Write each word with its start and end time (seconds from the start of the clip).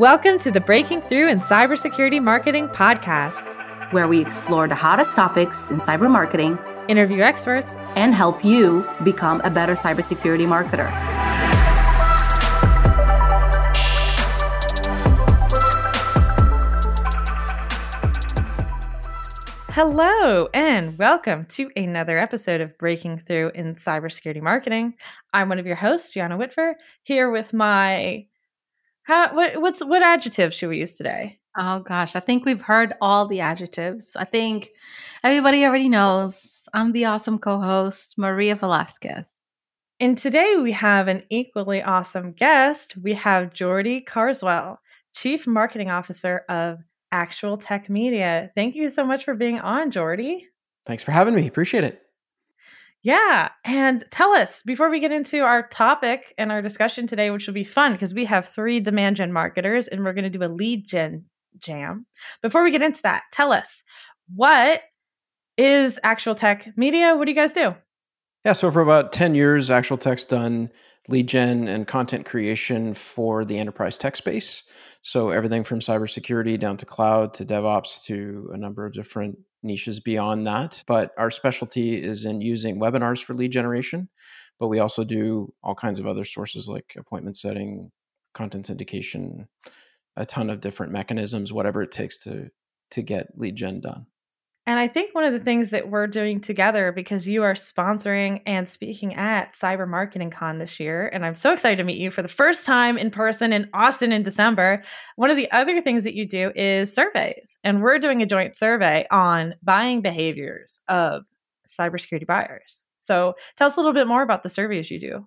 Welcome 0.00 0.38
to 0.38 0.50
the 0.50 0.62
Breaking 0.62 1.02
Through 1.02 1.28
in 1.28 1.40
Cybersecurity 1.40 2.22
Marketing 2.22 2.68
podcast, 2.68 3.34
where 3.92 4.08
we 4.08 4.18
explore 4.18 4.66
the 4.66 4.74
hottest 4.74 5.14
topics 5.14 5.70
in 5.70 5.78
cyber 5.78 6.10
marketing, 6.10 6.58
interview 6.88 7.20
experts, 7.20 7.74
and 7.96 8.14
help 8.14 8.42
you 8.42 8.88
become 9.04 9.42
a 9.44 9.50
better 9.50 9.74
cybersecurity 9.74 10.46
marketer. 10.46 10.88
Hello, 19.72 20.48
and 20.54 20.96
welcome 20.96 21.44
to 21.50 21.70
another 21.76 22.16
episode 22.16 22.62
of 22.62 22.78
Breaking 22.78 23.18
Through 23.18 23.50
in 23.54 23.74
Cybersecurity 23.74 24.40
Marketing. 24.40 24.94
I'm 25.34 25.50
one 25.50 25.58
of 25.58 25.66
your 25.66 25.76
hosts, 25.76 26.08
Gianna 26.08 26.38
Whitver, 26.38 26.76
here 27.02 27.30
with 27.30 27.52
my 27.52 28.24
how 29.10 29.34
what 29.34 29.60
what's 29.60 29.84
what 29.84 30.02
adjective 30.02 30.54
should 30.54 30.68
we 30.68 30.78
use 30.78 30.96
today? 30.96 31.40
Oh 31.58 31.80
gosh, 31.80 32.14
I 32.14 32.20
think 32.20 32.44
we've 32.44 32.62
heard 32.62 32.94
all 33.00 33.26
the 33.26 33.40
adjectives. 33.40 34.14
I 34.14 34.24
think 34.24 34.70
everybody 35.24 35.64
already 35.64 35.88
knows. 35.88 36.62
I'm 36.72 36.92
the 36.92 37.06
awesome 37.06 37.40
co-host, 37.40 38.14
Maria 38.16 38.54
Velasquez. 38.54 39.26
And 39.98 40.16
today 40.16 40.54
we 40.56 40.70
have 40.72 41.08
an 41.08 41.24
equally 41.28 41.82
awesome 41.82 42.32
guest. 42.32 42.96
We 42.96 43.14
have 43.14 43.52
Geordie 43.52 44.00
Carswell, 44.00 44.78
Chief 45.12 45.44
Marketing 45.44 45.90
Officer 45.90 46.44
of 46.48 46.78
ActualTech 47.12 47.88
Media. 47.88 48.52
Thank 48.54 48.76
you 48.76 48.90
so 48.90 49.04
much 49.04 49.24
for 49.24 49.34
being 49.34 49.58
on, 49.58 49.90
Geordie. 49.90 50.46
Thanks 50.86 51.02
for 51.02 51.10
having 51.10 51.34
me. 51.34 51.48
Appreciate 51.48 51.82
it. 51.82 52.00
Yeah. 53.02 53.48
And 53.64 54.04
tell 54.10 54.32
us 54.32 54.62
before 54.62 54.90
we 54.90 55.00
get 55.00 55.12
into 55.12 55.40
our 55.40 55.66
topic 55.68 56.34
and 56.36 56.52
our 56.52 56.60
discussion 56.60 57.06
today, 57.06 57.30
which 57.30 57.46
will 57.46 57.54
be 57.54 57.64
fun 57.64 57.92
because 57.92 58.12
we 58.12 58.26
have 58.26 58.48
three 58.48 58.78
demand 58.80 59.16
gen 59.16 59.32
marketers 59.32 59.88
and 59.88 60.04
we're 60.04 60.12
going 60.12 60.30
to 60.30 60.38
do 60.38 60.44
a 60.44 60.52
lead 60.52 60.86
gen 60.86 61.24
jam. 61.58 62.06
Before 62.42 62.62
we 62.62 62.70
get 62.70 62.82
into 62.82 63.02
that, 63.02 63.22
tell 63.32 63.52
us 63.52 63.84
what 64.34 64.82
is 65.56 65.98
ActualTech 66.04 66.76
Media? 66.76 67.16
What 67.16 67.24
do 67.24 67.30
you 67.30 67.36
guys 67.36 67.54
do? 67.54 67.74
Yeah. 68.44 68.52
So 68.52 68.70
for 68.70 68.82
about 68.82 69.12
10 69.12 69.34
years, 69.34 69.70
ActualTech's 69.70 70.26
done 70.26 70.70
lead 71.08 71.26
gen 71.26 71.68
and 71.68 71.86
content 71.86 72.26
creation 72.26 72.92
for 72.92 73.44
the 73.44 73.58
enterprise 73.58 73.96
tech 73.96 74.16
space. 74.16 74.62
So 75.02 75.30
everything 75.30 75.64
from 75.64 75.80
cybersecurity 75.80 76.60
down 76.60 76.76
to 76.78 76.86
cloud 76.86 77.32
to 77.34 77.46
DevOps 77.46 78.04
to 78.04 78.50
a 78.52 78.58
number 78.58 78.84
of 78.84 78.92
different 78.92 79.38
niches 79.62 80.00
beyond 80.00 80.46
that. 80.46 80.82
But 80.86 81.12
our 81.18 81.30
specialty 81.30 82.02
is 82.02 82.24
in 82.24 82.40
using 82.40 82.80
webinars 82.80 83.22
for 83.22 83.34
lead 83.34 83.52
generation. 83.52 84.08
But 84.58 84.68
we 84.68 84.78
also 84.78 85.04
do 85.04 85.54
all 85.62 85.74
kinds 85.74 85.98
of 85.98 86.06
other 86.06 86.24
sources 86.24 86.68
like 86.68 86.94
appointment 86.98 87.36
setting, 87.36 87.90
content 88.34 88.66
syndication, 88.66 89.46
a 90.16 90.26
ton 90.26 90.50
of 90.50 90.60
different 90.60 90.92
mechanisms, 90.92 91.52
whatever 91.52 91.82
it 91.82 91.92
takes 91.92 92.18
to 92.18 92.50
to 92.90 93.02
get 93.02 93.38
lead 93.38 93.56
gen 93.56 93.80
done. 93.80 94.06
And 94.70 94.78
I 94.78 94.86
think 94.86 95.16
one 95.16 95.24
of 95.24 95.32
the 95.32 95.40
things 95.40 95.70
that 95.70 95.90
we're 95.90 96.06
doing 96.06 96.40
together, 96.40 96.92
because 96.92 97.26
you 97.26 97.42
are 97.42 97.54
sponsoring 97.54 98.40
and 98.46 98.68
speaking 98.68 99.16
at 99.16 99.52
Cyber 99.52 99.88
Marketing 99.88 100.30
Con 100.30 100.58
this 100.58 100.78
year, 100.78 101.08
and 101.08 101.26
I'm 101.26 101.34
so 101.34 101.52
excited 101.52 101.78
to 101.78 101.82
meet 101.82 101.98
you 101.98 102.12
for 102.12 102.22
the 102.22 102.28
first 102.28 102.64
time 102.64 102.96
in 102.96 103.10
person 103.10 103.52
in 103.52 103.68
Austin 103.74 104.12
in 104.12 104.22
December. 104.22 104.84
One 105.16 105.28
of 105.28 105.36
the 105.36 105.50
other 105.50 105.80
things 105.80 106.04
that 106.04 106.14
you 106.14 106.24
do 106.24 106.52
is 106.54 106.94
surveys, 106.94 107.58
and 107.64 107.82
we're 107.82 107.98
doing 107.98 108.22
a 108.22 108.26
joint 108.26 108.56
survey 108.56 109.08
on 109.10 109.56
buying 109.60 110.02
behaviors 110.02 110.78
of 110.86 111.24
cybersecurity 111.68 112.28
buyers. 112.28 112.84
So 113.00 113.34
tell 113.56 113.66
us 113.66 113.74
a 113.74 113.80
little 113.80 113.92
bit 113.92 114.06
more 114.06 114.22
about 114.22 114.44
the 114.44 114.50
surveys 114.50 114.88
you 114.88 115.00
do. 115.00 115.26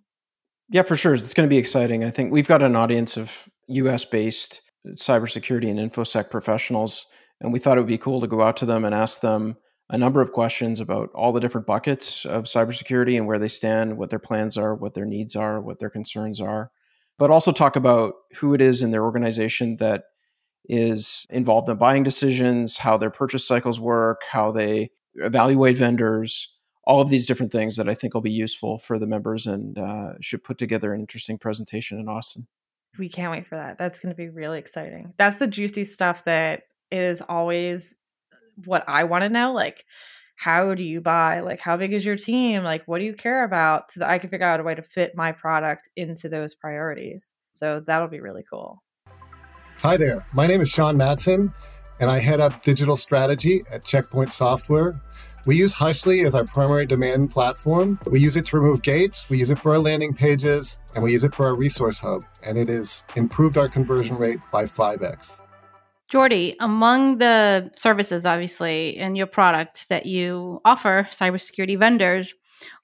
Yeah, 0.69 0.83
for 0.83 0.95
sure. 0.95 1.16
It's 1.16 1.33
going 1.33 1.50
to 1.50 1.53
be 1.53 1.57
exciting. 1.57 2.05
I 2.05 2.11
think 2.11 2.31
we've 2.31 2.47
got 2.47 2.63
an 2.63 2.78
audience 2.78 3.17
of 3.17 3.50
US 3.67 4.05
based 4.05 4.61
cybersecurity 4.94 5.69
and 5.69 5.91
InfoSec 5.91 6.30
professionals 6.30 7.07
and 7.44 7.52
we 7.52 7.59
thought 7.59 7.77
it 7.77 7.81
would 7.81 7.88
be 7.88 7.97
cool 7.97 8.22
to 8.22 8.27
go 8.27 8.41
out 8.41 8.58
to 8.58 8.66
them 8.66 8.86
and 8.86 8.95
ask 8.95 9.22
them 9.22 9.58
a 9.89 9.97
number 9.97 10.22
of 10.22 10.31
questions 10.31 10.80
about 10.80 11.09
all 11.13 11.33
the 11.33 11.41
different 11.41 11.67
buckets 11.67 12.25
of 12.25 12.45
cybersecurity 12.45 13.17
and 13.17 13.28
where 13.28 13.38
they 13.38 13.50
stand, 13.50 13.97
what 13.97 14.09
their 14.09 14.17
plans 14.17 14.57
are, 14.57 14.75
what 14.75 14.94
their 14.94 15.06
needs 15.06 15.35
are, 15.35 15.62
what 15.62 15.78
their 15.78 15.90
concerns 15.90 16.40
are, 16.40 16.72
but 17.19 17.29
also 17.29 17.51
talk 17.51 17.75
about 17.75 18.13
who 18.38 18.53
it 18.53 18.62
is 18.62 18.81
in 18.81 18.91
their 18.91 19.03
organization 19.03 19.75
that 19.75 20.06
is 20.66 21.28
involved 21.29 21.67
in 21.67 21.75
buying 21.75 22.01
decisions, 22.01 22.78
how 22.78 22.97
their 22.97 23.12
purchase 23.12 23.46
cycles 23.46 23.79
work, 23.79 24.22
how 24.31 24.50
they 24.50 24.90
evaluate 25.16 25.78
vendors, 25.78 26.50
all 26.85 27.01
of 27.01 27.09
these 27.09 27.28
different 27.28 27.51
things 27.51 27.75
that 27.75 27.90
I 27.90 27.94
think 27.94 28.13
will 28.13 28.22
be 28.22 28.31
useful 28.31 28.78
for 28.78 28.97
the 28.97 29.07
members 29.07 29.46
and 29.46 29.78
uh, 29.78 30.13
should 30.22 30.44
put 30.44 30.57
together 30.57 30.94
an 30.94 31.01
interesting 31.01 31.38
presentation 31.38 32.00
in 32.00 32.07
Austin. 32.07 32.47
We 32.97 33.09
can't 33.09 33.31
wait 33.31 33.47
for 33.47 33.56
that. 33.56 33.78
That's 33.78 34.00
going 34.00 34.12
to 34.12 34.17
be 34.17 34.29
really 34.29 34.59
exciting. 34.59 35.13
That's 35.17 35.38
the 35.38 35.47
juicy 35.47 35.84
stuff 35.84 36.23
that 36.25 36.63
is 36.93 37.21
always 37.27 37.97
what 38.65 38.85
I 38.87 39.05
want 39.05 39.23
to 39.23 39.29
know. 39.29 39.51
Like, 39.51 39.83
how 40.35 40.75
do 40.75 40.83
you 40.83 41.01
buy? 41.01 41.39
Like, 41.39 41.59
how 41.59 41.75
big 41.75 41.91
is 41.91 42.05
your 42.05 42.17
team? 42.17 42.63
Like, 42.63 42.83
what 42.85 42.99
do 42.99 43.05
you 43.05 43.15
care 43.15 43.43
about? 43.43 43.91
So 43.91 44.01
that 44.01 44.09
I 44.09 44.19
can 44.19 44.29
figure 44.29 44.45
out 44.45 44.59
a 44.59 44.63
way 44.63 44.75
to 44.75 44.83
fit 44.83 45.15
my 45.15 45.31
product 45.31 45.89
into 45.95 46.29
those 46.29 46.53
priorities. 46.53 47.31
So 47.51 47.81
that'll 47.85 48.07
be 48.07 48.19
really 48.19 48.43
cool. 48.47 48.83
Hi 49.79 49.97
there. 49.97 50.25
My 50.35 50.45
name 50.45 50.61
is 50.61 50.69
Sean 50.69 50.95
Matson, 50.95 51.51
and 51.99 52.09
I 52.09 52.19
head 52.19 52.39
up 52.39 52.63
digital 52.63 52.95
strategy 52.95 53.61
at 53.71 53.83
Checkpoint 53.83 54.31
Software. 54.31 54.93
We 55.45 55.57
use 55.57 55.73
Hushly 55.73 56.25
as 56.25 56.35
our 56.35 56.45
primary 56.45 56.85
demand 56.85 57.31
platform. 57.31 57.99
We 58.05 58.19
use 58.19 58.37
it 58.37 58.45
to 58.45 58.59
remove 58.59 58.81
gates, 58.81 59.29
we 59.29 59.39
use 59.39 59.49
it 59.49 59.59
for 59.59 59.73
our 59.73 59.79
landing 59.79 60.13
pages, 60.13 60.79
and 60.95 61.03
we 61.03 61.11
use 61.11 61.23
it 61.23 61.35
for 61.35 61.47
our 61.47 61.55
resource 61.55 61.99
hub. 61.99 62.23
And 62.43 62.57
it 62.57 62.69
has 62.69 63.03
improved 63.15 63.57
our 63.57 63.67
conversion 63.67 64.17
rate 64.17 64.39
by 64.51 64.65
5x. 64.65 65.42
Geordie, 66.13 66.56
among 66.59 67.18
the 67.18 67.72
services, 67.75 68.24
obviously, 68.24 68.97
and 68.97 69.18
your 69.18 69.25
products 69.25 69.88
that 69.88 70.06
you 70.06 70.62
offer 70.63 71.07
cybersecurity 71.09 71.75
vendors, 71.75 72.35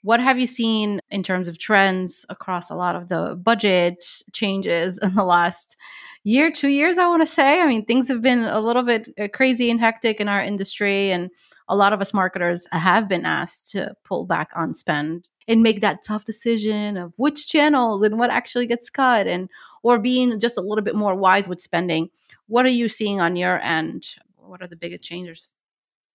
what 0.01 0.19
have 0.19 0.39
you 0.39 0.47
seen 0.47 0.99
in 1.11 1.21
terms 1.21 1.47
of 1.47 1.59
trends 1.59 2.25
across 2.29 2.71
a 2.71 2.75
lot 2.75 2.95
of 2.95 3.07
the 3.07 3.35
budget 3.35 4.03
changes 4.33 4.97
in 5.03 5.13
the 5.13 5.23
last 5.23 5.77
year, 6.23 6.51
two 6.51 6.69
years? 6.69 6.97
I 6.97 7.05
want 7.05 7.21
to 7.21 7.31
say. 7.31 7.61
I 7.61 7.67
mean, 7.67 7.85
things 7.85 8.07
have 8.07 8.23
been 8.23 8.45
a 8.45 8.59
little 8.59 8.81
bit 8.81 9.07
uh, 9.19 9.27
crazy 9.31 9.69
and 9.69 9.79
hectic 9.79 10.19
in 10.19 10.27
our 10.27 10.41
industry, 10.41 11.11
and 11.11 11.29
a 11.67 11.75
lot 11.75 11.93
of 11.93 12.01
us 12.01 12.15
marketers 12.15 12.67
have 12.71 13.07
been 13.07 13.27
asked 13.27 13.73
to 13.73 13.93
pull 14.05 14.25
back 14.25 14.49
on 14.55 14.73
spend 14.73 15.29
and 15.47 15.61
make 15.61 15.81
that 15.81 16.03
tough 16.03 16.25
decision 16.25 16.97
of 16.97 17.13
which 17.17 17.47
channels 17.47 18.01
and 18.01 18.17
what 18.17 18.31
actually 18.31 18.65
gets 18.65 18.89
cut 18.89 19.27
and 19.27 19.49
or 19.83 19.99
being 19.99 20.39
just 20.39 20.57
a 20.57 20.61
little 20.61 20.83
bit 20.83 20.95
more 20.95 21.15
wise 21.15 21.47
with 21.47 21.61
spending 21.61 22.09
what 22.49 22.65
are 22.65 22.69
you 22.69 22.89
seeing 22.89 23.21
on 23.21 23.35
your 23.35 23.59
end? 23.61 24.07
What 24.35 24.61
are 24.61 24.67
the 24.67 24.75
biggest 24.75 25.03
changes? 25.03 25.53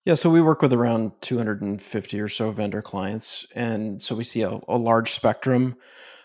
Yeah, 0.04 0.14
so 0.14 0.28
we 0.28 0.42
work 0.42 0.60
with 0.60 0.72
around 0.72 1.12
250 1.22 2.20
or 2.20 2.28
so 2.28 2.50
vendor 2.50 2.82
clients. 2.82 3.46
And 3.54 4.02
so 4.02 4.14
we 4.14 4.24
see 4.24 4.42
a, 4.42 4.58
a, 4.68 4.76
large 4.76 5.12
spectrum 5.12 5.76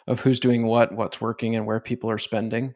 of 0.07 0.19
who's 0.19 0.39
doing 0.39 0.65
what, 0.65 0.91
what's 0.91 1.21
working, 1.21 1.55
and 1.55 1.65
where 1.65 1.79
people 1.79 2.09
are 2.09 2.17
spending. 2.17 2.73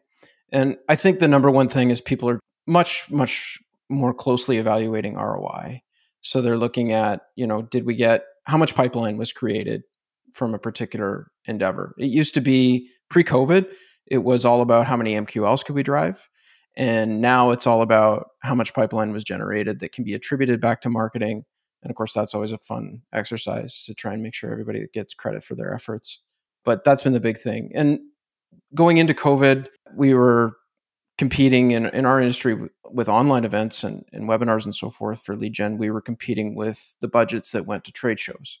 And 0.50 0.78
I 0.88 0.96
think 0.96 1.18
the 1.18 1.28
number 1.28 1.50
one 1.50 1.68
thing 1.68 1.90
is 1.90 2.00
people 2.00 2.30
are 2.30 2.40
much, 2.66 3.10
much 3.10 3.58
more 3.90 4.14
closely 4.14 4.56
evaluating 4.56 5.16
ROI. 5.16 5.82
So 6.20 6.40
they're 6.40 6.56
looking 6.56 6.92
at, 6.92 7.22
you 7.34 7.46
know, 7.46 7.62
did 7.62 7.84
we 7.84 7.96
get 7.96 8.24
how 8.44 8.56
much 8.56 8.74
pipeline 8.74 9.18
was 9.18 9.32
created 9.32 9.82
from 10.32 10.54
a 10.54 10.58
particular 10.58 11.26
endeavor? 11.44 11.94
It 11.98 12.06
used 12.06 12.32
to 12.34 12.40
be 12.40 12.88
pre 13.10 13.24
COVID, 13.24 13.70
it 14.06 14.18
was 14.18 14.44
all 14.44 14.60
about 14.60 14.86
how 14.86 14.96
many 14.96 15.14
MQLs 15.14 15.64
could 15.64 15.74
we 15.74 15.82
drive 15.82 16.28
and 16.76 17.20
now 17.20 17.50
it's 17.50 17.66
all 17.66 17.82
about 17.82 18.30
how 18.40 18.54
much 18.54 18.74
pipeline 18.74 19.12
was 19.12 19.24
generated 19.24 19.78
that 19.80 19.92
can 19.92 20.04
be 20.04 20.14
attributed 20.14 20.60
back 20.60 20.80
to 20.82 20.90
marketing. 20.90 21.44
And 21.82 21.90
of 21.90 21.96
course, 21.96 22.12
that's 22.12 22.34
always 22.34 22.52
a 22.52 22.58
fun 22.58 23.02
exercise 23.12 23.84
to 23.84 23.94
try 23.94 24.12
and 24.12 24.22
make 24.22 24.34
sure 24.34 24.50
everybody 24.50 24.86
gets 24.92 25.14
credit 25.14 25.44
for 25.44 25.54
their 25.54 25.72
efforts. 25.72 26.20
But 26.64 26.82
that's 26.82 27.02
been 27.02 27.12
the 27.12 27.20
big 27.20 27.38
thing. 27.38 27.70
And 27.74 28.00
going 28.74 28.96
into 28.96 29.14
COVID, 29.14 29.68
we 29.94 30.14
were 30.14 30.56
competing 31.16 31.70
in, 31.70 31.86
in 31.86 32.06
our 32.06 32.20
industry 32.20 32.58
with, 32.90 33.08
online 33.08 33.44
events 33.44 33.84
and, 33.84 34.04
and 34.12 34.28
webinars 34.28 34.64
and 34.64 34.74
so 34.74 34.90
forth 34.90 35.22
for 35.22 35.36
lead 35.36 35.52
gen. 35.52 35.78
We 35.78 35.90
were 35.90 36.00
competing 36.00 36.56
with 36.56 36.96
the 37.00 37.08
budgets 37.08 37.52
that 37.52 37.66
went 37.66 37.84
to 37.84 37.92
trade 37.92 38.18
shows. 38.18 38.58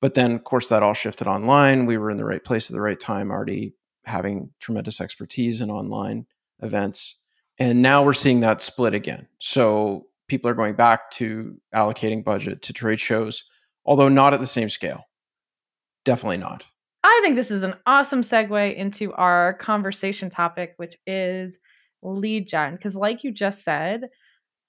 But 0.00 0.14
then, 0.14 0.32
of 0.32 0.44
course, 0.44 0.68
that 0.68 0.82
all 0.82 0.94
shifted 0.94 1.28
online. 1.28 1.84
We 1.84 1.98
were 1.98 2.10
in 2.10 2.16
the 2.16 2.24
right 2.24 2.42
place 2.42 2.70
at 2.70 2.74
the 2.74 2.80
right 2.80 2.98
time, 2.98 3.30
already 3.30 3.74
having 4.04 4.50
tremendous 4.60 5.00
expertise 5.00 5.60
in 5.60 5.70
online 5.70 6.26
events 6.60 7.16
and 7.58 7.82
now 7.82 8.02
we're 8.02 8.12
seeing 8.12 8.40
that 8.40 8.60
split 8.60 8.94
again. 8.94 9.28
So 9.38 10.06
people 10.28 10.50
are 10.50 10.54
going 10.54 10.74
back 10.74 11.10
to 11.12 11.56
allocating 11.74 12.24
budget 12.24 12.62
to 12.62 12.72
trade 12.72 13.00
shows, 13.00 13.44
although 13.84 14.08
not 14.08 14.34
at 14.34 14.40
the 14.40 14.46
same 14.46 14.68
scale. 14.68 15.04
Definitely 16.04 16.38
not. 16.38 16.64
I 17.04 17.20
think 17.22 17.36
this 17.36 17.50
is 17.50 17.62
an 17.62 17.74
awesome 17.86 18.22
segue 18.22 18.74
into 18.74 19.12
our 19.12 19.54
conversation 19.54 20.30
topic, 20.30 20.74
which 20.78 20.96
is 21.06 21.58
lead 22.02 22.48
gen. 22.48 22.74
Because, 22.74 22.96
like 22.96 23.22
you 23.22 23.30
just 23.30 23.62
said, 23.62 24.08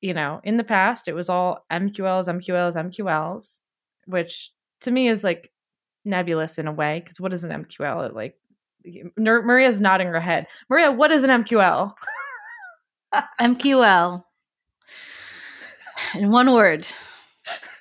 you 0.02 0.14
know, 0.14 0.42
in 0.44 0.58
the 0.58 0.64
past, 0.64 1.08
it 1.08 1.14
was 1.14 1.30
all 1.30 1.66
MQLs, 1.72 2.28
MQLs, 2.28 2.76
MQLs, 2.76 3.62
which 4.06 4.52
to 4.82 4.92
me 4.92 5.08
is 5.08 5.24
like 5.24 5.52
nebulous 6.04 6.60
in 6.60 6.68
a 6.68 6.74
way. 6.74 7.00
Because 7.00 7.20
what 7.20 7.34
is 7.34 7.44
an 7.44 7.64
MQL? 7.64 8.10
It 8.10 8.14
like 8.14 8.36
Maria's 9.18 9.82
nodding 9.82 10.08
her 10.08 10.20
head. 10.20 10.48
Maria, 10.70 10.92
what 10.92 11.12
is 11.12 11.24
an 11.24 11.30
MQL? 11.44 11.94
MQL. 13.42 14.24
In 16.16 16.32
one 16.32 16.52
word. 16.54 16.88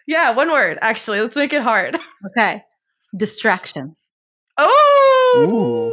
Yeah, 0.06 0.30
one 0.32 0.50
word. 0.50 0.78
Actually, 0.82 1.20
let's 1.20 1.36
make 1.36 1.52
it 1.52 1.62
hard. 1.62 1.98
Okay. 2.26 2.62
Distraction. 3.16 3.96
Oh, 4.58 5.92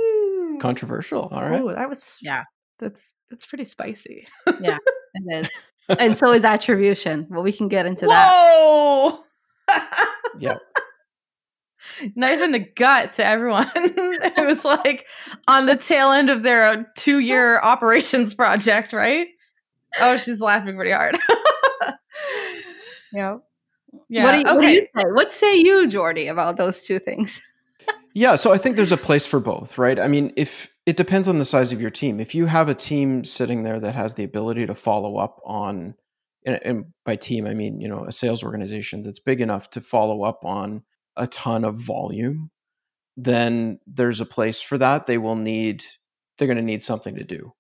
Controversial. 0.62 1.30
All 1.32 1.42
right. 1.42 1.62
Ooh, 1.62 1.74
that 1.74 1.90
was 1.90 2.18
Yeah. 2.22 2.44
That's 2.80 3.14
that's 3.30 3.46
pretty 3.46 3.64
spicy. 3.64 4.28
Yeah, 4.60 4.78
it 5.16 5.46
is. 5.46 5.50
And 6.00 6.16
so 6.16 6.32
is 6.32 6.46
attribution. 6.46 7.28
Well, 7.30 7.44
we 7.44 7.52
can 7.52 7.68
get 7.68 7.86
into 7.86 8.06
that. 8.06 8.32
Whoa! 8.32 9.20
Yeah. 10.40 10.58
Knife 12.16 12.42
in 12.42 12.52
the 12.52 12.60
gut 12.60 13.14
to 13.16 13.26
everyone. 13.26 13.70
it 13.76 14.46
was 14.46 14.64
like 14.64 15.08
on 15.48 15.66
the 15.66 15.76
tail 15.76 16.12
end 16.12 16.30
of 16.30 16.44
their 16.44 16.92
two 16.96 17.20
year 17.20 17.60
operations 17.64 18.34
project, 18.34 18.94
right? 18.94 19.28
Oh, 20.00 20.18
she's 20.18 20.40
laughing 20.40 20.76
pretty 20.76 20.92
hard. 20.92 21.18
Yeah. 23.14 23.38
yeah. 24.10 24.24
What 24.24 24.32
do, 24.32 24.38
you, 24.38 24.44
okay. 24.46 24.56
what 24.56 24.62
do 24.62 24.72
you 24.72 24.88
say? 24.96 25.04
What 25.12 25.32
say 25.32 25.56
you, 25.58 25.88
Geordie, 25.88 26.28
about 26.28 26.58
those 26.58 26.84
two 26.84 27.00
things? 27.00 27.42
Yeah, 28.14 28.36
so 28.36 28.52
I 28.52 28.58
think 28.58 28.76
there's 28.76 28.92
a 28.92 28.98
place 28.98 29.26
for 29.26 29.40
both, 29.40 29.78
right? 29.78 29.98
I 29.98 30.10
mean, 30.10 30.34
if 30.36 30.70
it 30.86 30.98
depends 30.98 31.30
on 31.30 31.38
the 31.38 31.46
size 31.46 31.72
of 31.72 31.80
your 31.80 31.90
team. 31.90 32.20
If 32.20 32.36
you 32.36 32.46
have 32.46 32.68
a 32.68 32.76
team 32.76 33.24
sitting 33.24 33.64
there 33.64 33.80
that 33.80 33.96
has 33.96 34.16
the 34.16 34.26
ability 34.26 34.66
to 34.66 34.76
follow 34.76 35.16
up 35.16 35.40
on, 35.46 35.96
and, 36.46 36.60
and 36.64 36.86
by 37.06 37.16
team 37.16 37.46
I 37.46 37.54
mean 37.54 37.80
you 37.80 37.88
know 37.88 38.04
a 38.04 38.12
sales 38.12 38.44
organization 38.44 39.04
that's 39.04 39.20
big 39.20 39.40
enough 39.40 39.70
to 39.72 39.82
follow 39.82 40.24
up 40.24 40.44
on 40.44 40.84
a 41.18 41.28
ton 41.28 41.64
of 41.64 41.76
volume, 41.76 42.52
then 43.18 43.80
there's 43.86 44.22
a 44.22 44.26
place 44.26 44.62
for 44.62 44.78
that. 44.78 45.06
They 45.06 45.18
will 45.18 45.36
need, 45.36 45.84
they're 46.38 46.48
going 46.48 46.58
to 46.58 46.64
need 46.64 46.82
something 46.84 47.16
to 47.16 47.24
do. 47.24 47.54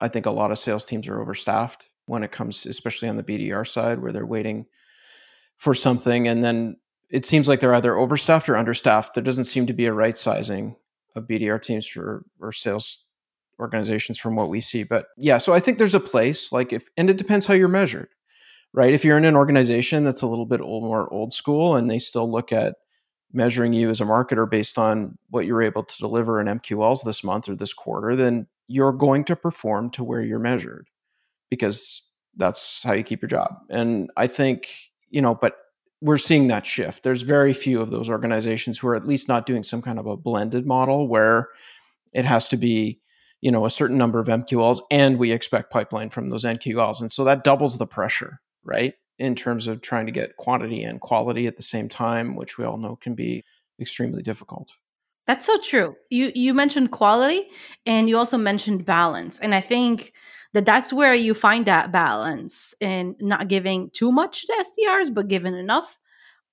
I 0.00 0.08
think 0.08 0.26
a 0.26 0.30
lot 0.30 0.50
of 0.50 0.58
sales 0.58 0.84
teams 0.84 1.08
are 1.08 1.20
overstaffed 1.20 1.88
when 2.06 2.22
it 2.22 2.32
comes, 2.32 2.66
especially 2.66 3.08
on 3.08 3.16
the 3.16 3.24
BDR 3.24 3.66
side, 3.66 4.00
where 4.00 4.12
they're 4.12 4.26
waiting 4.26 4.66
for 5.56 5.74
something 5.74 6.28
and 6.28 6.42
then 6.44 6.76
it 7.10 7.24
seems 7.24 7.48
like 7.48 7.60
they're 7.60 7.74
either 7.74 7.94
overstaffed 7.94 8.48
or 8.48 8.56
understaffed. 8.56 9.14
There 9.14 9.22
doesn't 9.22 9.44
seem 9.44 9.66
to 9.66 9.72
be 9.72 9.86
a 9.86 9.92
right 9.92 10.16
sizing 10.16 10.76
of 11.16 11.26
BDR 11.26 11.60
teams 11.60 11.86
for 11.86 12.24
or 12.40 12.52
sales 12.52 13.04
organizations 13.58 14.18
from 14.18 14.36
what 14.36 14.50
we 14.50 14.60
see. 14.60 14.82
But 14.84 15.06
yeah, 15.16 15.38
so 15.38 15.52
I 15.52 15.60
think 15.60 15.78
there's 15.78 15.94
a 15.94 16.00
place 16.00 16.52
like 16.52 16.72
if 16.72 16.88
and 16.96 17.10
it 17.10 17.16
depends 17.16 17.46
how 17.46 17.54
you're 17.54 17.68
measured, 17.68 18.08
right? 18.72 18.92
If 18.92 19.04
you're 19.04 19.18
in 19.18 19.24
an 19.24 19.36
organization 19.36 20.04
that's 20.04 20.22
a 20.22 20.26
little 20.26 20.46
bit 20.46 20.60
old, 20.60 20.84
more 20.84 21.12
old 21.12 21.32
school 21.32 21.76
and 21.76 21.90
they 21.90 21.98
still 21.98 22.30
look 22.30 22.52
at 22.52 22.76
measuring 23.32 23.72
you 23.72 23.90
as 23.90 24.00
a 24.00 24.04
marketer 24.04 24.48
based 24.50 24.78
on 24.78 25.18
what 25.30 25.46
you're 25.46 25.62
able 25.62 25.82
to 25.82 25.98
deliver 25.98 26.40
in 26.40 26.46
MQLs 26.46 27.04
this 27.04 27.22
month 27.22 27.48
or 27.48 27.54
this 27.54 27.74
quarter, 27.74 28.16
then 28.16 28.46
you're 28.68 28.92
going 28.92 29.24
to 29.24 29.36
perform 29.36 29.90
to 29.90 30.04
where 30.04 30.20
you're 30.20 30.38
measured 30.38 30.88
because 31.50 32.02
that's 32.36 32.82
how 32.82 32.92
you 32.92 33.02
keep 33.02 33.22
your 33.22 33.28
job. 33.28 33.56
And 33.68 34.10
I 34.16 34.26
think, 34.26 34.68
you 35.10 35.20
know, 35.20 35.34
but 35.34 35.56
we're 36.00 36.18
seeing 36.18 36.48
that 36.48 36.64
shift. 36.64 37.02
There's 37.02 37.22
very 37.22 37.52
few 37.52 37.80
of 37.80 37.90
those 37.90 38.08
organizations 38.08 38.78
who 38.78 38.88
are 38.88 38.94
at 38.94 39.06
least 39.06 39.28
not 39.28 39.46
doing 39.46 39.62
some 39.62 39.82
kind 39.82 39.98
of 39.98 40.06
a 40.06 40.16
blended 40.16 40.66
model 40.66 41.08
where 41.08 41.48
it 42.12 42.24
has 42.24 42.48
to 42.50 42.56
be, 42.56 43.00
you 43.40 43.50
know, 43.50 43.66
a 43.66 43.70
certain 43.70 43.98
number 43.98 44.20
of 44.20 44.28
MQLs 44.28 44.80
and 44.90 45.18
we 45.18 45.32
expect 45.32 45.72
pipeline 45.72 46.10
from 46.10 46.30
those 46.30 46.44
MQLs. 46.44 47.00
And 47.00 47.10
so 47.10 47.24
that 47.24 47.44
doubles 47.44 47.78
the 47.78 47.86
pressure, 47.86 48.40
right? 48.62 48.94
In 49.18 49.34
terms 49.34 49.66
of 49.66 49.80
trying 49.80 50.06
to 50.06 50.12
get 50.12 50.36
quantity 50.36 50.84
and 50.84 51.00
quality 51.00 51.46
at 51.48 51.56
the 51.56 51.62
same 51.62 51.88
time, 51.88 52.36
which 52.36 52.56
we 52.56 52.64
all 52.64 52.76
know 52.76 52.96
can 52.96 53.14
be 53.14 53.44
extremely 53.80 54.22
difficult. 54.22 54.76
That's 55.26 55.44
so 55.44 55.58
true. 55.60 55.94
You 56.08 56.32
you 56.34 56.54
mentioned 56.54 56.90
quality 56.90 57.50
and 57.84 58.08
you 58.08 58.16
also 58.16 58.38
mentioned 58.38 58.86
balance. 58.86 59.38
And 59.38 59.54
I 59.54 59.60
think 59.60 60.14
that 60.54 60.64
that's 60.64 60.90
where 60.90 61.12
you 61.12 61.34
find 61.34 61.66
that 61.66 61.92
balance 61.92 62.74
in 62.80 63.14
not 63.20 63.48
giving 63.48 63.90
too 63.90 64.10
much 64.10 64.46
to 64.46 64.52
SDRs 64.52 65.12
but 65.12 65.28
giving 65.28 65.54
enough. 65.54 65.98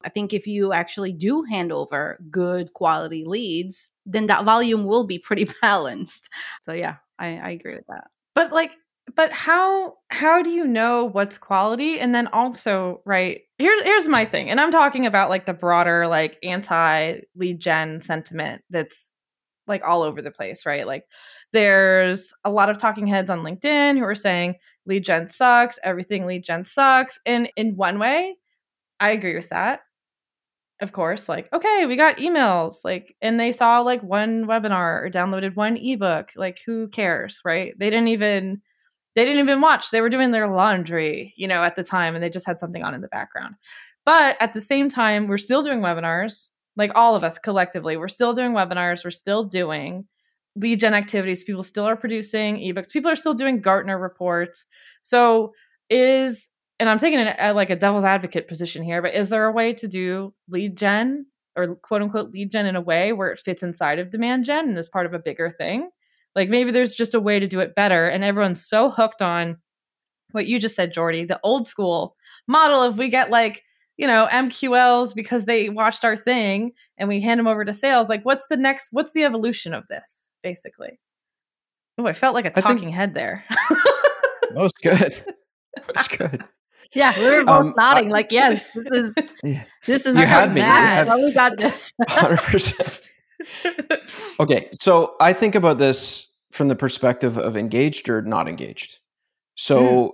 I 0.04 0.10
think 0.10 0.34
if 0.34 0.46
you 0.46 0.74
actually 0.74 1.14
do 1.14 1.44
hand 1.44 1.72
over 1.72 2.20
good 2.30 2.74
quality 2.74 3.24
leads, 3.26 3.92
then 4.06 4.28
that 4.28 4.44
volume 4.44 4.84
will 4.84 5.08
be 5.08 5.20
pretty 5.20 5.48
balanced. 5.62 6.30
So 6.64 6.74
yeah, 6.74 6.98
I, 7.18 7.38
I 7.38 7.50
agree 7.52 7.76
with 7.76 7.88
that. 7.88 8.08
But 8.36 8.52
like 8.52 8.76
but 9.16 9.32
how 9.32 9.96
how 10.10 10.42
do 10.42 10.50
you 10.50 10.66
know 10.66 11.06
what's 11.06 11.38
quality? 11.38 12.00
And 12.00 12.14
then 12.16 12.28
also 12.28 13.02
right 13.06 13.42
here's 13.58 13.82
here's 13.84 14.08
my 14.08 14.26
thing 14.26 14.50
and 14.50 14.60
i'm 14.60 14.72
talking 14.72 15.06
about 15.06 15.30
like 15.30 15.46
the 15.46 15.54
broader 15.54 16.08
like 16.08 16.38
anti 16.44 17.20
lead 17.36 17.60
gen 17.60 18.02
sentiment 18.02 18.62
that's 18.70 19.12
like 19.68 19.86
all 19.88 20.04
over 20.04 20.22
the 20.22 20.32
place 20.32 20.66
right? 20.66 20.88
Like 20.88 21.06
there's 21.54 22.34
a 22.46 22.52
lot 22.52 22.70
of 22.70 22.78
talking 22.80 23.08
heads 23.08 23.30
on 23.32 23.42
linkedin 23.42 23.98
who 23.98 24.04
are 24.06 24.16
saying 24.16 24.56
lead 24.86 25.06
gen 25.06 25.30
sucks 25.30 25.80
everything 25.84 26.26
lead 26.26 26.44
gen 26.44 26.66
sucks 26.66 27.20
and 27.26 27.50
in 27.58 27.76
one 27.78 28.00
way 28.00 28.36
i 29.00 29.12
agree 29.12 29.36
with 29.36 29.50
that. 29.50 29.82
Of 30.82 30.92
course 30.92 31.30
like 31.30 31.48
okay 31.54 31.86
we 31.86 31.96
got 31.96 32.18
emails 32.18 32.84
like 32.84 33.16
and 33.22 33.40
they 33.40 33.54
saw 33.54 33.80
like 33.80 34.04
one 34.04 34.46
webinar 34.46 35.04
or 35.04 35.10
downloaded 35.10 35.56
one 35.56 35.78
ebook 35.78 36.32
like 36.36 36.60
who 36.66 36.90
cares 36.90 37.40
right? 37.46 37.74
They 37.80 37.90
didn't 37.90 38.10
even 38.10 38.62
they 39.16 39.26
didn't 39.26 39.40
even 39.40 39.62
watch. 39.62 39.92
They 39.92 40.02
were 40.02 40.10
doing 40.10 40.32
their 40.32 40.48
laundry 40.48 41.34
you 41.36 41.48
know 41.48 41.64
at 41.64 41.76
the 41.76 41.84
time 41.84 42.16
and 42.16 42.24
they 42.24 42.30
just 42.30 42.46
had 42.46 42.60
something 42.60 42.84
on 42.84 42.94
in 42.94 43.02
the 43.02 43.08
background. 43.08 43.56
But 44.06 44.38
at 44.40 44.54
the 44.54 44.62
same 44.62 44.90
time 44.90 45.28
we're 45.28 45.38
still 45.38 45.64
doing 45.64 45.82
webinars 45.82 46.50
like 46.78 46.92
all 46.96 47.16
of 47.16 47.24
us 47.24 47.40
collectively. 47.40 47.96
We're 47.98 48.10
still 48.10 48.34
doing 48.34 48.52
webinars. 48.52 49.06
We're 49.06 49.12
still 49.12 49.44
doing 49.46 50.06
lead 50.58 50.80
gen 50.80 50.94
activities. 50.94 51.44
People 51.44 51.64
still 51.64 51.86
are 51.86 51.96
producing 51.96 52.58
ebooks. 52.58 52.92
People 52.92 53.10
are 53.12 53.16
still 53.16 53.34
doing 53.34 53.62
gartner 53.62 53.98
reports. 53.98 54.66
So 55.02 55.54
is 55.90 56.50
and 56.80 56.90
i'm 56.90 56.98
taking 56.98 57.20
a, 57.20 57.36
uh, 57.40 57.54
like 57.54 57.70
a 57.70 57.76
devil's 57.76 58.04
advocate 58.04 58.48
position 58.48 58.84
here 58.84 59.02
but 59.02 59.14
is 59.14 59.30
there 59.30 59.46
a 59.46 59.52
way 59.52 59.74
to 59.74 59.88
do 59.88 60.34
lead 60.50 60.76
gen 60.76 61.26
or 61.56 61.76
quote 61.76 62.02
unquote 62.02 62.32
lead 62.32 62.52
gen 62.52 62.66
in 62.66 62.76
a 62.76 62.82
way 62.82 63.14
where 63.14 63.30
it 63.30 63.40
fits 63.40 63.64
inside 63.64 64.00
of 64.00 64.10
demand 64.10 64.46
gen 64.46 64.68
and 64.70 64.78
is 64.78 64.90
part 64.90 65.06
of 65.06 65.14
a 65.14 65.20
bigger 65.20 65.50
thing 65.50 65.90
like 66.36 66.50
maybe 66.50 66.72
there's 66.72 66.94
just 66.94 67.14
a 67.14 67.20
way 67.20 67.40
to 67.40 67.48
do 67.48 67.60
it 67.60 67.76
better. 67.76 68.08
And 68.08 68.24
everyone's 68.24 68.66
so 68.66 68.90
hooked 68.90 69.22
on 69.22 69.58
what 70.32 70.48
you 70.48 70.60
just 70.60 70.76
said, 70.76 70.92
Geordie, 70.94 71.24
the 71.26 71.40
old 71.44 71.68
school 71.68 72.16
model 72.48 72.82
of 72.82 72.98
we 72.98 73.10
get 73.10 73.30
like, 73.32 73.64
you 73.98 74.06
know, 74.08 74.28
MQLs 74.30 75.16
because 75.16 75.46
they 75.46 75.70
watched 75.70 76.04
our 76.04 76.18
thing 76.18 76.74
and 76.98 77.08
we 77.08 77.22
hand 77.22 77.40
them 77.40 77.48
over 77.48 77.64
to 77.64 77.74
sales. 77.74 78.10
Like, 78.10 78.24
what's 78.26 78.48
the 78.48 78.58
next, 78.58 78.90
what's 78.92 79.14
the 79.14 79.24
evolution 79.24 79.74
of 79.74 79.88
this, 79.88 80.30
basically? 80.44 81.00
Oh, 81.98 82.06
I 82.06 82.12
felt 82.12 82.34
like 82.36 82.44
a 82.46 82.50
I 82.50 82.54
think- 82.56 82.66
talking 82.66 82.90
head 82.90 83.14
there. 83.14 83.46
That 83.70 84.62
was 84.62 84.74
good. 84.74 85.22
That 85.76 85.96
was 85.96 86.08
good. 86.10 86.44
Yeah, 86.94 87.18
we 87.20 87.26
were 87.26 87.44
both 87.44 87.50
Um, 87.50 87.74
nodding 87.76 88.08
I- 88.08 88.12
like, 88.14 88.32
yes, 88.32 88.64
this 88.74 88.86
is 89.10 89.12
Yeah. 89.44 89.64
this 89.86 90.06
is 90.06 90.16
You 90.16 90.26
had 90.26 90.54
me. 90.54 90.62
You 90.62 90.66
had- 90.68 91.10
Oh, 91.10 91.18
we 91.26 91.34
got 91.34 91.58
this. 91.58 91.92
100%. 92.02 93.06
Okay, 94.40 94.70
so 94.80 95.16
I 95.20 95.34
think 95.34 95.56
about 95.56 95.78
this 95.78 96.25
from 96.56 96.68
the 96.68 96.76
perspective 96.76 97.38
of 97.38 97.58
engaged 97.58 98.10
or 98.10 98.22
not 98.22 98.48
engaged. 98.48 99.00
So 99.56 100.04
hmm. 100.04 100.08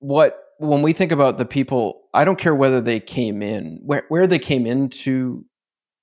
what 0.00 0.40
when 0.58 0.82
we 0.82 0.92
think 0.92 1.12
about 1.12 1.38
the 1.38 1.44
people, 1.44 2.02
I 2.14 2.24
don't 2.24 2.38
care 2.38 2.54
whether 2.54 2.80
they 2.80 3.00
came 3.00 3.42
in 3.42 3.80
where 3.84 4.04
where 4.08 4.26
they 4.26 4.38
came 4.38 4.66
into 4.66 5.44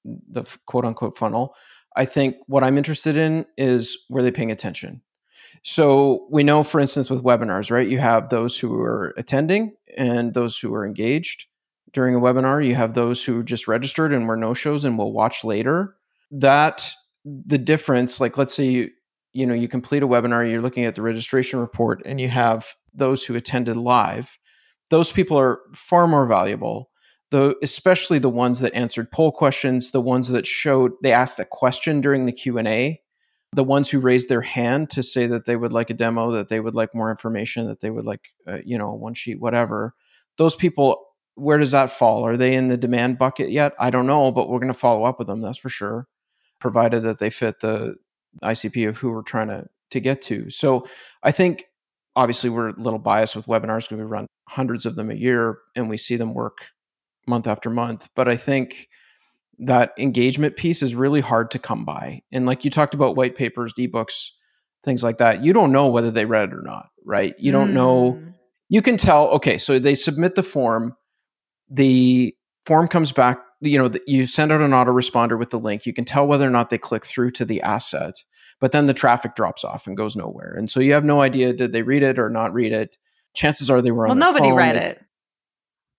the 0.03 0.43
quote 0.65 0.85
unquote 0.85 1.17
funnel. 1.17 1.55
I 1.95 2.05
think 2.05 2.37
what 2.47 2.63
I'm 2.63 2.77
interested 2.77 3.17
in 3.17 3.45
is 3.57 3.97
were 4.09 4.23
they 4.23 4.31
paying 4.31 4.51
attention. 4.51 5.01
So 5.63 6.27
we 6.31 6.43
know, 6.43 6.63
for 6.63 6.79
instance, 6.79 7.09
with 7.09 7.23
webinars, 7.23 7.69
right? 7.69 7.87
You 7.87 7.99
have 7.99 8.29
those 8.29 8.57
who 8.57 8.79
are 8.79 9.13
attending 9.17 9.75
and 9.95 10.33
those 10.33 10.57
who 10.57 10.73
are 10.73 10.85
engaged 10.85 11.45
during 11.93 12.15
a 12.15 12.19
webinar. 12.19 12.65
You 12.65 12.75
have 12.75 12.93
those 12.93 13.23
who 13.23 13.43
just 13.43 13.67
registered 13.67 14.13
and 14.13 14.27
were 14.27 14.37
no 14.37 14.53
shows 14.53 14.85
and 14.85 14.97
will 14.97 15.13
watch 15.13 15.43
later. 15.43 15.95
That 16.31 16.89
the 17.25 17.57
difference, 17.57 18.19
like 18.19 18.37
let's 18.37 18.53
say 18.53 18.65
you, 18.65 18.89
you 19.33 19.45
know 19.45 19.53
you 19.53 19.67
complete 19.67 20.03
a 20.03 20.07
webinar, 20.07 20.49
you're 20.49 20.61
looking 20.61 20.85
at 20.85 20.95
the 20.95 21.01
registration 21.01 21.59
report, 21.59 22.01
and 22.05 22.19
you 22.19 22.29
have 22.29 22.75
those 22.93 23.23
who 23.23 23.35
attended 23.35 23.77
live. 23.77 24.37
Those 24.89 25.11
people 25.11 25.37
are 25.37 25.59
far 25.73 26.07
more 26.07 26.25
valuable. 26.25 26.89
The 27.31 27.55
especially 27.63 28.19
the 28.19 28.29
ones 28.29 28.59
that 28.59 28.75
answered 28.75 29.09
poll 29.09 29.31
questions 29.31 29.91
the 29.91 30.01
ones 30.01 30.27
that 30.29 30.45
showed 30.45 30.91
they 31.01 31.13
asked 31.13 31.39
a 31.39 31.45
question 31.45 32.01
during 32.01 32.25
the 32.25 32.33
q&a 32.33 33.01
the 33.53 33.63
ones 33.63 33.89
who 33.89 33.99
raised 33.99 34.29
their 34.29 34.41
hand 34.41 34.89
to 34.91 35.03
say 35.03 35.27
that 35.27 35.45
they 35.45 35.55
would 35.55 35.73
like 35.73 35.89
a 35.89 35.93
demo 35.93 36.31
that 36.31 36.49
they 36.49 36.59
would 36.59 36.75
like 36.75 36.95
more 36.95 37.11
information 37.11 37.67
that 37.67 37.81
they 37.81 37.89
would 37.89 38.05
like 38.05 38.29
uh, 38.47 38.59
you 38.65 38.77
know 38.77 38.93
one 38.93 39.13
sheet 39.13 39.39
whatever. 39.39 39.93
Those 40.37 40.55
people 40.55 41.05
where 41.35 41.57
does 41.57 41.71
that 41.71 41.89
fall? 41.89 42.25
Are 42.25 42.35
they 42.35 42.53
in 42.53 42.67
the 42.67 42.77
demand 42.77 43.17
bucket 43.17 43.49
yet? 43.49 43.73
I 43.79 43.89
don't 43.89 44.07
know 44.07 44.31
but 44.31 44.49
we're 44.49 44.59
going 44.59 44.73
to 44.73 44.77
follow 44.77 45.05
up 45.05 45.17
with 45.17 45.27
them 45.27 45.41
that's 45.41 45.57
for 45.57 45.69
sure 45.69 46.07
provided 46.59 47.01
that 47.01 47.19
they 47.19 47.29
fit 47.29 47.59
the 47.59 47.95
icp 48.43 48.87
of 48.87 48.97
who 48.97 49.11
we're 49.11 49.21
trying 49.21 49.47
to 49.47 49.65
to 49.89 49.99
get 49.99 50.21
to 50.21 50.49
so 50.49 50.85
i 51.23 51.31
think 51.31 51.65
obviously 52.15 52.49
we're 52.49 52.69
a 52.69 52.79
little 52.79 52.99
biased 52.99 53.35
with 53.35 53.45
webinars 53.45 53.83
because 53.83 53.97
we 53.97 54.03
run 54.03 54.27
hundreds 54.49 54.85
of 54.85 54.95
them 54.95 55.09
a 55.09 55.15
year 55.15 55.59
and 55.75 55.89
we 55.89 55.97
see 55.97 56.15
them 56.15 56.33
work 56.33 56.57
month 57.27 57.47
after 57.47 57.69
month. 57.69 58.09
But 58.15 58.27
I 58.27 58.35
think 58.35 58.89
that 59.59 59.93
engagement 59.97 60.55
piece 60.55 60.81
is 60.81 60.95
really 60.95 61.21
hard 61.21 61.51
to 61.51 61.59
come 61.59 61.85
by. 61.85 62.21
And 62.31 62.45
like 62.45 62.65
you 62.65 62.71
talked 62.71 62.93
about 62.93 63.15
white 63.15 63.35
papers, 63.35 63.73
ebooks, 63.77 64.29
things 64.83 65.03
like 65.03 65.19
that, 65.19 65.43
you 65.43 65.53
don't 65.53 65.71
know 65.71 65.87
whether 65.87 66.11
they 66.11 66.25
read 66.25 66.49
it 66.49 66.55
or 66.55 66.61
not, 66.63 66.89
right? 67.05 67.35
You 67.37 67.51
don't 67.51 67.73
know. 67.73 68.13
Mm. 68.13 68.33
You 68.69 68.81
can 68.81 68.97
tell. 68.97 69.29
Okay, 69.31 69.57
so 69.57 69.79
they 69.79 69.95
submit 69.95 70.35
the 70.35 70.43
form. 70.43 70.95
The 71.69 72.35
form 72.65 72.87
comes 72.87 73.11
back. 73.11 73.39
You 73.61 73.77
know, 73.77 73.91
you 74.07 74.25
send 74.25 74.51
out 74.51 74.61
an 74.61 74.71
autoresponder 74.71 75.37
with 75.37 75.51
the 75.51 75.59
link. 75.59 75.85
You 75.85 75.93
can 75.93 76.03
tell 76.05 76.27
whether 76.27 76.47
or 76.47 76.51
not 76.51 76.69
they 76.69 76.77
click 76.77 77.05
through 77.05 77.31
to 77.31 77.45
the 77.45 77.61
asset, 77.61 78.15
but 78.59 78.71
then 78.71 78.87
the 78.87 78.93
traffic 78.93 79.35
drops 79.35 79.63
off 79.63 79.85
and 79.87 79.95
goes 79.95 80.15
nowhere. 80.15 80.53
And 80.57 80.69
so 80.69 80.79
you 80.79 80.93
have 80.93 81.05
no 81.05 81.21
idea 81.21 81.53
did 81.53 81.71
they 81.71 81.83
read 81.83 82.03
it 82.03 82.17
or 82.19 82.29
not 82.29 82.53
read 82.53 82.73
it. 82.73 82.97
Chances 83.33 83.69
are 83.69 83.81
they 83.81 83.91
were 83.91 84.05
Well, 84.05 84.11
on. 84.11 84.19
their 84.19 84.27
nobody 84.29 84.49
phone. 84.49 84.57
read 84.57 84.75
it. 84.75 85.03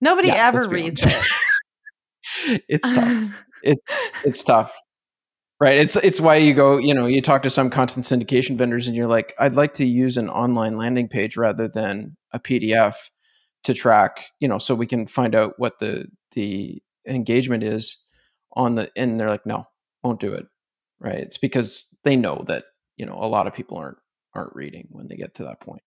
Nobody 0.01 0.29
Yeah, 0.29 0.49
ever 0.49 0.69
reads 0.69 1.03
it. 1.05 1.23
it's 2.69 2.89
tough. 2.89 3.45
it's 4.25 4.43
tough 4.43 4.75
right 5.61 5.79
it's 5.79 5.95
it's 5.97 6.21
why 6.21 6.35
you 6.35 6.53
go 6.53 6.77
you 6.79 6.93
know 6.93 7.07
you 7.07 7.23
talk 7.23 7.45
to 7.45 7.51
some 7.51 7.71
content 7.71 8.05
syndication 8.05 8.57
vendors 8.57 8.89
and 8.89 8.97
you're 8.97 9.07
like 9.07 9.33
i'd 9.39 9.55
like 9.55 9.75
to 9.75 9.85
use 9.87 10.17
an 10.17 10.29
online 10.29 10.77
landing 10.77 11.07
page 11.09 11.37
rather 11.37 11.69
than 11.69 12.17
a 12.33 12.41
pdf 12.41 12.95
to 13.63 13.73
track 13.73 14.27
you 14.41 14.49
know 14.49 14.59
so 14.59 14.75
we 14.75 14.87
can 14.87 15.07
find 15.07 15.37
out 15.37 15.55
what 15.59 15.79
the 15.79 16.07
the 16.33 16.83
engagement 17.07 17.63
is 17.63 17.99
on 18.55 18.75
the 18.75 18.91
and 18.97 19.19
they're 19.19 19.29
like 19.29 19.47
no 19.47 19.67
won't 20.03 20.21
do 20.21 20.33
it 20.33 20.47
right 21.01 21.19
it's 21.19 21.39
because 21.39 21.89
they 22.05 22.17
know 22.17 22.43
that 22.47 22.65
you 22.97 23.07
know 23.07 23.19
a 23.21 23.27
lot 23.27 23.47
of 23.47 23.55
people 23.55 23.77
aren't 23.77 23.99
aren't 24.35 24.55
reading 24.55 24.89
when 24.91 25.09
they 25.09 25.17
get 25.17 25.35
to 25.35 25.45
that 25.45 25.61
point 25.61 25.83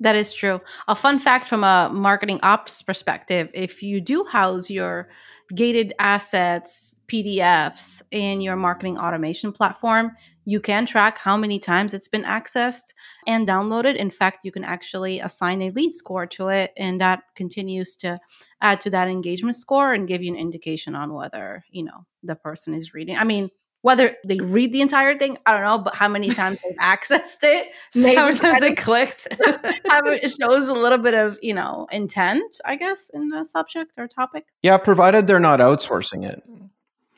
That 0.00 0.16
is 0.16 0.34
true. 0.34 0.60
A 0.88 0.96
fun 0.96 1.20
fact 1.20 1.48
from 1.48 1.62
a 1.62 1.88
marketing 1.92 2.40
ops 2.42 2.82
perspective 2.82 3.48
if 3.54 3.82
you 3.82 4.00
do 4.00 4.24
house 4.24 4.68
your 4.68 5.08
gated 5.54 5.94
assets, 5.98 6.96
PDFs 7.06 8.02
in 8.10 8.40
your 8.40 8.56
marketing 8.56 8.98
automation 8.98 9.52
platform, 9.52 10.10
you 10.44 10.60
can 10.60 10.86
track 10.86 11.18
how 11.18 11.36
many 11.36 11.58
times 11.58 11.94
it's 11.94 12.08
been 12.08 12.24
accessed 12.24 12.94
and 13.26 13.46
downloaded. 13.46 13.96
In 13.96 14.10
fact, 14.10 14.44
you 14.44 14.52
can 14.52 14.64
actually 14.64 15.20
assign 15.20 15.62
a 15.62 15.70
lead 15.70 15.90
score 15.90 16.26
to 16.26 16.48
it, 16.48 16.72
and 16.76 17.00
that 17.00 17.22
continues 17.34 17.96
to 17.96 18.18
add 18.60 18.80
to 18.82 18.90
that 18.90 19.08
engagement 19.08 19.56
score 19.56 19.92
and 19.92 20.08
give 20.08 20.22
you 20.22 20.32
an 20.32 20.38
indication 20.38 20.94
on 20.94 21.14
whether, 21.14 21.64
you 21.70 21.84
know, 21.84 22.06
the 22.22 22.34
person 22.34 22.74
is 22.74 22.94
reading. 22.94 23.16
I 23.16 23.24
mean, 23.24 23.50
whether 23.82 24.16
they 24.24 24.38
read 24.38 24.72
the 24.72 24.80
entire 24.80 25.18
thing, 25.18 25.38
I 25.44 25.52
don't 25.52 25.62
know, 25.62 25.78
but 25.78 25.94
how 25.94 26.08
many 26.08 26.30
times 26.30 26.60
they've 26.62 26.76
accessed 26.80 27.38
it, 27.42 27.68
maybe 27.94 28.16
How 28.16 28.26
many 28.26 28.38
times 28.38 28.60
they 28.60 28.74
clicked? 28.74 29.26
it 30.22 30.32
shows 30.40 30.68
a 30.68 30.72
little 30.72 30.98
bit 30.98 31.14
of 31.14 31.38
you 31.42 31.54
know 31.54 31.86
intent 31.90 32.60
i 32.64 32.76
guess 32.76 33.10
in 33.12 33.28
the 33.28 33.44
subject 33.44 33.92
or 33.98 34.08
topic 34.08 34.46
yeah 34.62 34.76
provided 34.76 35.26
they're 35.26 35.40
not 35.40 35.60
outsourcing 35.60 36.28
it 36.28 36.42
hmm. 36.46 36.66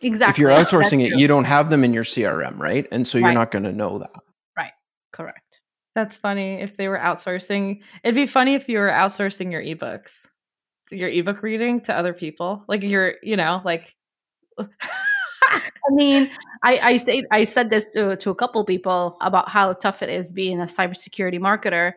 Exactly 0.03 0.31
if 0.33 0.39
you're 0.39 0.51
outsourcing 0.51 1.05
it 1.05 1.19
you 1.19 1.27
don't 1.27 1.45
have 1.45 1.71
them 1.71 1.85
in 1.85 1.93
your 1.95 2.05
crm 2.05 2.59
right 2.59 2.87
and 2.93 3.07
so 3.07 3.19
you're 3.19 3.29
Right. 3.29 3.35
not 3.35 3.51
going 3.51 3.65
to 3.65 3.73
know 3.73 3.99
that 3.99 4.13
Right. 4.57 4.73
correct 5.13 5.61
That's 5.95 6.17
funny. 6.17 6.61
If 6.61 6.77
they 6.77 6.89
were 6.89 6.99
outsourcing, 6.99 7.81
it'd 8.03 8.17
be 8.17 8.27
funny 8.27 8.55
if 8.55 8.69
you 8.69 8.79
were 8.81 8.91
outsourcing 8.91 9.53
your 9.53 9.63
ebooks, 9.63 10.27
your 10.91 11.09
ebook 11.09 11.41
reading 11.43 11.81
to 11.83 11.95
other 11.95 12.13
people. 12.13 12.65
Like 12.67 12.83
you're, 12.83 13.15
you 13.23 13.37
know, 13.37 13.63
like 13.65 13.95
i 14.59 15.91
mean 15.91 16.31
i 16.63 16.79
i 16.83 16.97
say 17.07 17.25
i 17.31 17.45
said 17.45 17.71
this 17.71 17.89
to, 17.91 18.17
to 18.17 18.31
a 18.31 18.35
couple 18.35 18.65
people 18.65 19.17
about 19.21 19.49
how 19.49 19.73
tough 19.73 20.03
it 20.03 20.09
is 20.09 20.33
being 20.33 20.61
a 20.61 20.65
cybersecurity 20.65 21.39
marketer 21.39 21.93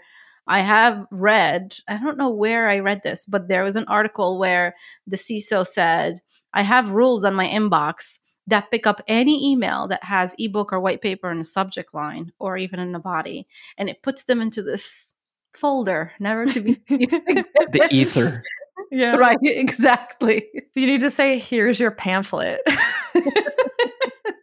i 0.47 0.59
have 0.59 1.05
read 1.11 1.75
i 1.87 1.97
don't 1.97 2.17
know 2.17 2.31
where 2.31 2.67
i 2.67 2.79
read 2.79 3.01
this 3.03 3.25
but 3.25 3.47
there 3.47 3.63
was 3.63 3.75
an 3.75 3.85
article 3.87 4.39
where 4.39 4.75
the 5.05 5.17
ciso 5.17 5.65
said 5.65 6.19
i 6.53 6.61
have 6.61 6.89
rules 6.89 7.23
on 7.23 7.33
my 7.33 7.47
inbox 7.47 8.19
that 8.47 8.71
pick 8.71 8.87
up 8.87 9.01
any 9.07 9.51
email 9.51 9.87
that 9.87 10.03
has 10.03 10.33
ebook 10.39 10.71
or 10.71 10.79
white 10.79 11.01
paper 11.01 11.29
in 11.29 11.39
the 11.39 11.45
subject 11.45 11.93
line 11.93 12.31
or 12.39 12.57
even 12.57 12.79
in 12.79 12.91
the 12.91 12.99
body 12.99 13.47
and 13.77 13.89
it 13.89 14.01
puts 14.01 14.23
them 14.25 14.41
into 14.41 14.61
this 14.61 15.13
folder 15.55 16.11
never 16.19 16.45
to 16.45 16.61
be 16.61 16.73
the 16.87 17.87
ether 17.91 18.43
yeah. 18.91 19.15
right 19.15 19.37
exactly 19.41 20.47
you 20.77 20.85
need 20.85 21.01
to 21.01 21.11
say, 21.11 21.39
"Here's 21.39 21.79
your 21.79 21.91
pamphlet. 21.91 22.61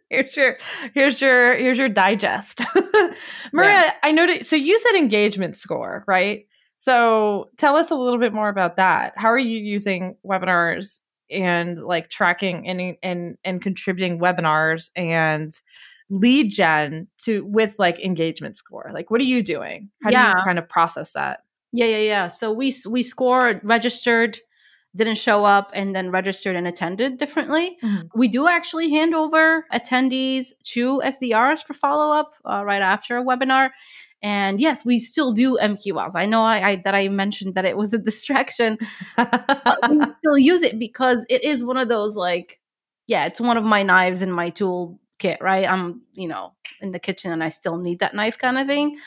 here's 0.09 0.35
your 0.35 0.57
here's 0.93 1.21
your 1.21 1.55
here's 1.55 1.77
your 1.77 1.89
digest." 1.89 2.61
Maria, 3.53 3.93
I 4.03 4.11
noticed. 4.11 4.49
So 4.49 4.55
you 4.55 4.77
said 4.79 4.95
engagement 4.95 5.57
score, 5.57 6.03
right? 6.07 6.45
So 6.77 7.49
tell 7.57 7.75
us 7.75 7.91
a 7.91 7.95
little 7.95 8.19
bit 8.19 8.33
more 8.33 8.49
about 8.49 8.75
that. 8.77 9.13
How 9.15 9.29
are 9.29 9.39
you 9.39 9.59
using 9.59 10.15
webinars 10.25 11.01
and 11.31 11.81
like 11.81 12.09
tracking 12.09 12.67
and 12.67 12.97
and 13.01 13.37
and 13.43 13.61
contributing 13.61 14.19
webinars 14.19 14.89
and 14.95 15.51
lead 16.09 16.51
gen 16.51 17.07
to 17.19 17.45
with 17.45 17.75
like 17.79 18.03
engagement 18.03 18.57
score? 18.57 18.89
Like, 18.93 19.09
what 19.09 19.21
are 19.21 19.25
you 19.25 19.41
doing? 19.41 19.89
How 20.03 20.11
do 20.11 20.17
you 20.17 20.43
kind 20.43 20.59
of 20.59 20.67
process 20.67 21.13
that? 21.13 21.41
Yeah, 21.71 21.87
yeah, 21.87 21.97
yeah. 21.97 22.27
So 22.27 22.51
we 22.51 22.73
we 22.89 23.03
scored, 23.03 23.61
registered, 23.63 24.39
didn't 24.95 25.17
show 25.17 25.43
up, 25.43 25.71
and 25.73 25.95
then 25.95 26.09
registered 26.11 26.55
and 26.55 26.67
attended 26.67 27.17
differently. 27.17 27.77
Mhm. 27.83 28.09
We 28.15 28.27
do 28.27 28.47
actually 28.47 28.89
hand 28.89 29.13
over 29.13 29.65
attendees 29.73 30.53
to 30.73 31.01
SDRs 31.03 31.63
for 31.63 31.73
follow 31.73 32.15
up 32.15 32.33
uh, 32.45 32.63
right 32.65 32.81
after 32.81 33.17
a 33.17 33.23
webinar. 33.23 33.71
And 34.23 34.59
yes, 34.59 34.83
we 34.85 34.97
still 34.99 35.33
do 35.33 35.57
MQLs. 35.61 36.15
I 36.15 36.25
know 36.25 36.41
I, 36.41 36.69
I 36.69 36.75
that 36.85 36.95
I 36.95 37.09
mentioned 37.09 37.55
that 37.55 37.65
it 37.65 37.77
was 37.77 37.93
a 37.93 37.97
distraction, 38.09 38.77
but 39.17 39.89
we 39.89 39.99
still 40.19 40.37
use 40.37 40.61
it 40.63 40.79
because 40.79 41.25
it 41.29 41.43
is 41.43 41.63
one 41.63 41.77
of 41.77 41.89
those 41.89 42.15
like, 42.15 42.59
yeah, 43.07 43.25
it's 43.25 43.39
one 43.41 43.57
of 43.57 43.63
my 43.63 43.83
knives 43.83 44.21
in 44.21 44.31
my 44.31 44.49
tool 44.49 44.99
kit, 45.19 45.37
right? 45.41 45.69
I'm 45.69 46.01
you 46.13 46.27
know 46.27 46.53
in 46.81 46.91
the 46.91 46.99
kitchen 46.99 47.31
and 47.31 47.43
I 47.43 47.49
still 47.49 47.77
need 47.77 47.99
that 47.99 48.13
knife 48.15 48.37
kind 48.37 48.57
of 48.57 48.65
thing. 48.67 48.97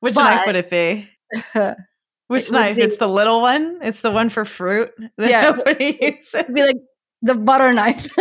Which 0.00 0.14
But- 0.14 0.24
knife 0.24 0.46
would 0.46 0.56
it 0.56 0.70
be? 0.70 1.08
Which 2.28 2.50
knife? 2.50 2.76
be- 2.76 2.82
It's 2.82 2.96
the 2.96 3.06
little 3.08 3.40
one. 3.42 3.78
It's 3.82 4.00
the 4.00 4.10
one 4.10 4.28
for 4.30 4.44
fruit. 4.44 4.90
that 5.18 5.30
Yeah. 5.30 5.50
nobody 5.50 5.98
uses. 6.00 6.44
be 6.52 6.62
like 6.62 6.76
the 7.22 7.34
butter 7.34 7.72
knife. 7.72 8.08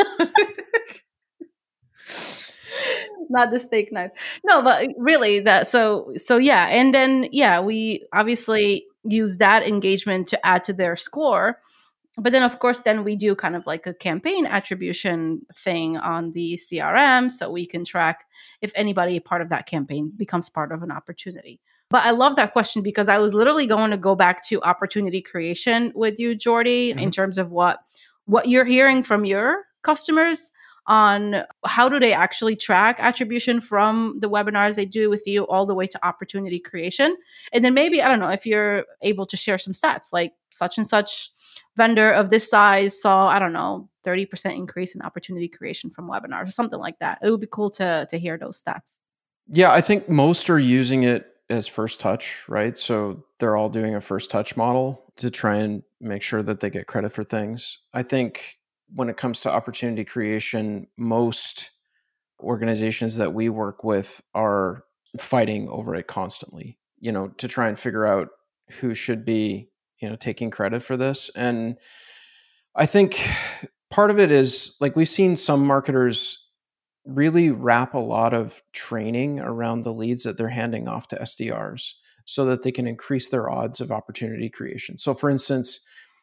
Not 3.30 3.52
the 3.52 3.60
steak 3.60 3.92
knife. 3.92 4.12
No, 4.44 4.62
but 4.62 4.84
eh, 4.84 4.88
really 4.98 5.40
that 5.42 5.68
so 5.68 6.12
so 6.18 6.38
yeah, 6.38 6.68
and 6.68 6.94
then 6.94 7.30
yeah, 7.32 7.62
we 7.62 8.06
obviously 8.14 8.86
use 9.06 9.38
that 9.38 9.64
engagement 9.68 10.28
to 10.30 10.46
add 10.46 10.64
to 10.66 10.74
their 10.74 10.96
score. 10.98 11.60
But 12.18 12.32
then 12.32 12.44
of 12.44 12.60
course 12.60 12.82
then 12.82 13.04
we 13.04 13.16
do 13.16 13.36
kind 13.36 13.56
of 13.56 13.66
like 13.66 13.88
a 13.88 13.94
campaign 13.94 14.46
attribution 14.46 15.42
thing 15.56 15.98
on 15.98 16.32
the 16.32 16.60
CRM 16.62 17.32
so 17.32 17.50
we 17.50 17.66
can 17.66 17.86
track 17.86 18.26
if 18.62 18.72
anybody 18.76 19.20
part 19.20 19.42
of 19.42 19.50
that 19.50 19.66
campaign 19.66 20.12
becomes 20.16 20.50
part 20.50 20.72
of 20.72 20.84
an 20.84 20.92
opportunity. 20.92 21.60
But 21.94 22.06
I 22.06 22.10
love 22.10 22.36
that 22.38 22.54
question 22.54 22.82
because 22.82 23.08
I 23.08 23.20
was 23.20 23.36
literally 23.36 23.68
going 23.68 23.92
to 23.92 23.98
go 23.98 24.16
back 24.16 24.44
to 24.48 24.60
opportunity 24.64 25.22
creation 25.22 25.92
with 25.94 26.18
you, 26.18 26.34
Geordie, 26.34 26.90
in 26.90 26.98
mm-hmm. 26.98 27.10
terms 27.12 27.38
of 27.38 27.52
what 27.52 27.82
what 28.26 28.50
you're 28.50 28.66
hearing 28.66 29.04
from 29.04 29.26
your 29.26 29.66
customers 29.84 30.50
on 30.88 31.44
how 31.66 31.88
do 31.88 32.00
they 32.00 32.12
actually 32.12 32.56
track 32.56 32.98
attribution 33.00 33.62
from 33.62 34.18
the 34.22 34.30
webinars 34.30 34.74
they 34.74 34.88
do 34.88 35.08
with 35.08 35.22
you 35.28 35.46
all 35.46 35.68
the 35.68 35.76
way 35.76 35.86
to 35.86 36.04
opportunity 36.04 36.60
creation. 36.60 37.16
And 37.54 37.64
then 37.64 37.76
maybe 37.76 38.02
i 38.02 38.08
don't 38.08 38.20
know 38.20 38.30
if 38.30 38.44
you're 38.48 38.86
able 39.04 39.28
to 39.28 39.38
share 39.38 39.60
some 39.60 39.74
stats 39.74 40.08
like 40.12 40.34
such 40.50 40.80
and 40.80 40.88
such 40.88 41.30
vendor 41.78 42.12
of 42.12 42.32
this 42.32 42.50
size 42.50 43.00
saw 43.00 43.28
i 43.28 43.38
don't 43.38 43.54
know 43.54 43.88
30% 44.04 44.56
increase 44.56 44.96
in 44.96 45.02
opportunity 45.04 45.48
creation 45.48 45.92
from 45.92 46.10
webinars 46.10 46.48
or 46.48 46.52
something 46.52 46.80
like 46.80 47.00
that. 47.00 47.20
It 47.22 47.30
would 47.30 47.40
be 47.40 47.48
cool 47.50 47.70
to 47.72 48.08
to 48.10 48.18
hear 48.18 48.38
those 48.38 48.62
stats. 48.62 49.00
Yeah, 49.48 49.72
I 49.72 49.82
think 49.82 50.10
most 50.10 50.50
are 50.50 50.60
using 50.60 51.04
it 51.04 51.33
as 51.50 51.68
first 51.68 52.00
touch, 52.00 52.44
right? 52.48 52.78
So 52.78 53.26
they're 53.40 53.56
all 53.56 53.70
doing 53.70 53.96
a 53.96 54.02
first 54.02 54.32
touch 54.32 54.56
model 54.56 55.14
to 55.18 55.30
try 55.30 55.58
and 55.58 55.84
make 56.00 56.22
sure 56.22 56.42
that 56.42 56.60
they 56.60 56.70
get 56.70 56.88
credit 56.88 57.12
for 57.14 57.24
things. 57.24 57.80
I 57.94 58.04
think 58.04 58.58
when 58.94 59.10
it 59.10 59.18
comes 59.18 59.42
to 59.42 59.52
opportunity 59.52 60.06
creation, 60.06 60.88
most 60.98 61.72
organizations 62.40 63.18
that 63.18 63.34
we 63.34 63.50
work 63.50 63.84
with 63.84 64.22
are 64.34 64.84
fighting 65.18 65.70
over 65.70 65.96
it 65.96 66.08
constantly, 66.08 66.78
you 67.00 67.12
know, 67.12 67.30
to 67.30 67.48
try 67.48 67.68
and 67.68 67.78
figure 67.78 68.06
out 68.06 68.30
who 68.80 68.94
should 68.94 69.26
be, 69.26 69.70
you 70.00 70.10
know, 70.10 70.16
taking 70.16 70.50
credit 70.50 70.82
for 70.82 70.98
this. 70.98 71.30
And 71.36 71.78
I 72.76 72.86
think 72.86 73.20
part 73.90 74.10
of 74.10 74.20
it 74.20 74.32
is 74.32 74.76
like 74.80 74.96
we've 74.96 75.08
seen 75.08 75.36
some 75.36 75.66
marketers 75.66 76.43
really 77.06 77.52
wrap 77.52 77.94
a 77.94 78.00
lot 78.00 78.34
of 78.34 78.62
training 78.72 79.40
around 79.40 79.82
the 79.82 79.94
leads 79.94 80.24
that 80.24 80.38
they're 80.38 80.50
handing 80.50 80.88
off 80.88 81.08
to 81.10 81.18
SDRs 81.18 81.94
so 82.26 82.46
that 82.46 82.62
they 82.62 82.72
can 82.72 82.88
increase 82.88 83.30
their 83.30 83.50
odds 83.50 83.82
of 83.82 83.92
opportunity 83.92 84.50
creation. 84.50 84.98
So, 84.98 85.14
for 85.14 85.30
instance, 85.30 85.82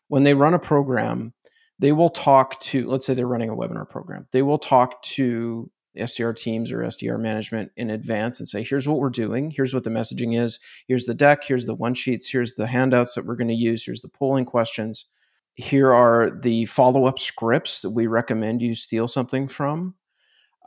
when 0.08 0.22
they 0.22 0.34
run 0.34 0.54
a 0.54 0.58
program, 0.58 1.34
they 1.78 1.92
will 1.92 2.10
talk 2.10 2.60
to, 2.60 2.86
let's 2.88 3.06
say 3.06 3.14
they're 3.14 3.26
running 3.26 3.50
a 3.50 3.56
webinar 3.56 3.88
program, 3.88 4.26
they 4.32 4.42
will 4.42 4.58
talk 4.58 5.02
to 5.02 5.70
SDR 5.98 6.36
teams 6.36 6.70
or 6.70 6.78
SDR 6.78 7.18
management 7.18 7.72
in 7.76 7.90
advance 7.90 8.38
and 8.38 8.48
say, 8.48 8.62
here's 8.62 8.88
what 8.88 9.00
we're 9.00 9.10
doing, 9.10 9.50
here's 9.50 9.74
what 9.74 9.84
the 9.84 9.90
messaging 9.90 10.38
is, 10.38 10.60
here's 10.86 11.04
the 11.04 11.14
deck, 11.14 11.44
here's 11.44 11.66
the 11.66 11.74
one 11.74 11.94
sheets, 11.94 12.28
here's 12.28 12.54
the 12.54 12.66
handouts 12.66 13.14
that 13.14 13.26
we're 13.26 13.36
going 13.36 13.48
to 13.48 13.54
use, 13.54 13.84
here's 13.84 14.00
the 14.00 14.08
polling 14.08 14.44
questions. 14.44 15.06
Here 15.54 15.92
are 15.92 16.30
the 16.30 16.64
follow 16.66 17.06
up 17.06 17.18
scripts 17.18 17.82
that 17.82 17.90
we 17.90 18.06
recommend 18.06 18.62
you 18.62 18.74
steal 18.74 19.08
something 19.08 19.48
from 19.48 19.94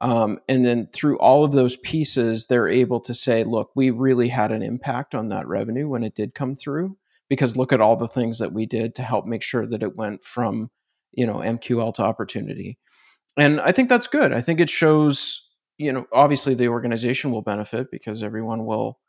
Um, 0.03 0.39
and 0.49 0.65
then 0.65 0.89
through 0.91 1.17
all 1.19 1.45
of 1.45 1.53
those 1.53 1.77
pieces, 1.77 2.47
they're 2.47 2.67
able 2.67 2.99
to 2.99 3.13
say, 3.13 3.45
look, 3.45 3.71
we 3.73 3.89
really 3.89 4.27
had 4.27 4.51
an 4.51 4.61
impact 4.61 5.15
on 5.15 5.29
that 5.29 5.47
revenue 5.47 5.87
when 5.87 6.03
it 6.03 6.13
did 6.13 6.35
come 6.35 6.55
through 6.55 6.97
because 7.29 7.55
look 7.55 7.71
at 7.71 7.79
all 7.79 7.95
the 7.95 8.09
things 8.09 8.37
that 8.39 8.51
we 8.51 8.65
did 8.65 8.95
to 8.95 9.01
help 9.01 9.25
make 9.25 9.41
sure 9.41 9.65
that 9.65 9.81
it 9.81 9.95
went 9.95 10.21
from, 10.21 10.69
you 11.13 11.25
know, 11.25 11.35
MQL 11.35 11.93
to 11.93 12.03
opportunity. 12.03 12.77
And 13.37 13.61
I 13.61 13.71
think 13.71 13.87
that's 13.87 14.07
good. 14.07 14.33
I 14.33 14.41
think 14.41 14.59
it 14.59 14.69
shows, 14.69 15.47
you 15.77 15.93
know, 15.93 16.05
obviously 16.11 16.53
the 16.53 16.67
organization 16.67 17.31
will 17.31 17.41
benefit 17.41 17.89
because 17.89 18.23
everyone 18.23 18.65
will, 18.65 18.99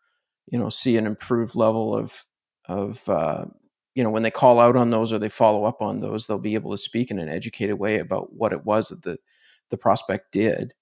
you 0.46 0.60
know, 0.60 0.68
see 0.68 0.96
an 0.96 1.06
improved 1.06 1.56
level 1.56 1.92
of 1.96 2.24
of 2.66 3.06
uh, 3.08 3.46
you 3.96 4.04
know 4.04 4.10
when 4.10 4.22
they 4.22 4.30
call 4.30 4.60
out 4.60 4.76
on 4.76 4.90
those 4.90 5.12
or 5.12 5.18
they 5.18 5.28
follow 5.28 5.64
up 5.64 5.82
on 5.82 6.00
those 6.00 6.26
they'll 6.26 6.38
be 6.38 6.54
able 6.54 6.70
to 6.70 6.78
speak 6.78 7.10
in 7.10 7.18
an 7.18 7.28
educated 7.28 7.78
way 7.78 7.98
about 7.98 8.32
what 8.32 8.52
it 8.52 8.64
was 8.64 8.88
that 8.88 9.02
the 9.02 9.18
the 9.68 9.76
prospect 9.76 10.32
did 10.32 10.72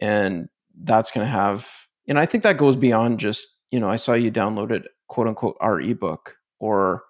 and 0.00 0.48
that's 0.82 1.10
going 1.10 1.24
to 1.24 1.30
have 1.30 1.68
and 2.06 2.18
i 2.18 2.26
think 2.26 2.42
that 2.42 2.58
goes 2.58 2.76
beyond 2.76 3.18
just 3.18 3.48
you 3.70 3.80
know 3.80 3.88
i 3.88 3.96
saw 3.96 4.14
you 4.14 4.30
downloaded 4.30 4.84
quote 5.08 5.26
unquote 5.26 5.56
our 5.60 5.80
ebook 5.80 6.36
or 6.60 7.02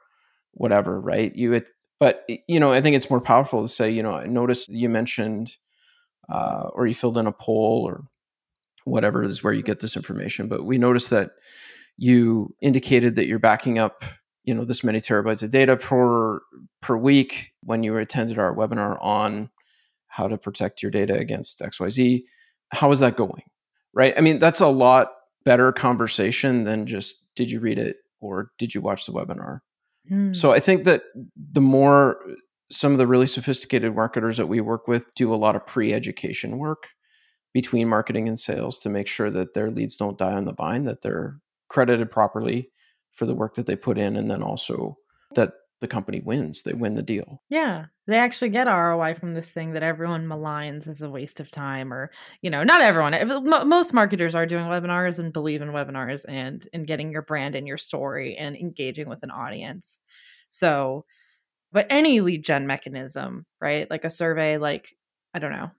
whatever 0.52 1.00
right? 1.00 1.34
You 1.36 1.52
it 1.52 1.70
but 2.00 2.24
you 2.46 2.60
know 2.60 2.72
i 2.72 2.80
think 2.80 2.96
it's 2.96 3.10
more 3.10 3.20
powerful 3.20 3.62
to 3.62 3.68
say 3.68 3.90
you 3.90 4.02
know 4.02 4.12
i 4.12 4.26
noticed 4.26 4.68
you 4.68 4.88
mentioned 4.88 5.56
uh, 6.28 6.68
or 6.74 6.86
you 6.86 6.94
filled 6.94 7.16
in 7.16 7.26
a 7.26 7.32
poll 7.32 7.84
or 7.88 8.04
whatever 8.84 9.24
is 9.24 9.42
where 9.42 9.52
you 9.52 9.62
get 9.62 9.80
this 9.80 9.96
information 9.96 10.48
but 10.48 10.64
we 10.64 10.78
noticed 10.78 11.10
that 11.10 11.30
you 11.96 12.54
indicated 12.60 13.16
that 13.16 13.26
you're 13.26 13.38
backing 13.38 13.78
up 13.78 14.04
you 14.44 14.54
know 14.54 14.64
this 14.64 14.84
many 14.84 15.00
terabytes 15.00 15.42
of 15.42 15.50
data 15.50 15.76
per 15.76 16.40
per 16.80 16.96
week 16.96 17.52
when 17.62 17.82
you 17.82 17.96
attended 17.96 18.38
our 18.38 18.54
webinar 18.54 19.02
on 19.02 19.50
how 20.06 20.26
to 20.26 20.38
protect 20.38 20.82
your 20.82 20.90
data 20.90 21.14
against 21.14 21.60
xyz 21.60 22.22
how 22.70 22.90
is 22.92 23.00
that 23.00 23.16
going? 23.16 23.42
Right? 23.94 24.14
I 24.16 24.20
mean 24.20 24.38
that's 24.38 24.60
a 24.60 24.68
lot 24.68 25.12
better 25.44 25.72
conversation 25.72 26.64
than 26.64 26.86
just 26.86 27.24
did 27.34 27.50
you 27.50 27.60
read 27.60 27.78
it 27.78 27.96
or 28.20 28.50
did 28.58 28.74
you 28.74 28.80
watch 28.80 29.06
the 29.06 29.12
webinar? 29.12 29.60
Mm. 30.10 30.34
so 30.34 30.52
i 30.52 30.60
think 30.60 30.84
that 30.84 31.02
the 31.52 31.60
more 31.60 32.18
some 32.70 32.92
of 32.92 32.98
the 32.98 33.06
really 33.06 33.26
sophisticated 33.26 33.94
marketers 33.94 34.38
that 34.38 34.46
we 34.46 34.60
work 34.60 34.88
with 34.88 35.14
do 35.14 35.34
a 35.34 35.36
lot 35.36 35.56
of 35.56 35.66
pre-education 35.66 36.58
work 36.58 36.84
between 37.52 37.88
marketing 37.88 38.28
and 38.28 38.38
sales 38.38 38.78
to 38.78 38.88
make 38.88 39.06
sure 39.06 39.30
that 39.30 39.54
their 39.54 39.70
leads 39.70 39.96
don't 39.96 40.18
die 40.18 40.32
on 40.32 40.44
the 40.44 40.54
vine 40.54 40.84
that 40.84 41.02
they're 41.02 41.38
credited 41.68 42.10
properly 42.10 42.70
for 43.12 43.26
the 43.26 43.34
work 43.34 43.54
that 43.54 43.66
they 43.66 43.76
put 43.76 43.98
in 43.98 44.16
and 44.16 44.30
then 44.30 44.42
also 44.42 44.96
that 45.34 45.52
the 45.80 45.88
company 45.88 46.20
wins 46.20 46.62
they 46.62 46.72
win 46.72 46.94
the 46.94 47.02
deal. 47.02 47.42
Yeah 47.48 47.86
they 48.06 48.18
actually 48.18 48.48
get 48.48 48.66
roi 48.66 49.14
from 49.14 49.34
this 49.34 49.50
thing 49.50 49.72
that 49.72 49.82
everyone 49.82 50.26
maligns 50.26 50.86
as 50.86 51.02
a 51.02 51.10
waste 51.10 51.40
of 51.40 51.50
time 51.50 51.92
or 51.92 52.10
you 52.40 52.50
know 52.50 52.64
not 52.64 52.80
everyone 52.80 53.12
eh, 53.12 53.24
most 53.24 53.92
marketers 53.92 54.34
are 54.34 54.46
doing 54.46 54.64
webinars 54.64 55.18
and 55.18 55.32
believe 55.32 55.60
in 55.60 55.68
webinars 55.68 56.24
and 56.26 56.66
in 56.72 56.84
getting 56.84 57.12
your 57.12 57.22
brand 57.22 57.54
and 57.54 57.68
your 57.68 57.76
story 57.76 58.36
and 58.36 58.56
engaging 58.56 59.08
with 59.08 59.22
an 59.22 59.30
audience. 59.30 60.00
So 60.48 61.04
but 61.72 61.86
any 61.90 62.20
lead 62.20 62.44
gen 62.44 62.66
mechanism 62.66 63.46
right? 63.60 63.90
Like 63.90 64.04
a 64.04 64.10
survey 64.10 64.58
like 64.58 64.96
i 65.34 65.38
don't 65.38 65.52
know 65.52 65.70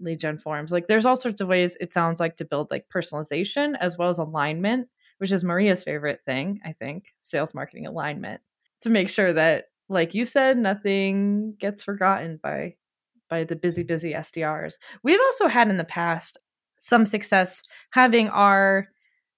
lead 0.00 0.20
gen 0.20 0.38
forms 0.38 0.72
like 0.72 0.86
there's 0.86 1.04
all 1.04 1.16
sorts 1.16 1.40
of 1.40 1.48
ways 1.48 1.76
it 1.80 1.92
sounds 1.92 2.18
like 2.20 2.36
to 2.36 2.44
build 2.46 2.70
like 2.70 2.86
personalization 2.94 3.74
as 3.78 3.98
well 3.98 4.08
as 4.08 4.18
alignment 4.18 4.88
which 5.22 5.30
is 5.30 5.44
Maria's 5.44 5.84
favorite 5.84 6.20
thing, 6.26 6.60
I 6.64 6.72
think, 6.72 7.14
sales 7.20 7.54
marketing 7.54 7.86
alignment, 7.86 8.40
to 8.82 8.90
make 8.90 9.08
sure 9.08 9.32
that, 9.32 9.66
like 9.88 10.14
you 10.14 10.24
said, 10.24 10.58
nothing 10.58 11.54
gets 11.58 11.82
forgotten 11.82 12.38
by 12.42 12.74
by 13.28 13.44
the 13.44 13.56
busy, 13.56 13.82
busy 13.82 14.12
SDRs. 14.12 14.74
We've 15.02 15.20
also 15.20 15.48
had 15.48 15.68
in 15.70 15.78
the 15.78 15.84
past 15.84 16.38
some 16.78 17.06
success 17.06 17.62
having 17.90 18.28
our 18.28 18.88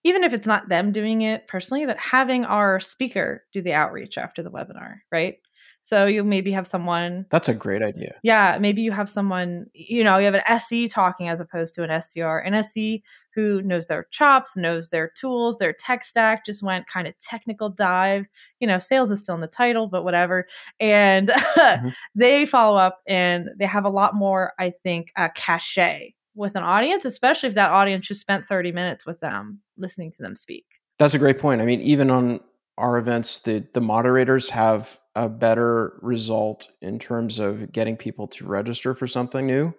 even 0.05 0.23
if 0.23 0.35
it's 0.35 0.47
not 0.47 0.69
them 0.69 0.93
doing 0.93 1.23
it 1.23 1.47
personally, 1.47 1.87
but 1.87 1.99
having 1.99 2.45
our 2.45 2.79
speaker 2.79 3.45
do 3.53 3.63
the 3.63 3.73
outreach 3.73 4.19
after 4.19 4.43
the 4.43 4.51
webinar, 4.51 4.97
right? 5.11 5.37
So 5.85 6.07
you 6.07 6.25
maybe 6.25 6.51
have 6.51 6.67
someone. 6.67 7.27
That's 7.29 7.51
a 7.51 7.53
great 7.53 7.83
idea. 7.83 8.15
Yeah, 8.23 8.57
maybe 8.59 8.81
you 8.81 8.91
have 8.91 9.11
someone. 9.11 9.67
You 9.75 10.03
know, 10.03 10.17
you 10.17 10.25
have 10.25 10.35
an 10.35 10.41
SE 10.49 10.89
talking 10.89 11.29
as 11.29 11.41
opposed 11.41 11.75
to 11.75 11.83
an 11.83 11.91
SDR. 11.91 12.41
An 12.43 12.55
SE 12.55 13.03
who 13.35 13.61
knows 13.61 13.85
their 13.85 14.07
chops, 14.11 14.57
knows 14.57 14.89
their 14.89 15.11
tools, 15.11 15.59
their 15.59 15.75
tech 15.75 16.03
stack. 16.03 16.47
Just 16.47 16.63
went 16.63 16.87
kind 16.87 17.07
of 17.07 17.13
technical 17.19 17.69
dive. 17.69 18.27
You 18.61 18.67
know, 18.67 18.79
sales 18.79 19.11
is 19.11 19.21
still 19.21 19.35
in 19.35 19.43
the 19.43 19.47
title, 19.47 19.87
but 19.87 20.05
whatever. 20.05 20.47
And 20.81 21.29
mm-hmm. 21.29 21.89
they 22.15 22.47
follow 22.47 22.79
up, 22.79 23.01
and 23.07 23.51
they 23.59 23.67
have 23.67 23.85
a 23.85 23.91
lot 23.91 24.15
more, 24.15 24.55
I 24.59 24.71
think, 24.71 25.13
uh, 25.17 25.29
cachet 25.35 26.15
with 26.35 26.57
an 26.57 26.63
audience, 26.63 27.05
especially 27.05 27.51
if 27.51 27.57
that 27.57 27.71
audience 27.71 28.07
just 28.07 28.23
spent 28.23 28.47
30 28.47 28.73
minutes 28.73 29.05
with 29.05 29.21
them 29.21 29.61
listening 29.77 30.13
to 30.13 30.23
them 30.23 30.35
speak. 30.35 30.65
That's 30.99 31.13
a 31.13 31.19
great 31.19 31.39
point. 31.39 31.61
I 31.61 31.67
mean, 31.67 31.83
even 31.83 32.09
on 32.09 32.41
our 32.79 32.97
events, 32.97 33.41
the 33.41 33.67
the 33.75 33.83
moderators 33.83 34.49
have 34.49 34.99
a 35.15 35.29
better 35.29 35.99
result 36.03 36.69
in 36.83 36.99
terms 36.99 37.39
of 37.39 37.73
getting 37.73 37.97
people 37.97 38.27
to 38.27 38.47
register 38.47 38.95
for 38.95 39.07
something 39.07 39.47
new 39.47 39.73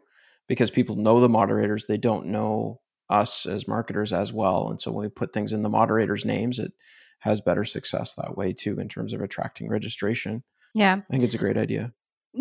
because 0.47 0.71
people 0.71 0.95
know 0.95 1.19
the 1.19 1.29
moderators 1.29 1.87
they 1.87 1.97
don't 1.97 2.25
know 2.25 2.79
us 3.09 3.45
as 3.45 3.67
marketers 3.67 4.13
as 4.13 4.31
well 4.33 4.69
and 4.69 4.81
so 4.81 4.91
when 4.91 5.03
we 5.03 5.09
put 5.09 5.33
things 5.33 5.53
in 5.53 5.61
the 5.61 5.69
moderators 5.69 6.25
names 6.25 6.57
it 6.57 6.71
has 7.25 7.41
better 7.41 7.65
success 7.65 8.13
that 8.15 8.37
way 8.37 8.53
too 8.53 8.79
in 8.79 8.87
terms 8.87 9.11
of 9.11 9.19
attracting 9.19 9.67
registration. 9.67 10.43
Yeah. 10.75 10.97
I 10.97 11.11
think 11.11 11.23
it's 11.23 11.33
a 11.33 11.39
great 11.39 11.57
idea. 11.57 11.91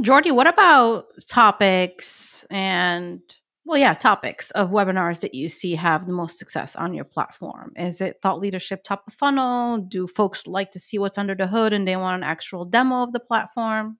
Geordie 0.02 0.30
what 0.30 0.46
about 0.46 1.06
topics 1.26 2.44
and 2.50 3.20
well, 3.66 3.78
yeah, 3.78 3.94
topics 3.94 4.50
of 4.50 4.70
webinars 4.70 5.20
that 5.20 5.34
you 5.34 5.48
see 5.48 5.74
have 5.74 6.06
the 6.06 6.12
most 6.12 6.38
success 6.38 6.76
on 6.76 6.92
your 6.92 7.04
platform. 7.04 7.72
Is 7.76 8.00
it 8.00 8.18
thought 8.22 8.40
leadership 8.40 8.84
top 8.84 9.04
of 9.06 9.14
funnel? 9.14 9.78
Do 9.78 10.06
folks 10.06 10.46
like 10.46 10.70
to 10.72 10.80
see 10.80 10.98
what's 10.98 11.16
under 11.16 11.34
the 11.34 11.46
hood 11.46 11.72
and 11.72 11.88
they 11.88 11.96
want 11.96 12.22
an 12.22 12.28
actual 12.28 12.66
demo 12.66 13.02
of 13.02 13.12
the 13.12 13.20
platform? 13.20 13.98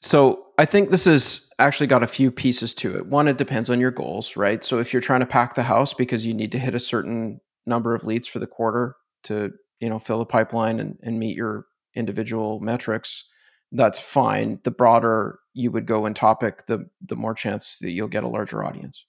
So 0.00 0.46
I 0.58 0.64
think 0.64 0.90
this 0.90 1.06
has 1.06 1.48
actually 1.58 1.86
got 1.86 2.02
a 2.02 2.08
few 2.08 2.30
pieces 2.30 2.74
to 2.74 2.96
it. 2.96 3.06
One, 3.06 3.28
it 3.28 3.38
depends 3.38 3.70
on 3.70 3.80
your 3.80 3.90
goals, 3.90 4.36
right? 4.36 4.62
So 4.62 4.78
if 4.78 4.92
you're 4.92 5.02
trying 5.02 5.20
to 5.20 5.26
pack 5.26 5.54
the 5.54 5.62
house 5.62 5.94
because 5.94 6.26
you 6.26 6.34
need 6.34 6.52
to 6.52 6.58
hit 6.58 6.74
a 6.74 6.80
certain 6.80 7.40
number 7.66 7.94
of 7.94 8.04
leads 8.04 8.28
for 8.28 8.38
the 8.38 8.46
quarter 8.46 8.94
to, 9.24 9.52
you 9.80 9.88
know, 9.88 9.98
fill 9.98 10.18
the 10.18 10.26
pipeline 10.26 10.80
and, 10.80 10.98
and 11.02 11.18
meet 11.18 11.36
your 11.36 11.64
individual 11.96 12.60
metrics, 12.60 13.24
that's 13.72 13.98
fine. 13.98 14.60
The 14.64 14.70
broader 14.70 15.40
you 15.58 15.72
would 15.72 15.86
go 15.86 16.06
in 16.06 16.14
topic, 16.14 16.66
the 16.66 16.88
the 17.04 17.16
more 17.16 17.34
chance 17.34 17.78
that 17.80 17.90
you'll 17.90 18.06
get 18.06 18.22
a 18.22 18.28
larger 18.28 18.64
audience. 18.64 19.04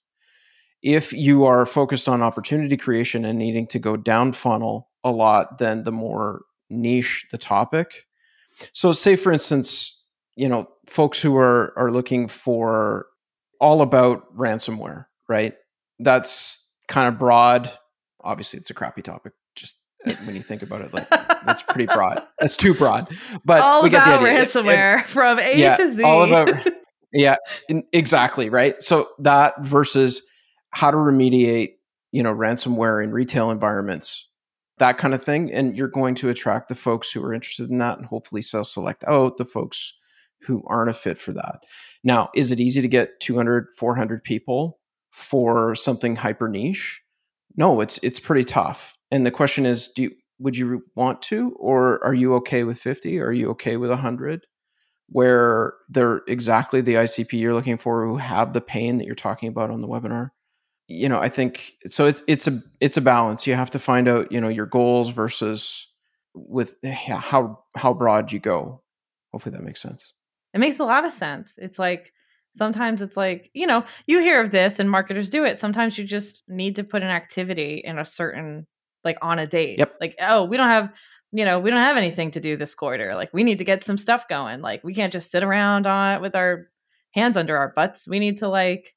If 0.82 1.12
you 1.12 1.44
are 1.44 1.64
focused 1.64 2.08
on 2.08 2.22
opportunity 2.22 2.76
creation 2.76 3.24
and 3.24 3.38
needing 3.38 3.68
to 3.68 3.78
go 3.78 3.96
down 3.96 4.32
funnel 4.32 4.88
a 5.04 5.12
lot, 5.12 5.58
then 5.58 5.84
the 5.84 5.92
more 5.92 6.42
niche 6.68 7.26
the 7.30 7.38
topic. 7.38 8.06
So 8.72 8.90
say 8.90 9.14
for 9.14 9.30
instance, 9.30 10.02
you 10.34 10.48
know, 10.48 10.68
folks 10.86 11.22
who 11.22 11.36
are 11.36 11.72
are 11.76 11.92
looking 11.92 12.26
for 12.26 13.06
all 13.60 13.80
about 13.80 14.36
ransomware, 14.36 15.06
right? 15.28 15.54
That's 16.00 16.66
kind 16.88 17.06
of 17.06 17.16
broad. 17.16 17.70
Obviously, 18.22 18.58
it's 18.58 18.70
a 18.70 18.74
crappy 18.74 19.02
topic. 19.02 19.34
Just 19.54 19.76
Uh, 20.06 20.12
when 20.24 20.34
you 20.34 20.42
think 20.42 20.62
about 20.62 20.80
it, 20.80 20.94
like 20.94 21.08
that's 21.10 21.62
pretty 21.62 21.86
broad. 21.86 22.22
That's 22.38 22.56
too 22.56 22.74
broad. 22.74 23.08
But 23.44 23.60
all 23.60 23.82
we 23.82 23.90
get 23.90 24.02
about 24.02 24.22
ransomware 24.22 24.98
it, 24.98 25.04
it, 25.04 25.06
from 25.08 25.38
A 25.38 25.58
yeah, 25.58 25.76
to 25.76 25.94
Z. 25.94 26.02
All 26.02 26.22
about 26.22 26.68
yeah, 27.12 27.36
exactly 27.92 28.48
right. 28.48 28.82
So 28.82 29.08
that 29.18 29.54
versus 29.60 30.22
how 30.70 30.90
to 30.90 30.96
remediate, 30.96 31.74
you 32.12 32.22
know, 32.22 32.34
ransomware 32.34 33.02
in 33.02 33.12
retail 33.12 33.50
environments, 33.50 34.28
that 34.78 34.96
kind 34.98 35.12
of 35.12 35.22
thing, 35.22 35.52
and 35.52 35.76
you're 35.76 35.88
going 35.88 36.14
to 36.16 36.28
attract 36.28 36.68
the 36.68 36.74
folks 36.74 37.12
who 37.12 37.22
are 37.22 37.34
interested 37.34 37.68
in 37.70 37.78
that, 37.78 37.98
and 37.98 38.06
hopefully 38.06 38.42
self-select 38.42 39.04
out 39.06 39.36
the 39.36 39.44
folks 39.44 39.94
who 40.42 40.62
aren't 40.66 40.90
a 40.90 40.94
fit 40.94 41.18
for 41.18 41.32
that. 41.32 41.60
Now, 42.02 42.30
is 42.34 42.50
it 42.50 42.60
easy 42.60 42.80
to 42.80 42.88
get 42.88 43.20
200, 43.20 43.68
400 43.76 44.24
people 44.24 44.78
for 45.10 45.74
something 45.74 46.16
hyper 46.16 46.48
niche? 46.48 47.02
No, 47.56 47.80
it's 47.80 47.98
it's 48.02 48.20
pretty 48.20 48.44
tough. 48.44 48.96
And 49.10 49.26
the 49.26 49.30
question 49.30 49.66
is, 49.66 49.88
do 49.88 50.02
you, 50.04 50.12
would 50.38 50.56
you 50.56 50.82
want 50.94 51.22
to, 51.22 51.54
or 51.58 52.02
are 52.04 52.14
you 52.14 52.34
okay 52.36 52.64
with 52.64 52.78
50? 52.78 53.20
Are 53.20 53.32
you 53.32 53.50
okay 53.50 53.76
with 53.76 53.90
100? 53.90 54.46
Where 55.08 55.74
they're 55.88 56.22
exactly 56.28 56.80
the 56.80 56.94
ICP 56.94 57.32
you're 57.32 57.54
looking 57.54 57.78
for 57.78 58.06
who 58.06 58.16
have 58.16 58.52
the 58.52 58.60
pain 58.60 58.98
that 58.98 59.06
you're 59.06 59.16
talking 59.16 59.48
about 59.48 59.70
on 59.70 59.80
the 59.80 59.88
webinar. 59.88 60.30
You 60.86 61.08
know, 61.08 61.20
I 61.20 61.28
think 61.28 61.74
so. 61.88 62.06
It's 62.06 62.22
it's 62.26 62.46
a 62.46 62.62
it's 62.80 62.96
a 62.96 63.00
balance. 63.00 63.46
You 63.46 63.54
have 63.54 63.70
to 63.72 63.78
find 63.78 64.08
out 64.08 64.30
you 64.32 64.40
know 64.40 64.48
your 64.48 64.66
goals 64.66 65.10
versus 65.10 65.86
with 66.34 66.76
yeah, 66.82 67.18
how 67.18 67.60
how 67.76 67.94
broad 67.94 68.32
you 68.32 68.40
go. 68.40 68.82
Hopefully 69.32 69.54
that 69.56 69.62
makes 69.62 69.80
sense. 69.80 70.12
It 70.54 70.58
makes 70.58 70.80
a 70.80 70.84
lot 70.84 71.04
of 71.04 71.12
sense. 71.12 71.54
It's 71.58 71.78
like 71.78 72.12
sometimes 72.52 73.02
it's 73.02 73.16
like 73.16 73.50
you 73.52 73.66
know 73.66 73.84
you 74.06 74.20
hear 74.20 74.40
of 74.40 74.50
this 74.50 74.78
and 74.78 74.90
marketers 74.90 75.30
do 75.30 75.44
it. 75.44 75.58
Sometimes 75.58 75.98
you 75.98 76.04
just 76.04 76.42
need 76.48 76.76
to 76.76 76.84
put 76.84 77.02
an 77.02 77.10
activity 77.10 77.82
in 77.84 77.98
a 77.98 78.06
certain 78.06 78.66
like 79.04 79.18
on 79.22 79.38
a 79.38 79.46
date. 79.46 79.78
Yep. 79.78 79.96
Like, 80.00 80.16
oh, 80.20 80.44
we 80.44 80.56
don't 80.56 80.68
have, 80.68 80.92
you 81.32 81.44
know, 81.44 81.58
we 81.58 81.70
don't 81.70 81.80
have 81.80 81.96
anything 81.96 82.30
to 82.32 82.40
do 82.40 82.56
this 82.56 82.74
quarter. 82.74 83.14
Like, 83.14 83.32
we 83.32 83.42
need 83.42 83.58
to 83.58 83.64
get 83.64 83.84
some 83.84 83.98
stuff 83.98 84.28
going. 84.28 84.60
Like, 84.60 84.82
we 84.84 84.94
can't 84.94 85.12
just 85.12 85.30
sit 85.30 85.42
around 85.42 85.86
on 85.86 86.16
it 86.16 86.20
with 86.20 86.34
our 86.34 86.68
hands 87.12 87.36
under 87.36 87.56
our 87.56 87.72
butts. 87.74 88.06
We 88.06 88.18
need 88.18 88.38
to 88.38 88.48
like 88.48 88.94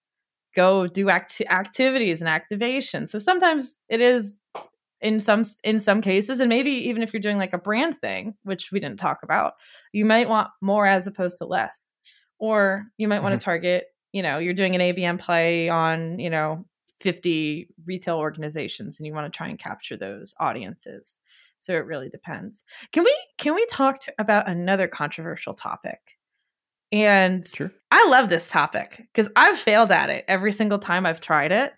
go 0.55 0.87
do 0.87 1.09
act- 1.09 1.41
activities 1.49 2.21
and 2.21 2.29
activation. 2.29 3.07
So 3.07 3.19
sometimes 3.19 3.79
it 3.89 4.01
is 4.01 4.39
in 5.01 5.19
some 5.19 5.43
in 5.63 5.79
some 5.79 6.01
cases 6.01 6.39
and 6.39 6.47
maybe 6.47 6.71
even 6.71 7.03
if 7.03 7.11
you're 7.11 7.21
doing 7.21 7.37
like 7.37 7.53
a 7.53 7.57
brand 7.57 7.97
thing, 7.97 8.35
which 8.43 8.71
we 8.71 8.79
didn't 8.79 8.99
talk 8.99 9.19
about, 9.23 9.53
you 9.91 10.05
might 10.05 10.29
want 10.29 10.49
more 10.61 10.85
as 10.85 11.07
opposed 11.07 11.39
to 11.39 11.45
less. 11.45 11.89
Or 12.39 12.85
you 12.97 13.07
might 13.07 13.21
want 13.21 13.33
to 13.33 13.37
mm-hmm. 13.37 13.45
target, 13.45 13.85
you 14.11 14.21
know, 14.21 14.37
you're 14.37 14.53
doing 14.53 14.75
an 14.75 14.81
ABM 14.81 15.19
play 15.19 15.69
on, 15.69 16.19
you 16.19 16.29
know, 16.29 16.65
50 16.99 17.69
retail 17.85 18.17
organizations 18.17 18.99
and 18.99 19.07
you 19.07 19.13
want 19.13 19.31
to 19.31 19.35
try 19.35 19.47
and 19.47 19.59
capture 19.59 19.97
those 19.97 20.33
audiences. 20.39 21.17
So 21.59 21.73
it 21.73 21.85
really 21.85 22.09
depends. 22.09 22.63
Can 22.91 23.03
we 23.03 23.15
can 23.37 23.55
we 23.55 23.65
talk 23.67 23.99
to, 24.01 24.13
about 24.19 24.49
another 24.49 24.87
controversial 24.87 25.53
topic? 25.53 25.99
And 26.91 27.45
Sure. 27.45 27.71
I 27.89 28.07
love 28.09 28.29
this 28.29 28.47
topic 28.47 29.01
because 29.13 29.29
I've 29.35 29.57
failed 29.57 29.91
at 29.91 30.09
it 30.09 30.25
every 30.27 30.51
single 30.51 30.77
time 30.77 31.05
I've 31.05 31.21
tried 31.21 31.51
it. 31.51 31.73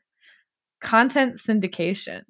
Content 0.81 1.37
syndication. 1.37 2.21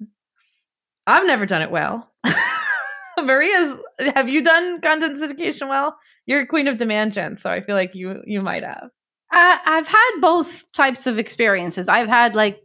I've 1.06 1.26
never 1.26 1.46
done 1.46 1.62
it 1.62 1.70
well. 1.70 2.12
Maria's 3.22 3.80
have 4.14 4.28
you 4.28 4.42
done 4.42 4.80
content 4.80 5.16
syndication 5.18 5.68
well? 5.68 5.96
You're 6.26 6.40
a 6.40 6.46
queen 6.46 6.68
of 6.68 6.76
demand 6.76 7.12
gen, 7.12 7.36
so 7.36 7.50
I 7.50 7.60
feel 7.60 7.74
like 7.74 7.94
you 7.94 8.22
you 8.26 8.42
might 8.42 8.62
have. 8.62 8.90
I, 9.30 9.60
I've 9.64 9.88
had 9.88 10.10
both 10.20 10.70
types 10.72 11.06
of 11.06 11.18
experiences. 11.18 11.88
I've 11.88 12.08
had 12.08 12.34
like 12.34 12.62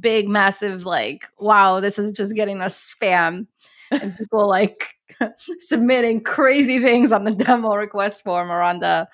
big, 0.00 0.28
massive, 0.28 0.84
like, 0.84 1.28
wow, 1.38 1.80
this 1.80 1.98
is 1.98 2.12
just 2.12 2.34
getting 2.34 2.60
a 2.60 2.66
spam, 2.66 3.46
and 3.90 4.16
people 4.16 4.48
like 4.48 4.94
submitting 5.58 6.22
crazy 6.22 6.78
things 6.78 7.12
on 7.12 7.24
the 7.24 7.30
demo 7.44 7.74
request 7.74 8.24
form 8.24 8.50
or 8.50 8.62
on 8.62 8.80
the 8.80 9.08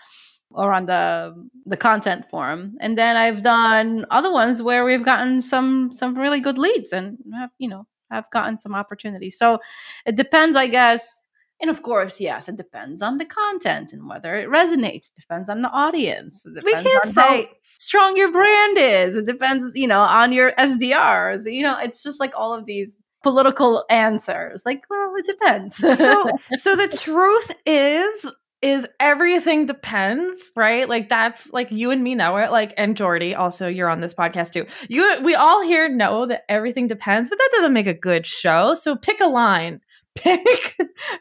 or 0.51 0.73
on 0.73 0.87
the 0.87 1.35
the 1.67 1.77
content 1.77 2.25
form. 2.31 2.77
And 2.81 2.97
then 2.97 3.17
I've 3.17 3.43
done 3.43 4.07
other 4.11 4.33
ones 4.33 4.63
where 4.63 4.85
we've 4.85 5.05
gotten 5.05 5.43
some 5.43 5.91
some 5.93 6.17
really 6.17 6.41
good 6.41 6.59
leads 6.59 6.93
and 6.93 7.19
have 7.35 7.51
you 7.59 7.69
know 7.69 7.87
have 8.11 8.31
gotten 8.33 8.59
some 8.59 8.75
opportunities. 8.75 9.37
So 9.39 9.59
it 10.07 10.17
depends, 10.17 10.57
I 10.57 10.69
guess. 10.69 11.23
And 11.61 11.71
of 11.71 11.83
course, 11.83 12.21
yes, 12.21 12.49
it 12.49 12.57
depends 12.57 13.01
on 13.01 13.19
the 13.19 13.25
content 13.25 13.93
and 13.93 14.09
whether 14.09 14.37
it 14.37 14.49
resonates. 14.49 15.09
It 15.09 15.21
depends 15.21 15.49
on 15.49 15.63
the 15.63 15.71
audience. 15.71 16.43
We 16.45 16.73
can't 16.73 17.15
say 17.15 17.51
strong 17.79 18.17
your 18.17 18.31
brand 18.31 18.79
is. 18.79 19.17
It 19.17 19.27
depends, 19.27 19.77
you 19.77 19.89
know, 19.89 20.01
on 20.01 20.33
your 20.33 20.53
SDRs. 20.53 21.51
You 21.51 21.63
know, 21.63 21.79
it's 21.79 22.03
just 22.03 22.21
like 22.21 22.33
all 22.37 22.53
of 22.53 22.67
these 22.67 22.97
political 23.23 23.85
answers. 23.89 24.63
Like, 24.67 24.83
well, 24.91 25.15
it 25.17 25.27
depends. 25.27 25.77
so 25.77 25.87
so 26.59 26.77
the 26.77 26.99
truth 27.03 27.51
is 27.65 28.31
is 28.63 28.87
everything 28.99 29.67
depends 29.67 30.51
right 30.57 30.89
like 30.89 31.11
that's 31.11 31.53
like 31.53 31.71
you 31.71 31.91
and 31.91 32.03
me 32.03 32.15
know 32.15 32.37
it 32.39 32.51
like 32.51 32.73
and 32.79 32.97
geordie 32.97 33.35
also 33.35 33.69
you're 33.69 33.91
on 33.91 34.01
this 34.01 34.15
podcast 34.15 34.51
too 34.51 34.65
you 34.89 35.23
we 35.23 35.35
all 35.35 35.63
here 35.63 35.91
know 35.91 36.25
that 36.25 36.43
everything 36.49 36.89
depends 36.89 37.29
but 37.29 37.37
that 37.37 37.51
doesn't 37.53 37.75
make 37.75 37.87
a 37.87 37.93
good 37.93 38.27
show 38.27 38.75
so 38.75 38.97
pick 38.97 39.21
a 39.21 39.27
line 39.27 39.79
pick 40.17 40.77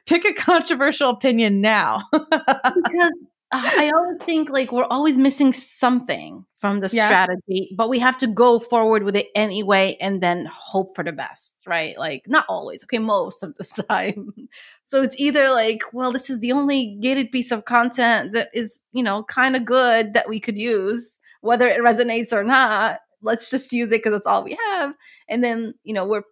pick 0.05 0.25
a 0.25 0.33
controversial 0.33 1.09
opinion 1.09 1.61
now 1.61 2.01
because 2.11 3.13
uh, 3.51 3.71
I 3.77 3.91
always 3.93 4.21
think 4.23 4.49
like 4.49 4.71
we're 4.71 4.85
always 4.85 5.17
missing 5.17 5.53
something 5.53 6.45
from 6.59 6.79
the 6.79 6.89
Yeah. 6.91 7.05
strategy, 7.05 7.73
but 7.77 7.89
we 7.89 7.99
have 7.99 8.17
to 8.17 8.27
go 8.27 8.59
forward 8.59 9.03
with 9.03 9.15
it 9.15 9.27
anyway 9.35 9.97
and 10.01 10.21
then 10.21 10.45
hope 10.51 10.95
for 10.95 11.03
the 11.03 11.11
best, 11.11 11.57
right? 11.67 11.97
Like 11.97 12.23
not 12.27 12.45
always, 12.49 12.83
okay, 12.83 12.97
most 12.97 13.43
of 13.43 13.55
the 13.55 13.63
time. 13.89 14.33
So 14.85 15.01
it's 15.03 15.17
either 15.19 15.49
like, 15.51 15.83
well, 15.93 16.11
this 16.11 16.29
is 16.29 16.39
the 16.39 16.51
only 16.51 16.97
gated 17.01 17.31
piece 17.31 17.51
of 17.51 17.65
content 17.65 18.33
that 18.33 18.49
is, 18.53 18.81
you 18.93 19.03
know, 19.03 19.23
kind 19.23 19.55
of 19.55 19.65
good 19.65 20.13
that 20.13 20.27
we 20.27 20.39
could 20.39 20.57
use, 20.57 21.19
whether 21.41 21.67
it 21.67 21.81
resonates 21.81 22.33
or 22.33 22.43
not. 22.43 22.99
Let's 23.21 23.49
just 23.49 23.71
use 23.71 23.91
it 23.91 24.03
because 24.03 24.15
it's 24.15 24.27
all 24.27 24.43
we 24.43 24.57
have. 24.69 24.95
And 25.29 25.43
then, 25.43 25.75
you 25.83 25.93
know, 25.93 26.05
we're 26.07 26.23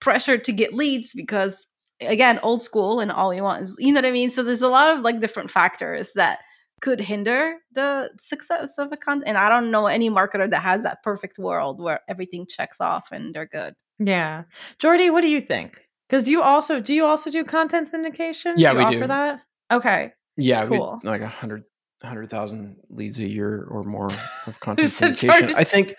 pressured 0.00 0.44
to 0.44 0.52
get 0.52 0.74
leads 0.74 1.12
because 1.12 1.66
again 2.00 2.38
old 2.42 2.62
school 2.62 3.00
and 3.00 3.10
all 3.10 3.30
we 3.30 3.40
want 3.40 3.62
is 3.64 3.74
you 3.78 3.92
know 3.92 3.98
what 3.98 4.04
i 4.06 4.10
mean? 4.12 4.30
So 4.30 4.42
there's 4.42 4.62
a 4.62 4.68
lot 4.68 4.90
of 4.90 5.00
like 5.00 5.20
different 5.20 5.50
factors 5.50 6.12
that 6.14 6.40
could 6.82 7.00
hinder 7.00 7.54
the 7.72 8.10
success 8.20 8.76
of 8.76 8.92
a 8.92 8.96
content 8.98 9.26
and 9.26 9.38
i 9.38 9.48
don't 9.48 9.70
know 9.70 9.86
any 9.86 10.10
marketer 10.10 10.48
that 10.50 10.60
has 10.62 10.82
that 10.82 11.02
perfect 11.02 11.38
world 11.38 11.80
where 11.80 12.00
everything 12.06 12.46
checks 12.46 12.80
off 12.80 13.08
and 13.12 13.34
they're 13.34 13.46
good. 13.46 13.74
Yeah. 13.98 14.42
Geordie 14.78 15.08
what 15.08 15.22
do 15.22 15.28
you 15.28 15.40
think? 15.40 15.80
Because 16.08 16.28
you 16.28 16.42
also 16.42 16.80
do 16.80 16.92
you 16.92 17.06
also 17.06 17.30
do 17.30 17.42
content 17.44 17.90
syndication? 17.90 18.54
Yeah, 18.58 18.72
you 18.72 18.78
we 18.78 18.84
offer 18.84 19.00
do. 19.00 19.06
that? 19.06 19.40
Okay. 19.72 20.12
Yeah, 20.36 20.66
Cool. 20.66 21.00
we 21.02 21.08
like 21.08 21.22
a 21.22 21.28
hundred 21.28 21.64
hundred 22.02 22.28
thousand 22.28 22.76
leads 22.90 23.18
a 23.20 23.26
year 23.26 23.66
or 23.70 23.82
more 23.84 24.10
of 24.46 24.60
content 24.60 24.88
syndication. 24.90 25.54
I 25.56 25.64
think 25.64 25.94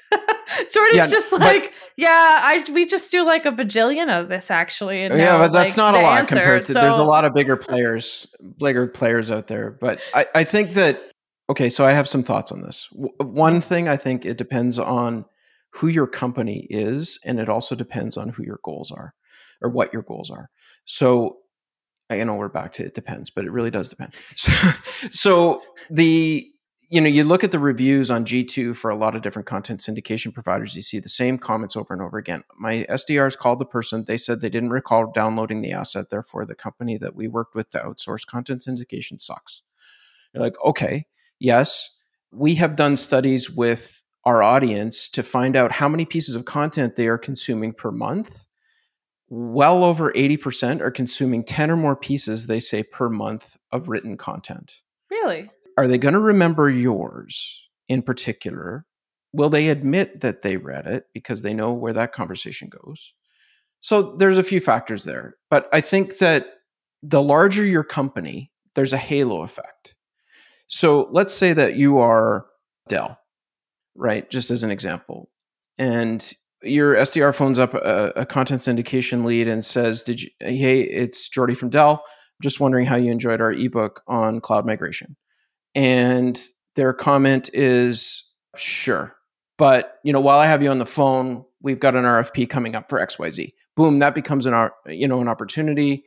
Geordie's 0.72 0.98
Yeah, 0.98 1.08
just 1.08 1.32
but- 1.32 1.40
like, 1.42 1.74
yeah, 1.96 2.40
I 2.44 2.66
we 2.72 2.86
just 2.86 3.12
do 3.12 3.26
like 3.26 3.46
a 3.46 3.52
bajillion 3.52 4.10
of 4.10 4.30
this 4.30 4.52
actually. 4.52 5.04
And 5.04 5.18
yeah, 5.18 5.26
now, 5.26 5.38
but 5.40 5.52
that's 5.54 5.72
like, 5.72 5.78
not 5.78 5.96
a 5.96 6.02
lot 6.02 6.20
answer, 6.20 6.36
compared 6.36 6.64
to. 6.64 6.74
There's 6.74 6.98
a 6.98 7.04
lot 7.04 7.26
of 7.26 7.34
bigger 7.34 7.58
players, 7.58 8.28
bigger 8.60 8.88
players 8.88 9.32
out 9.32 9.48
there. 9.48 9.72
But 9.72 10.02
I, 10.14 10.26
I 10.36 10.44
think 10.44 10.72
that 10.72 11.00
okay. 11.50 11.70
So 11.70 11.86
I 11.86 11.92
have 11.92 12.08
some 12.08 12.24
thoughts 12.24 12.52
on 12.52 12.62
this. 12.62 12.88
W- 12.94 13.14
One 13.20 13.62
thing 13.62 13.88
I 13.88 13.98
think 13.98 14.26
it 14.26 14.38
depends 14.38 14.78
on 14.80 15.26
who 15.74 15.88
your 15.88 16.08
company 16.08 16.68
is, 16.70 17.20
and 17.26 17.40
it 17.40 17.50
also 17.50 17.76
depends 17.76 18.18
on 18.18 18.30
who 18.30 18.44
your 18.44 18.60
goals 18.64 18.92
are, 18.92 19.14
or 19.62 19.70
what 19.70 19.92
your 19.94 20.04
goals 20.04 20.30
are. 20.32 20.50
So 20.86 21.38
I 22.10 22.24
know 22.24 22.36
we're 22.36 22.48
back 22.48 22.74
to 22.74 22.86
it 22.86 22.96
depends, 22.96 23.30
but 23.30 23.46
it 23.46 23.52
really 23.52 23.72
does 23.72 23.90
depend. 23.90 24.14
So, 24.36 24.52
so 25.12 25.62
the 25.90 26.50
you 26.90 27.02
know 27.02 27.10
you 27.10 27.24
look 27.24 27.44
at 27.44 27.52
the 27.52 27.60
reviews 27.60 28.10
on 28.10 28.26
G2 28.26 28.76
for 28.76 28.90
a 28.90 28.96
lot 28.96 29.16
of 29.16 29.22
different 29.22 29.48
content 29.48 29.82
syndication 29.82 30.34
providers, 30.34 30.76
you 30.76 30.82
see 30.82 31.00
the 31.00 31.10
same 31.10 31.38
comments 31.38 31.76
over 31.76 31.94
and 31.94 32.02
over 32.02 32.18
again. 32.18 32.44
My 32.58 32.86
SDRs 32.90 33.38
called 33.38 33.60
the 33.60 33.66
person, 33.66 34.06
they 34.06 34.18
said 34.18 34.42
they 34.42 34.50
didn't 34.50 34.70
recall 34.70 35.12
downloading 35.12 35.62
the 35.62 35.74
asset, 35.74 36.10
therefore 36.10 36.46
the 36.46 36.56
company 36.56 36.98
that 36.98 37.16
we 37.16 37.28
worked 37.28 37.56
with 37.56 37.70
to 37.72 37.80
outsource 37.80 38.26
content 38.26 38.62
syndication 38.62 39.22
sucks. 39.22 39.62
You're 40.34 40.44
like, 40.44 40.56
okay, 40.64 41.06
yes, 41.40 41.90
we 42.32 42.56
have 42.56 42.76
done 42.76 42.96
studies 42.96 43.50
with 43.50 44.04
our 44.24 44.44
audience 44.44 45.10
to 45.10 45.24
find 45.24 45.56
out 45.56 45.72
how 45.72 45.88
many 45.88 46.06
pieces 46.06 46.36
of 46.36 46.46
content 46.46 46.96
they 46.96 47.08
are 47.08 47.18
consuming 47.18 47.74
per 47.74 47.92
month 47.92 48.48
well 49.30 49.84
over 49.84 50.12
80% 50.14 50.82
are 50.82 50.92
consuming 50.92 51.44
10 51.44 51.72
or 51.72 51.78
more 51.78 51.96
pieces, 51.96 52.48
they 52.48 52.60
say, 52.60 52.84
per 52.84 53.10
month 53.10 53.58
of 53.72 53.90
written 53.90 54.18
content. 54.18 54.82
really. 55.10 55.50
Are 55.78 55.88
they 55.88 55.98
going 55.98 56.16
to 56.16 56.20
remember 56.20 56.70
yours 56.70 57.68
in 57.88 58.02
particular? 58.02 58.86
Will 59.34 59.50
they 59.50 59.70
admit 59.70 60.22
that 60.22 60.42
they 60.42 60.58
read 60.58 60.88
it 60.88 61.06
because 61.14 61.42
they 61.42 61.54
know 61.54 61.72
where 61.72 61.94
that 61.94 62.14
conversation 62.14 62.70
goes? 62.70 63.14
So 63.82 64.16
there's 64.18 64.40
a 64.40 64.44
few 64.44 64.60
factors 64.60 65.04
there. 65.04 65.36
But 65.50 65.70
I 65.72 65.82
think 65.82 66.18
that 66.18 66.48
the 67.04 67.22
larger 67.22 67.64
your 67.64 67.84
company, 67.84 68.52
there's 68.76 68.94
a 68.94 68.98
halo 68.98 69.44
effect. 69.44 69.96
So 70.68 71.08
let's 71.12 71.34
say 71.34 71.54
that 71.54 71.76
you 71.76 72.00
are 72.00 72.48
Dell, 72.90 73.20
right? 73.96 74.30
Just 74.30 74.50
as 74.50 74.64
an 74.64 74.72
example. 74.72 75.30
And 75.78 76.34
your 76.64 76.96
SDR 76.96 77.36
phones 77.36 77.60
up 77.60 77.74
a, 77.76 78.12
a 78.16 78.26
content 78.26 78.62
syndication 78.62 79.24
lead 79.24 79.48
and 79.48 79.64
says, 79.64 80.04
"Did 80.04 80.22
you? 80.22 80.30
Hey, 80.40 80.82
it's 80.82 81.30
Geordie 81.30 81.54
from 81.54 81.70
Dell. 81.70 82.04
Just 82.42 82.60
wondering 82.60 82.86
how 82.86 82.96
you 82.96 83.12
enjoyed 83.12 83.42
our 83.42 83.52
ebook 83.52 84.02
on 84.08 84.42
cloud 84.42 84.66
migration." 84.66 85.16
And 85.78 86.42
their 86.76 86.92
comment 86.92 87.50
is, 87.54 88.26
"Sure, 88.56 89.16
but 89.58 90.00
you 90.04 90.12
know, 90.12 90.20
while 90.20 90.40
I 90.40 90.48
have 90.48 90.64
you 90.64 90.70
on 90.70 90.80
the 90.80 90.86
phone, 90.86 91.46
we've 91.62 91.80
got 91.80 91.96
an 91.96 92.06
RFP 92.06 92.50
coming 92.50 92.76
up 92.76 92.90
for 92.90 93.00
X 93.00 93.20
Y 93.20 93.30
Z. 93.30 93.54
Boom, 93.76 94.00
that 94.00 94.16
becomes 94.16 94.46
an 94.46 94.70
you 94.88 95.08
know 95.08 95.22
an 95.22 95.28
opportunity." 95.28 96.04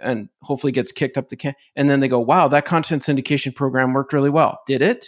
And 0.00 0.28
hopefully 0.42 0.70
gets 0.72 0.92
kicked 0.92 1.16
up 1.16 1.28
the 1.28 1.36
can. 1.36 1.54
And 1.74 1.90
then 1.90 1.98
they 1.98 2.06
go, 2.06 2.20
wow, 2.20 2.46
that 2.46 2.64
content 2.64 3.02
syndication 3.02 3.52
program 3.52 3.94
worked 3.94 4.12
really 4.12 4.30
well. 4.30 4.60
Did 4.64 4.80
it? 4.80 5.06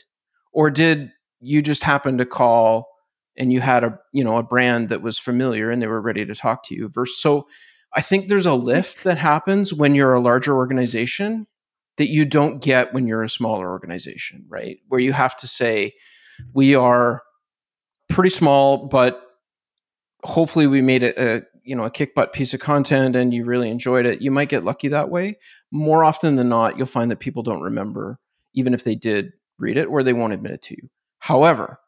Or 0.52 0.68
did 0.68 1.12
you 1.40 1.62
just 1.62 1.84
happen 1.84 2.18
to 2.18 2.26
call 2.26 2.88
and 3.36 3.52
you 3.52 3.60
had 3.60 3.82
a 3.82 3.98
you 4.12 4.22
know 4.22 4.36
a 4.36 4.42
brand 4.42 4.88
that 4.90 5.02
was 5.02 5.18
familiar 5.18 5.70
and 5.70 5.80
they 5.80 5.86
were 5.86 6.00
ready 6.00 6.24
to 6.24 6.34
talk 6.34 6.62
to 6.64 6.74
you 6.74 6.88
versus 6.88 7.20
so 7.20 7.46
i 7.94 8.00
think 8.00 8.28
there's 8.28 8.46
a 8.46 8.54
lift 8.54 9.04
that 9.04 9.18
happens 9.18 9.72
when 9.72 9.94
you're 9.94 10.14
a 10.14 10.20
larger 10.20 10.54
organization 10.54 11.46
that 12.00 12.08
you 12.08 12.24
don't 12.24 12.62
get 12.62 12.94
when 12.94 13.06
you're 13.06 13.22
a 13.22 13.28
smaller 13.28 13.70
organization 13.70 14.46
right? 14.48 14.78
Where 14.88 15.00
you 15.00 15.12
have 15.12 15.36
to 15.36 15.46
say 15.46 15.92
we 16.54 16.74
are 16.74 17.22
pretty 18.08 18.30
small 18.30 18.86
but 18.88 19.20
hopefully 20.24 20.66
we 20.66 20.80
made 20.80 21.02
it 21.02 21.18
a 21.18 21.44
you 21.62 21.76
know 21.76 21.84
a 21.84 21.90
kick 21.90 22.14
butt 22.14 22.32
piece 22.32 22.54
of 22.54 22.60
content 22.60 23.16
and 23.16 23.34
you 23.34 23.44
really 23.44 23.68
enjoyed 23.68 24.06
it. 24.06 24.22
You 24.22 24.30
might 24.30 24.48
get 24.48 24.64
lucky 24.64 24.88
that 24.88 25.10
way. 25.10 25.36
More 25.70 26.02
often 26.02 26.36
than 26.36 26.48
not 26.48 26.78
you'll 26.78 26.86
find 26.86 27.10
that 27.10 27.20
people 27.20 27.42
don't 27.42 27.60
remember 27.60 28.18
even 28.54 28.72
if 28.72 28.82
they 28.82 28.94
did 28.94 29.34
read 29.58 29.76
it 29.76 29.84
or 29.84 30.02
they 30.02 30.14
won't 30.14 30.32
admit 30.32 30.52
it 30.52 30.62
to 30.62 30.76
you. 30.76 30.88
However 31.18 31.80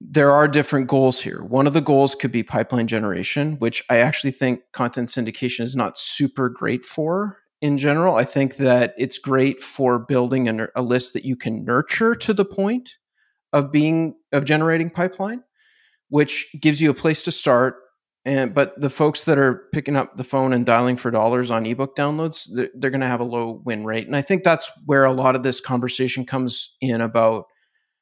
there 0.00 0.30
are 0.30 0.46
different 0.46 0.86
goals 0.86 1.20
here. 1.20 1.42
One 1.42 1.66
of 1.66 1.72
the 1.72 1.80
goals 1.80 2.14
could 2.14 2.30
be 2.30 2.44
pipeline 2.44 2.86
generation, 2.86 3.56
which 3.58 3.82
I 3.90 3.96
actually 3.96 4.30
think 4.30 4.60
content 4.70 5.08
syndication 5.08 5.62
is 5.62 5.74
not 5.74 5.98
super 5.98 6.48
great 6.48 6.84
for 6.84 7.38
in 7.60 7.78
general. 7.78 8.14
I 8.14 8.24
think 8.24 8.56
that 8.56 8.94
it's 8.96 9.18
great 9.18 9.60
for 9.60 9.98
building 9.98 10.48
a, 10.48 10.68
a 10.74 10.82
list 10.82 11.12
that 11.12 11.24
you 11.24 11.36
can 11.36 11.64
nurture 11.64 12.14
to 12.14 12.32
the 12.32 12.44
point 12.44 12.96
of 13.52 13.72
being 13.72 14.14
of 14.32 14.44
generating 14.44 14.90
pipeline, 14.90 15.42
which 16.08 16.54
gives 16.60 16.80
you 16.80 16.90
a 16.90 16.94
place 16.94 17.22
to 17.24 17.30
start. 17.30 17.76
And 18.24 18.54
but 18.54 18.78
the 18.80 18.90
folks 18.90 19.24
that 19.24 19.38
are 19.38 19.68
picking 19.72 19.96
up 19.96 20.16
the 20.16 20.24
phone 20.24 20.52
and 20.52 20.66
dialing 20.66 20.96
for 20.96 21.10
dollars 21.10 21.50
on 21.50 21.66
ebook 21.66 21.96
downloads, 21.96 22.48
they're, 22.52 22.70
they're 22.74 22.90
going 22.90 23.00
to 23.00 23.06
have 23.06 23.20
a 23.20 23.24
low 23.24 23.62
win 23.64 23.84
rate. 23.84 24.06
And 24.06 24.16
I 24.16 24.22
think 24.22 24.42
that's 24.42 24.70
where 24.84 25.04
a 25.04 25.12
lot 25.12 25.34
of 25.34 25.42
this 25.42 25.60
conversation 25.60 26.26
comes 26.26 26.76
in 26.80 27.00
about 27.00 27.46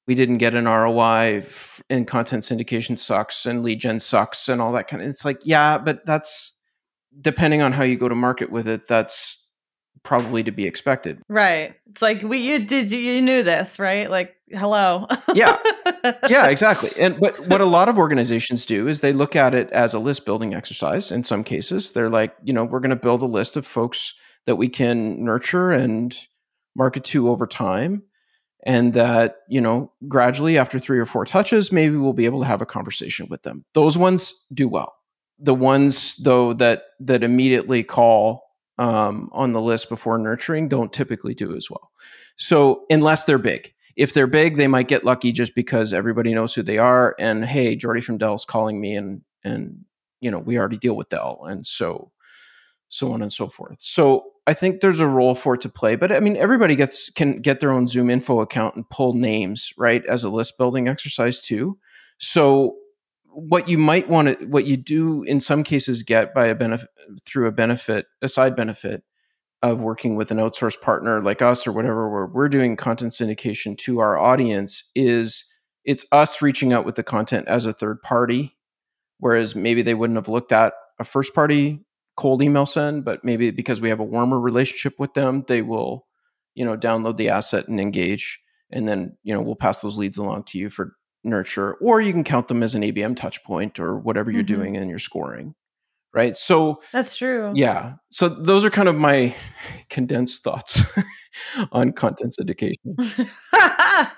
we 0.07 0.15
didn't 0.15 0.39
get 0.39 0.55
an 0.55 0.67
ROI 0.67 1.45
and 1.91 2.07
content 2.07 2.45
syndication 2.45 2.99
sucks 2.99 3.45
and 3.45 3.63
lead 3.63 3.81
gen 3.81 4.01
sucks 4.01 4.49
and 4.49 4.61
all 4.61 4.73
that 4.73 4.89
kind 4.89 5.03
of. 5.03 5.09
It's 5.09 5.25
like 5.25 5.39
yeah, 5.45 5.79
but 5.79 6.05
that's 6.05 6.53
depending 7.21 7.63
on 7.63 7.73
how 7.73 7.85
you 7.85 7.97
go 7.97 8.09
to 8.09 8.15
market 8.15 8.51
with 8.51 8.69
it. 8.69 8.87
That's 8.89 9.46
probably 10.07 10.45
to 10.45 10.53
be 10.53 10.67
expected. 10.67 11.21
Right. 11.29 11.75
It's 11.91 12.01
like 12.01 12.23
we 12.23 12.39
you 12.39 12.65
did 12.65 12.91
you, 12.91 12.99
you 12.99 13.21
knew 13.21 13.43
this, 13.43 13.79
right? 13.79 14.11
Like 14.11 14.37
hello. 14.51 15.07
yeah. 15.35 15.59
Yeah, 16.29 16.47
exactly. 16.47 16.91
And 17.01 17.19
but 17.19 17.37
what 17.49 17.61
a 17.61 17.65
lot 17.65 17.89
of 17.89 17.99
organizations 17.99 18.65
do 18.65 18.87
is 18.87 19.01
they 19.01 19.13
look 19.13 19.35
at 19.35 19.55
it 19.55 19.69
as 19.71 19.93
a 19.93 19.99
list 19.99 20.25
building 20.25 20.55
exercise 20.55 21.11
in 21.11 21.25
some 21.25 21.43
cases. 21.43 21.91
They're 21.91 22.11
like, 22.11 22.37
you 22.45 22.53
know, 22.53 22.63
we're 22.63 22.79
going 22.79 22.91
to 22.91 22.97
build 22.97 23.23
a 23.23 23.27
list 23.27 23.57
of 23.57 23.67
folks 23.67 24.15
that 24.45 24.55
we 24.55 24.69
can 24.69 25.25
nurture 25.25 25.73
and 25.73 26.17
market 26.77 27.03
to 27.07 27.29
over 27.29 27.45
time 27.45 28.05
and 28.65 28.95
that, 28.95 29.39
you 29.49 29.61
know, 29.61 29.91
gradually 30.07 30.59
after 30.59 30.79
3 30.79 31.01
or 31.01 31.07
4 31.07 31.25
touches 31.25 31.73
maybe 31.73 31.97
we'll 31.97 32.13
be 32.13 32.27
able 32.27 32.41
to 32.41 32.47
have 32.47 32.63
a 32.63 32.67
conversation 32.67 33.27
with 33.29 33.43
them. 33.43 33.65
Those 33.75 33.99
ones 33.99 34.33
do 34.55 34.69
well. 34.69 34.95
The 35.41 35.55
ones 35.55 36.15
though 36.23 36.53
that 36.53 36.85
that 37.01 37.25
immediately 37.25 37.83
call 37.83 38.46
um, 38.79 39.31
on 39.33 39.53
the 39.53 39.61
list 39.61 39.89
before 39.89 40.19
nurturing 40.19 40.69
don't 40.69 40.93
typically 40.93 41.35
do 41.35 41.57
as 41.57 41.71
well. 41.71 41.91
So 42.37 42.85
unless 42.91 43.25
they're 43.25 43.39
big, 43.39 43.73
if 43.97 44.13
they're 44.13 44.27
big, 44.27 44.57
they 44.57 44.67
might 44.67 44.89
get 44.89 45.05
lucky 45.05 45.33
just 45.33 45.55
because 45.55 45.95
everybody 45.95 46.35
knows 46.35 46.55
who 46.55 46.63
they 46.63 46.79
are. 46.79 47.17
And 47.19 47.45
hey, 47.45 47.77
Geordie 47.77 48.03
from 48.03 48.19
Dell's 48.19 48.45
calling 48.45 48.81
me, 48.81 48.95
and 48.95 49.23
and 49.43 49.85
you 50.21 50.31
know 50.31 50.39
we 50.39 50.59
already 50.59 50.77
deal 50.77 50.97
with 50.97 51.09
Dell, 51.09 51.41
and 51.49 51.67
so 51.67 52.13
so 52.89 53.13
on 53.13 53.23
and 53.23 53.33
so 53.33 53.49
forth. 53.49 53.77
So 53.81 54.25
I 54.47 54.55
think 54.55 54.81
there's 54.81 55.01
a 55.01 55.09
role 55.09 55.35
for 55.35 55.55
it 55.55 55.61
to 55.63 55.69
play, 55.69 55.97
but 55.97 56.13
I 56.13 56.21
mean 56.21 56.37
everybody 56.37 56.77
gets 56.77 57.11
can 57.11 57.41
get 57.41 57.61
their 57.61 57.73
own 57.73 57.87
ZoomInfo 57.87 58.43
account 58.43 58.77
and 58.77 58.89
pull 58.91 59.15
names 59.15 59.73
right 59.79 60.05
as 60.07 60.25
a 60.25 60.31
list 60.31 60.59
building 60.59 60.89
exercise 60.89 61.41
too. 61.41 61.79
So 62.19 62.77
what 63.37 63.69
you 63.69 63.77
might 63.77 64.09
want 64.09 64.29
to 64.29 64.47
what 64.47 64.65
you 64.65 64.79
do 64.79 65.23
in 65.25 65.43
some 65.43 65.63
cases 65.63 66.03
get 66.03 66.33
by 66.33 66.47
a 66.47 66.55
benefit 66.55 66.89
through 67.27 67.47
a 67.47 67.53
benefit 67.53 68.07
a 68.23 68.29
side 68.31 68.57
benefit 68.57 69.03
of 69.63 69.79
working 69.83 70.17
with 70.17 70.31
an 70.31 70.39
outsourced 70.39 70.81
partner 70.81 71.23
like 71.23 71.43
us 71.43 71.67
or 71.67 71.73
whatever 71.73 72.09
where 72.09 72.27
we're 72.27 72.49
doing 72.49 72.77
content 72.77 73.13
syndication 73.13 73.77
to 73.77 73.99
our 73.99 74.17
audience 74.17 74.85
is 74.95 75.45
it's 75.85 76.07
us 76.13 76.41
reaching 76.41 76.73
out 76.73 76.87
with 76.87 76.95
the 76.95 77.03
content 77.03 77.47
as 77.47 77.67
a 77.67 77.75
third 77.75 78.01
party 78.01 78.57
whereas 79.19 79.55
maybe 79.55 79.83
they 79.83 79.95
wouldn't 79.95 80.17
have 80.17 80.29
looked 80.29 80.51
at 80.53 80.73
a 80.99 81.05
first 81.05 81.35
party 81.35 81.85
cold 82.17 82.43
email 82.43 82.65
send 82.65 83.05
but 83.05 83.23
maybe 83.23 83.51
because 83.51 83.83
we 83.83 83.91
have 83.91 84.01
a 84.01 84.05
warmer 84.05 84.41
relationship 84.41 84.95
with 84.99 85.13
them 85.13 85.45
they 85.47 85.61
will 85.61 86.07
you 86.55 86.65
know 86.65 86.75
download 86.75 87.19
the 87.19 87.29
asset 87.29 87.69
and 87.69 87.79
engage 87.79 88.41
and 88.71 88.89
then 88.89 89.15
you 89.25 89.35
know 89.35 89.43
we'll 89.43 89.55
pass 89.55 89.83
those 89.83 89.99
leads 89.99 90.17
along 90.17 90.43
to 90.43 90.57
you 90.57 90.71
for 90.71 90.97
nurture, 91.27 91.75
or 91.75 92.01
you 92.01 92.13
can 92.13 92.25
count 92.25 92.49
them 92.49 92.63
as 92.63 92.75
an 92.75 92.83
ABM 92.83 93.17
touch 93.17 93.43
point 93.45 93.79
or 93.79 93.99
whatever 93.99 94.31
you're 94.31 94.43
mm-hmm. 94.43 94.55
doing 94.55 94.75
in 94.77 94.89
your 94.89 94.99
scoring. 94.99 95.55
Right. 96.15 96.35
So 96.35 96.81
that's 96.93 97.15
true. 97.17 97.53
Yeah. 97.55 97.97
So 98.11 98.31
those 98.31 98.65
are 98.65 98.71
kind 98.71 98.89
of 98.89 98.97
my 98.97 99.35
condensed 99.91 100.43
thoughts 100.43 100.81
on 101.73 101.93
content 101.93 102.35
syndication. 102.41 102.97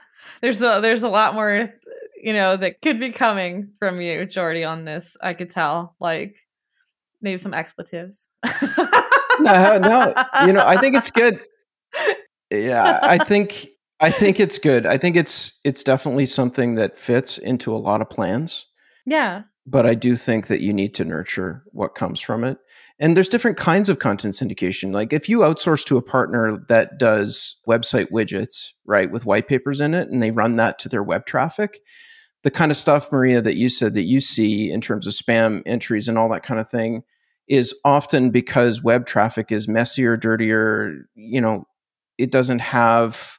there's 0.40 0.60
a 0.60 0.78
there's 0.80 1.02
a 1.02 1.08
lot 1.08 1.34
more, 1.34 1.74
you 2.22 2.32
know, 2.32 2.56
that 2.56 2.80
could 2.82 3.00
be 3.00 3.10
coming 3.10 3.72
from 3.80 4.00
you, 4.00 4.26
Geordie, 4.26 4.62
on 4.62 4.84
this. 4.84 5.16
I 5.20 5.34
could 5.34 5.50
tell. 5.50 5.96
Like 5.98 6.36
maybe 7.20 7.38
some 7.38 7.52
expletives. 7.52 8.28
no, 9.40 9.78
no. 9.78 10.14
You 10.46 10.52
know, 10.52 10.64
I 10.64 10.76
think 10.76 10.94
it's 10.94 11.10
good. 11.10 11.42
Yeah. 12.50 13.00
I 13.02 13.18
think 13.18 13.68
I 14.00 14.10
think 14.10 14.38
it's 14.38 14.58
good. 14.58 14.86
I 14.86 14.96
think 14.96 15.16
it's 15.16 15.58
it's 15.64 15.82
definitely 15.82 16.26
something 16.26 16.76
that 16.76 16.98
fits 16.98 17.38
into 17.38 17.74
a 17.74 17.78
lot 17.78 18.00
of 18.00 18.10
plans. 18.10 18.66
Yeah. 19.06 19.42
But 19.66 19.86
I 19.86 19.94
do 19.94 20.16
think 20.16 20.46
that 20.46 20.60
you 20.60 20.72
need 20.72 20.94
to 20.94 21.04
nurture 21.04 21.62
what 21.72 21.94
comes 21.94 22.20
from 22.20 22.44
it. 22.44 22.58
And 23.00 23.16
there's 23.16 23.28
different 23.28 23.56
kinds 23.56 23.88
of 23.88 23.98
content 23.98 24.34
syndication. 24.34 24.92
Like 24.92 25.12
if 25.12 25.28
you 25.28 25.40
outsource 25.40 25.84
to 25.86 25.96
a 25.96 26.02
partner 26.02 26.64
that 26.68 26.98
does 26.98 27.56
website 27.68 28.10
widgets, 28.10 28.70
right, 28.86 29.10
with 29.10 29.26
white 29.26 29.46
papers 29.46 29.80
in 29.80 29.94
it 29.94 30.08
and 30.08 30.22
they 30.22 30.30
run 30.30 30.56
that 30.56 30.78
to 30.80 30.88
their 30.88 31.02
web 31.02 31.26
traffic, 31.26 31.80
the 32.42 32.50
kind 32.50 32.70
of 32.70 32.76
stuff 32.76 33.12
Maria 33.12 33.40
that 33.42 33.56
you 33.56 33.68
said 33.68 33.94
that 33.94 34.02
you 34.02 34.20
see 34.20 34.70
in 34.70 34.80
terms 34.80 35.06
of 35.06 35.12
spam 35.12 35.62
entries 35.66 36.08
and 36.08 36.18
all 36.18 36.28
that 36.30 36.42
kind 36.42 36.60
of 36.60 36.68
thing 36.68 37.02
is 37.46 37.74
often 37.84 38.30
because 38.30 38.82
web 38.82 39.06
traffic 39.06 39.50
is 39.50 39.68
messier, 39.68 40.16
dirtier, 40.16 41.08
you 41.14 41.40
know, 41.40 41.66
it 42.16 42.30
doesn't 42.30 42.58
have 42.60 43.37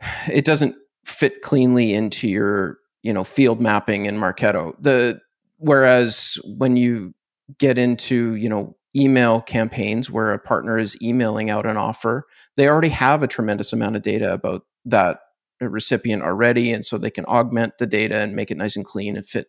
it 0.32 0.44
doesn't 0.44 0.76
fit 1.04 1.42
cleanly 1.42 1.92
into 1.94 2.28
your 2.28 2.78
you 3.02 3.12
know 3.12 3.24
field 3.24 3.60
mapping 3.60 4.06
in 4.06 4.16
Marketo. 4.16 4.74
The 4.80 5.20
whereas 5.58 6.38
when 6.44 6.76
you 6.76 7.14
get 7.58 7.78
into 7.78 8.34
you 8.34 8.48
know 8.48 8.76
email 8.96 9.40
campaigns 9.40 10.10
where 10.10 10.32
a 10.32 10.38
partner 10.38 10.78
is 10.78 11.00
emailing 11.02 11.50
out 11.50 11.66
an 11.66 11.76
offer, 11.76 12.26
they 12.56 12.68
already 12.68 12.88
have 12.88 13.22
a 13.22 13.28
tremendous 13.28 13.72
amount 13.72 13.96
of 13.96 14.02
data 14.02 14.32
about 14.32 14.62
that 14.84 15.20
recipient 15.60 16.22
already, 16.22 16.72
and 16.72 16.84
so 16.84 16.98
they 16.98 17.10
can 17.10 17.24
augment 17.26 17.78
the 17.78 17.86
data 17.86 18.16
and 18.16 18.36
make 18.36 18.50
it 18.50 18.56
nice 18.56 18.76
and 18.76 18.84
clean 18.84 19.16
and 19.16 19.26
fit 19.26 19.48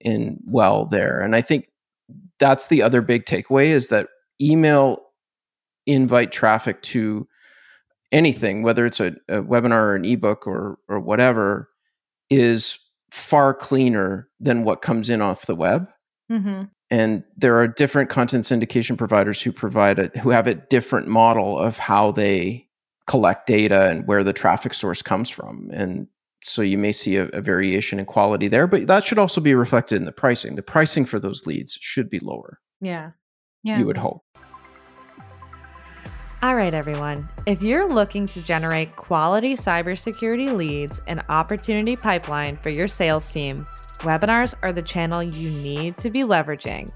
in 0.00 0.38
well 0.44 0.86
there. 0.86 1.20
And 1.20 1.36
I 1.36 1.40
think 1.40 1.68
that's 2.38 2.66
the 2.66 2.82
other 2.82 3.02
big 3.02 3.24
takeaway 3.24 3.66
is 3.66 3.88
that 3.88 4.08
email 4.40 5.00
invite 5.86 6.32
traffic 6.32 6.82
to 6.82 7.26
anything, 8.12 8.62
whether 8.62 8.86
it's 8.86 9.00
a, 9.00 9.14
a 9.28 9.42
webinar 9.42 9.82
or 9.82 9.94
an 9.96 10.04
ebook 10.04 10.46
or 10.46 10.78
or 10.88 11.00
whatever, 11.00 11.68
is 12.30 12.78
far 13.10 13.52
cleaner 13.52 14.28
than 14.40 14.64
what 14.64 14.82
comes 14.82 15.10
in 15.10 15.20
off 15.20 15.46
the 15.46 15.54
web. 15.54 15.88
Mm-hmm. 16.30 16.64
And 16.90 17.24
there 17.36 17.58
are 17.58 17.66
different 17.66 18.10
content 18.10 18.44
syndication 18.44 18.96
providers 18.96 19.40
who 19.40 19.50
provide 19.50 19.98
it 19.98 20.16
who 20.16 20.30
have 20.30 20.46
a 20.46 20.54
different 20.54 21.08
model 21.08 21.58
of 21.58 21.78
how 21.78 22.12
they 22.12 22.68
collect 23.06 23.46
data 23.46 23.88
and 23.88 24.06
where 24.06 24.22
the 24.22 24.32
traffic 24.32 24.74
source 24.74 25.02
comes 25.02 25.28
from. 25.28 25.70
And 25.72 26.06
so 26.44 26.62
you 26.62 26.78
may 26.78 26.92
see 26.92 27.16
a, 27.16 27.26
a, 27.28 27.40
variation 27.40 27.98
in 27.98 28.04
quality 28.04 28.48
there, 28.48 28.66
but 28.66 28.86
that 28.86 29.04
should 29.04 29.18
also 29.18 29.40
be 29.40 29.54
reflected 29.54 29.96
in 29.96 30.04
the 30.04 30.12
pricing. 30.12 30.56
The 30.56 30.62
pricing 30.62 31.04
for 31.04 31.18
those 31.18 31.46
leads 31.46 31.78
should 31.80 32.10
be 32.10 32.18
lower. 32.18 32.60
Yeah. 32.80 33.10
Yeah. 33.62 33.78
You 33.78 33.86
would 33.86 33.96
hope. 33.96 34.24
All 36.42 36.56
right, 36.56 36.74
everyone. 36.74 37.28
If 37.46 37.62
you're 37.62 37.88
looking 37.88 38.26
to 38.26 38.42
generate 38.42 38.96
quality 38.96 39.54
cybersecurity 39.54 40.52
leads 40.52 41.00
and 41.06 41.22
opportunity 41.28 41.94
pipeline 41.94 42.56
for 42.56 42.72
your 42.72 42.88
sales 42.88 43.30
team, 43.30 43.64
webinars 43.98 44.52
are 44.60 44.72
the 44.72 44.82
channel 44.82 45.22
you 45.22 45.50
need 45.50 45.98
to 45.98 46.10
be 46.10 46.22
leveraging. 46.22 46.90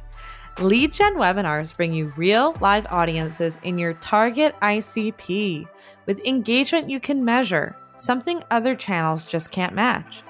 Lead 0.58 0.92
gen 0.92 1.14
webinars 1.14 1.76
bring 1.76 1.94
you 1.94 2.10
real 2.16 2.56
live 2.60 2.88
audiences 2.90 3.56
in 3.62 3.78
your 3.78 3.92
target 3.92 4.56
ICP 4.62 5.68
with 6.06 6.26
engagement 6.26 6.90
you 6.90 6.98
can 6.98 7.24
measure, 7.24 7.76
something 7.94 8.42
other 8.50 8.74
channels 8.74 9.24
just 9.24 9.52
can't 9.52 9.76
match. 9.76 10.24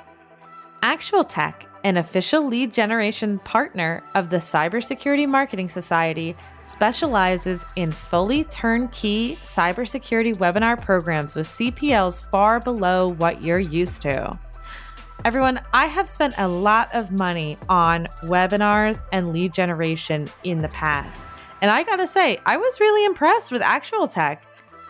ActualTech, 0.82 1.54
an 1.84 1.96
official 1.96 2.46
lead 2.46 2.72
generation 2.72 3.38
partner 3.40 4.02
of 4.14 4.30
the 4.30 4.36
Cybersecurity 4.36 5.28
Marketing 5.28 5.68
Society, 5.68 6.36
specializes 6.64 7.64
in 7.76 7.90
fully 7.90 8.44
turnkey 8.44 9.38
cybersecurity 9.44 10.36
webinar 10.36 10.80
programs 10.80 11.34
with 11.34 11.46
CPLs 11.46 12.28
far 12.30 12.60
below 12.60 13.08
what 13.08 13.44
you're 13.44 13.58
used 13.58 14.02
to. 14.02 14.38
Everyone, 15.24 15.60
I 15.72 15.86
have 15.86 16.08
spent 16.08 16.34
a 16.38 16.46
lot 16.46 16.94
of 16.94 17.10
money 17.10 17.58
on 17.68 18.06
webinars 18.24 19.02
and 19.12 19.32
lead 19.32 19.52
generation 19.52 20.28
in 20.44 20.62
the 20.62 20.68
past. 20.68 21.26
And 21.62 21.70
I 21.70 21.82
gotta 21.82 22.06
say, 22.06 22.38
I 22.46 22.56
was 22.56 22.80
really 22.80 23.04
impressed 23.04 23.50
with 23.50 23.62
ActualTech. 23.62 24.38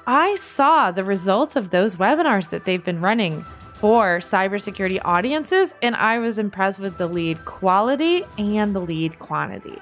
I 0.06 0.34
saw 0.36 0.90
the 0.90 1.04
results 1.04 1.56
of 1.56 1.70
those 1.70 1.96
webinars 1.96 2.50
that 2.50 2.64
they've 2.64 2.84
been 2.84 3.00
running 3.00 3.44
for 3.80 4.18
cybersecurity 4.18 5.00
audiences, 5.04 5.74
and 5.82 5.94
I 5.96 6.18
was 6.18 6.38
impressed 6.38 6.78
with 6.78 6.98
the 6.98 7.06
lead 7.06 7.44
quality 7.44 8.24
and 8.38 8.74
the 8.74 8.80
lead 8.80 9.18
quantity. 9.18 9.78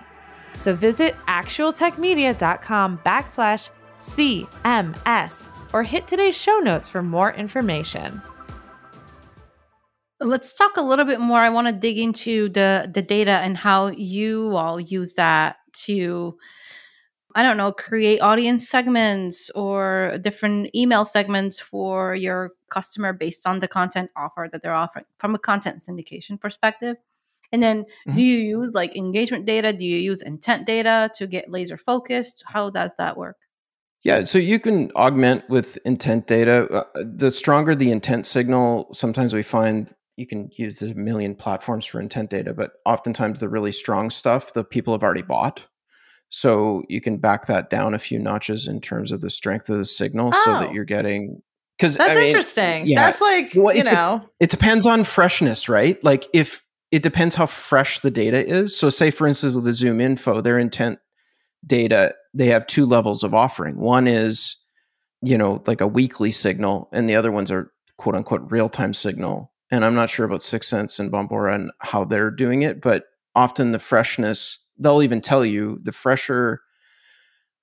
So 0.59 0.75
visit 0.75 1.15
actualtechmedia.com 1.27 3.01
backslash 3.05 3.71
CMS 4.01 5.49
or 5.73 5.83
hit 5.83 6.07
today's 6.07 6.37
show 6.37 6.59
notes 6.59 6.89
for 6.89 7.03
more 7.03 7.33
information. 7.33 8.23
Let's 10.21 10.55
talk 10.55 10.77
a 10.77 10.83
little 10.83 11.05
bit 11.05 11.21
more. 11.21 11.41
I 11.41 11.51
want 11.51 11.67
to 11.67 11.73
dig 11.73 11.99
into 11.99 12.49
the 12.49 12.91
the 12.93 13.03
data 13.03 13.33
and 13.33 13.57
how 13.57 13.89
you 13.89 14.57
all 14.57 14.81
use 14.81 15.15
that 15.15 15.57
to 15.85 16.39
I 17.35 17.43
don't 17.43 17.57
know, 17.57 17.73
create 17.73 18.21
audience 18.21 18.69
segments 18.69 19.51
or 19.55 20.19
different 20.21 20.75
email 20.75 21.05
segments 21.05 21.59
for 21.59 22.15
your 22.15 22.53
customer 22.71 23.13
based 23.13 23.47
on 23.47 23.59
the 23.59 23.69
content 23.69 24.11
offer 24.17 24.49
that 24.53 24.63
they're 24.63 24.75
offering 24.75 25.05
from 25.19 25.35
a 25.35 25.39
content 25.39 25.83
syndication 25.83 26.41
perspective? 26.41 26.97
And 27.53 27.63
then 27.63 27.85
mm-hmm. 27.85 28.17
do 28.17 28.23
you 28.23 28.39
use 28.39 28.75
like 28.75 28.97
engagement 28.97 29.47
data? 29.47 29.73
Do 29.73 29.85
you 29.85 29.99
use 29.99 30.23
intent 30.23 30.67
data 30.67 31.11
to 31.17 31.27
get 31.27 31.51
laser 31.51 31.77
focused? 31.77 32.45
How 32.47 32.71
does 32.71 32.93
that 32.99 33.17
work? 33.17 33.37
Yeah, 34.03 34.25
so 34.25 34.39
you 34.39 34.61
can 34.61 34.93
augment 34.97 35.49
with 35.49 35.79
intent 35.87 36.27
data. 36.27 36.69
Uh, 36.71 36.85
the 36.95 37.31
stronger 37.31 37.75
the 37.75 37.91
intent 37.91 38.27
signal, 38.27 38.89
sometimes 38.93 39.33
we 39.33 39.43
find 39.43 39.95
you 40.17 40.27
can 40.27 40.51
use 40.57 40.83
a 40.83 40.95
million 40.95 41.35
platforms 41.35 41.85
for 41.87 42.01
intent 42.01 42.31
data, 42.31 42.53
but 42.55 42.73
oftentimes 42.85 43.39
the 43.39 43.49
really 43.49 43.73
strong 43.73 44.11
stuff 44.11 44.53
the 44.53 44.63
people 44.63 44.93
have 44.95 45.03
already 45.03 45.23
bought. 45.23 45.67
So 46.29 46.83
you 46.89 47.01
can 47.01 47.19
back 47.19 47.47
that 47.47 47.71
down 47.71 47.95
a 47.95 47.99
few 47.99 48.19
notches 48.19 48.67
in 48.67 48.81
terms 48.81 49.13
of 49.13 49.21
the 49.21 49.31
strength 49.31 49.69
of 49.69 49.79
the 49.79 49.85
signal 49.85 50.31
oh. 50.35 50.43
so 50.45 50.53
that 50.53 50.71
oh. 50.71 50.73
you're 50.73 50.85
getting 50.85 51.43
because 51.79 51.97
that's 51.97 52.13
I 52.13 52.15
mean, 52.15 52.27
interesting. 52.27 52.87
Yeah, 52.87 53.07
that's 53.07 53.21
like 53.21 53.53
well, 53.55 53.75
you 53.75 53.81
it, 53.81 53.93
know, 53.93 54.23
it 54.41 54.51
depends 54.51 54.87
on 54.87 55.05
freshness, 55.05 55.69
right? 55.69 56.03
Like 56.05 56.27
if 56.33 56.63
it 56.91 57.03
depends 57.03 57.35
how 57.35 57.47
fresh 57.47 57.99
the 58.01 58.11
data 58.11 58.47
is. 58.47 58.77
So 58.77 58.91
say 58.91 59.11
for 59.11 59.27
instance 59.27 59.55
with 59.55 59.65
the 59.65 59.71
ZoomInfo, 59.71 60.43
their 60.43 60.59
intent 60.59 60.99
data, 61.67 62.15
they 62.33 62.47
have 62.47 62.67
two 62.67 62.87
levels 62.87 63.25
of 63.25 63.35
offering. 63.35 63.79
One 63.79 64.07
is, 64.07 64.57
you 65.23 65.37
know, 65.37 65.63
like 65.67 65.81
a 65.81 65.87
weekly 65.87 66.31
signal, 66.31 66.89
and 66.93 67.09
the 67.09 67.17
other 67.17 67.33
ones 67.33 67.51
are 67.51 67.73
quote 67.97 68.15
unquote 68.15 68.51
real 68.51 68.69
time 68.69 68.93
signal 68.93 69.53
and 69.75 69.85
I'm 69.85 69.95
not 69.95 70.11
sure 70.11 70.27
about 70.27 70.41
6sense 70.41 71.01
and 71.01 71.11
Bombora 71.11 71.55
and 71.55 71.71
how 71.81 72.05
they're 72.05 72.31
doing 72.31 72.63
it, 72.63 72.81
but 72.81 73.07
often 73.35 73.73
the 73.73 73.79
freshness, 73.79 74.59
they'll 74.79 75.03
even 75.03 75.21
tell 75.21 75.45
you 75.45 75.79
the 75.83 75.93
fresher 75.93 76.61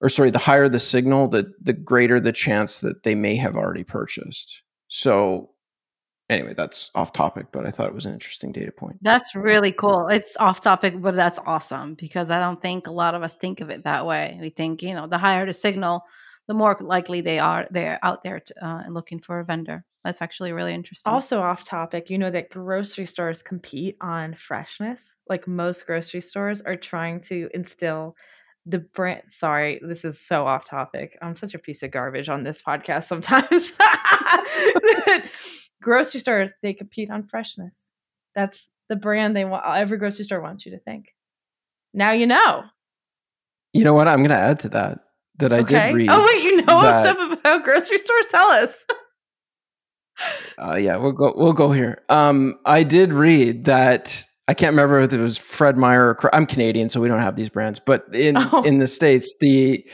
or 0.02 0.10
sorry, 0.10 0.32
the 0.32 0.40
higher 0.40 0.68
the 0.68 0.80
signal, 0.80 1.28
the 1.28 1.54
the 1.62 1.74
greater 1.74 2.20
the 2.20 2.32
chance 2.32 2.80
that 2.80 3.04
they 3.04 3.16
may 3.16 3.36
have 3.36 3.56
already 3.56 3.84
purchased. 3.84 4.64
So 4.88 5.52
anyway, 6.30 6.54
that's 6.56 6.90
off 6.96 7.14
topic, 7.14 7.48
but 7.52 7.68
I 7.68 7.72
thought 7.72 7.88
it 7.88 7.94
was 7.94 8.08
an 8.08 8.14
interesting 8.14 8.52
data 8.52 8.72
point. 8.72 8.98
That's 9.02 9.36
really 9.36 9.72
cool. 9.72 10.08
It's 10.08 10.36
off 10.38 10.60
topic, 10.60 11.00
but 11.00 11.16
that's 11.16 11.40
awesome 11.46 11.94
because 11.96 12.32
I 12.32 12.40
don't 12.40 12.62
think 12.62 12.88
a 12.88 12.92
lot 12.92 13.14
of 13.14 13.22
us 13.22 13.36
think 13.36 13.62
of 13.62 13.70
it 13.70 13.84
that 13.84 14.06
way. 14.06 14.38
We 14.42 14.50
think, 14.50 14.82
you 14.82 14.96
know, 14.96 15.08
the 15.08 15.20
higher 15.20 15.46
the 15.46 15.54
signal, 15.54 16.04
the 16.48 16.54
more 16.54 16.78
likely 16.80 17.22
they 17.22 17.40
are 17.40 17.68
they're 17.72 18.00
out 18.04 18.24
there 18.24 18.40
to, 18.40 18.66
uh, 18.66 18.84
looking 18.90 19.20
for 19.20 19.40
a 19.40 19.46
vendor. 19.46 19.86
That's 20.04 20.22
actually 20.22 20.52
really 20.52 20.74
interesting. 20.74 21.14
Also, 21.14 21.42
off 21.42 21.64
topic, 21.64 22.10
you 22.10 22.18
know 22.18 22.32
that 22.32 22.50
grocery 22.50 23.06
stores 23.06 23.44
compete 23.44 23.98
on 24.02 24.34
freshness. 24.34 25.16
Like 25.30 25.48
most 25.48 25.86
grocery 25.86 26.22
stores 26.22 26.62
are 26.62 26.76
trying 26.76 27.22
to 27.22 27.50
instill 27.54 28.16
the 28.66 28.80
brand. 28.80 29.24
Sorry, 29.30 29.80
this 29.84 30.04
is 30.04 30.20
so 30.20 30.48
off 30.48 30.66
topic. 30.66 31.18
I'm 31.22 31.36
such 31.36 31.54
a 31.54 31.60
piece 31.60 31.84
of 31.84 31.92
garbage 31.92 32.30
on 32.30 32.44
this 32.44 32.62
podcast 32.62 33.04
sometimes. 33.04 33.72
grocery 35.82 36.20
stores, 36.20 36.54
they 36.62 36.74
compete 36.74 37.12
on 37.12 37.24
freshness. 37.24 37.90
That's 38.34 38.68
the 38.90 38.96
brand 38.96 39.36
they 39.36 39.46
want. 39.46 39.66
Every 39.66 39.98
grocery 39.98 40.26
store 40.26 40.42
wants 40.42 40.66
you 40.66 40.72
to 40.72 40.80
think. 40.80 41.16
Now 41.94 42.12
you 42.12 42.26
know. 42.26 42.64
You 43.74 43.84
know 43.84 43.94
what? 43.94 44.08
I'm 44.08 44.20
going 44.20 44.30
to 44.30 44.36
add 44.36 44.60
to 44.60 44.70
that 44.70 45.00
that 45.38 45.54
I 45.54 45.60
okay. 45.60 45.88
did 45.88 45.96
read. 45.96 46.10
Oh 46.10 46.26
wait, 46.26 46.44
you 46.44 46.58
know 46.58 46.66
that, 46.82 47.06
stuff 47.06 47.40
about 47.40 47.64
grocery 47.64 47.98
stores? 47.98 48.26
Tell 48.30 48.48
us. 48.48 48.86
uh, 50.58 50.76
yeah, 50.76 50.98
we'll 50.98 51.12
go. 51.12 51.34
We'll 51.36 51.54
go 51.54 51.72
here. 51.72 52.04
Um, 52.10 52.56
I 52.66 52.84
did 52.84 53.14
read 53.14 53.66
that. 53.66 54.26
I 54.48 54.54
can't 54.54 54.72
remember 54.72 55.00
if 55.00 55.14
it 55.14 55.20
was 55.20 55.38
Fred 55.38 55.78
Meyer. 55.78 56.10
Or, 56.10 56.36
I'm 56.36 56.46
Canadian, 56.46 56.90
so 56.90 57.00
we 57.00 57.08
don't 57.08 57.20
have 57.20 57.36
these 57.36 57.50
brands. 57.50 57.80
But 57.80 58.06
in 58.14 58.36
oh. 58.52 58.64
in 58.64 58.80
the 58.80 58.88
states, 58.88 59.36
the 59.40 59.86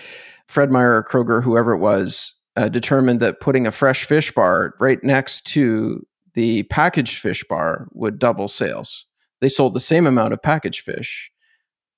Fred 0.47 0.71
Meyer 0.71 0.95
or 0.95 1.03
Kroger, 1.03 1.43
whoever 1.43 1.73
it 1.73 1.79
was, 1.79 2.35
uh, 2.55 2.69
determined 2.69 3.19
that 3.19 3.39
putting 3.39 3.67
a 3.67 3.71
fresh 3.71 4.05
fish 4.05 4.31
bar 4.31 4.73
right 4.79 5.03
next 5.03 5.45
to 5.47 6.05
the 6.33 6.63
packaged 6.63 7.19
fish 7.19 7.43
bar 7.49 7.87
would 7.93 8.19
double 8.19 8.47
sales. 8.47 9.05
They 9.41 9.49
sold 9.49 9.73
the 9.73 9.79
same 9.79 10.07
amount 10.07 10.33
of 10.33 10.41
packaged 10.41 10.81
fish, 10.81 11.31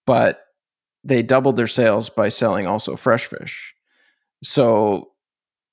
but 0.06 0.42
they 1.04 1.22
doubled 1.22 1.56
their 1.56 1.68
sales 1.68 2.10
by 2.10 2.30
selling 2.30 2.68
also 2.68 2.96
fresh 2.96 3.26
fish. 3.26 3.74
So 4.44 5.12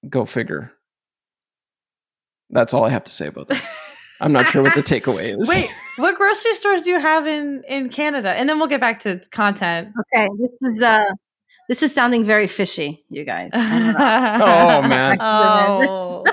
go 0.09 0.25
figure. 0.25 0.73
That's 2.51 2.73
all 2.73 2.85
I 2.85 2.91
have 2.91 3.05
to 3.05 3.11
say 3.11 3.27
about 3.27 3.49
that. 3.49 3.62
I'm 4.21 4.33
not 4.33 4.49
sure 4.49 4.62
what 4.62 4.75
the 4.75 4.83
takeaway 4.83 5.37
is. 5.41 5.49
Wait, 5.49 5.69
what 5.97 6.17
grocery 6.17 6.55
stores 6.55 6.85
do 6.85 6.91
you 6.91 7.01
have 7.01 7.27
in 7.27 7.62
in 7.69 7.89
Canada? 7.89 8.31
And 8.31 8.49
then 8.49 8.59
we'll 8.59 8.69
get 8.69 8.81
back 8.81 9.01
to 9.01 9.21
content. 9.31 9.89
Okay, 10.15 10.29
this 10.39 10.75
is 10.75 10.83
uh 10.83 11.11
this 11.69 11.83
is 11.83 11.93
sounding 11.93 12.25
very 12.25 12.47
fishy, 12.47 13.05
you 13.11 13.25
guys. 13.25 13.51
oh 13.55 14.83
man. 14.83 15.19
oh. 15.21 16.25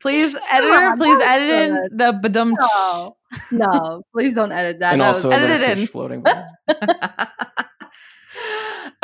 please, 0.00 0.36
editor, 0.52 0.72
on, 0.72 0.98
please 0.98 1.20
edit 1.22 1.50
in 1.50 1.96
the 1.96 2.12
badum. 2.12 2.52
No, 2.60 3.16
no, 3.50 4.02
please 4.12 4.34
don't 4.34 4.52
edit 4.52 4.80
that. 4.80 4.92
And 4.92 5.00
that 5.00 5.06
also 5.06 5.30
edit 5.30 5.62
it 5.62 5.78
in. 5.78 5.86
floating. 5.86 6.24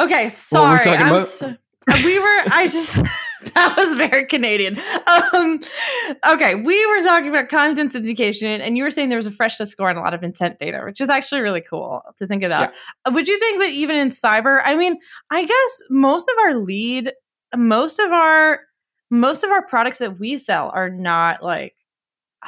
Okay, 0.05 0.29
sorry. 0.29 0.83
So, 0.83 1.57
we 2.05 2.19
were. 2.19 2.43
I 2.51 2.69
just 2.71 2.95
that 3.55 3.75
was 3.77 3.95
very 3.95 4.27
Canadian. 4.27 4.79
Um, 5.07 5.61
okay, 6.27 6.55
we 6.55 6.87
were 6.87 7.05
talking 7.05 7.29
about 7.29 7.49
content 7.49 7.93
syndication, 7.93 8.61
and 8.61 8.77
you 8.77 8.85
were 8.85 8.91
saying 8.91 9.09
there 9.09 9.19
was 9.19 9.27
a 9.27 9.33
freshness 9.33 9.71
score 9.71 9.89
and 9.89 9.99
a 9.99 10.03
lot 10.03 10.15
of 10.15 10.23
intent 10.23 10.59
data, 10.59 10.83
which 10.85 11.01
is 11.01 11.09
actually 11.09 11.41
really 11.41 11.61
cool 11.61 12.03
to 12.19 12.27
think 12.27 12.43
about. 12.43 12.73
Yeah. 13.07 13.13
Would 13.13 13.29
you 13.29 13.39
think 13.39 13.61
that 13.61 13.71
even 13.71 13.97
in 13.97 14.11
cyber, 14.11 14.61
I 14.65 14.77
mean, 14.77 14.99
I 15.31 15.45
guess 15.45 15.83
most 15.89 16.29
of 16.29 16.35
our 16.45 16.55
lead, 16.57 17.13
most 17.57 17.99
of 17.99 18.13
our 18.13 18.61
most 19.11 19.43
of 19.43 19.51
our 19.51 19.67
products 19.67 19.99
that 19.99 20.21
we 20.21 20.39
sell 20.39 20.71
are 20.71 20.91
not 20.91 21.43
like 21.43 21.75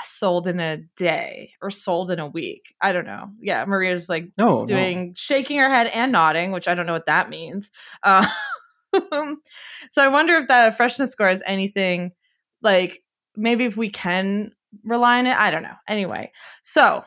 sold 0.05 0.47
in 0.47 0.59
a 0.59 0.79
day 0.97 1.53
or 1.61 1.71
sold 1.71 2.11
in 2.11 2.19
a 2.19 2.27
week. 2.27 2.75
I 2.81 2.93
don't 2.93 3.05
know. 3.05 3.31
Yeah, 3.41 3.65
Maria's 3.65 4.09
like 4.09 4.31
no, 4.39 4.65
doing 4.65 5.09
no. 5.09 5.13
shaking 5.15 5.59
her 5.59 5.69
head 5.69 5.89
and 5.89 6.13
nodding, 6.13 6.53
which 6.53 6.69
I 6.69 6.75
don't 6.75 6.87
know 6.87 6.95
what 6.95 7.07
that 7.07 7.29
means. 7.29 7.71
Uh, 8.03 8.27
so 9.91 10.03
I 10.03 10.09
wonder 10.09 10.37
if 10.37 10.49
that 10.49 10.77
freshness 10.77 11.11
score 11.11 11.31
is 11.31 11.43
anything 11.47 12.13
like 12.63 13.03
maybe 13.37 13.65
if 13.65 13.77
we 13.77 13.91
can 13.91 14.53
rely 14.85 15.19
on 15.19 15.27
it. 15.27 15.37
I 15.37 15.51
don't 15.51 15.63
know. 15.63 15.77
Anyway, 15.89 16.33
so 16.63 17.05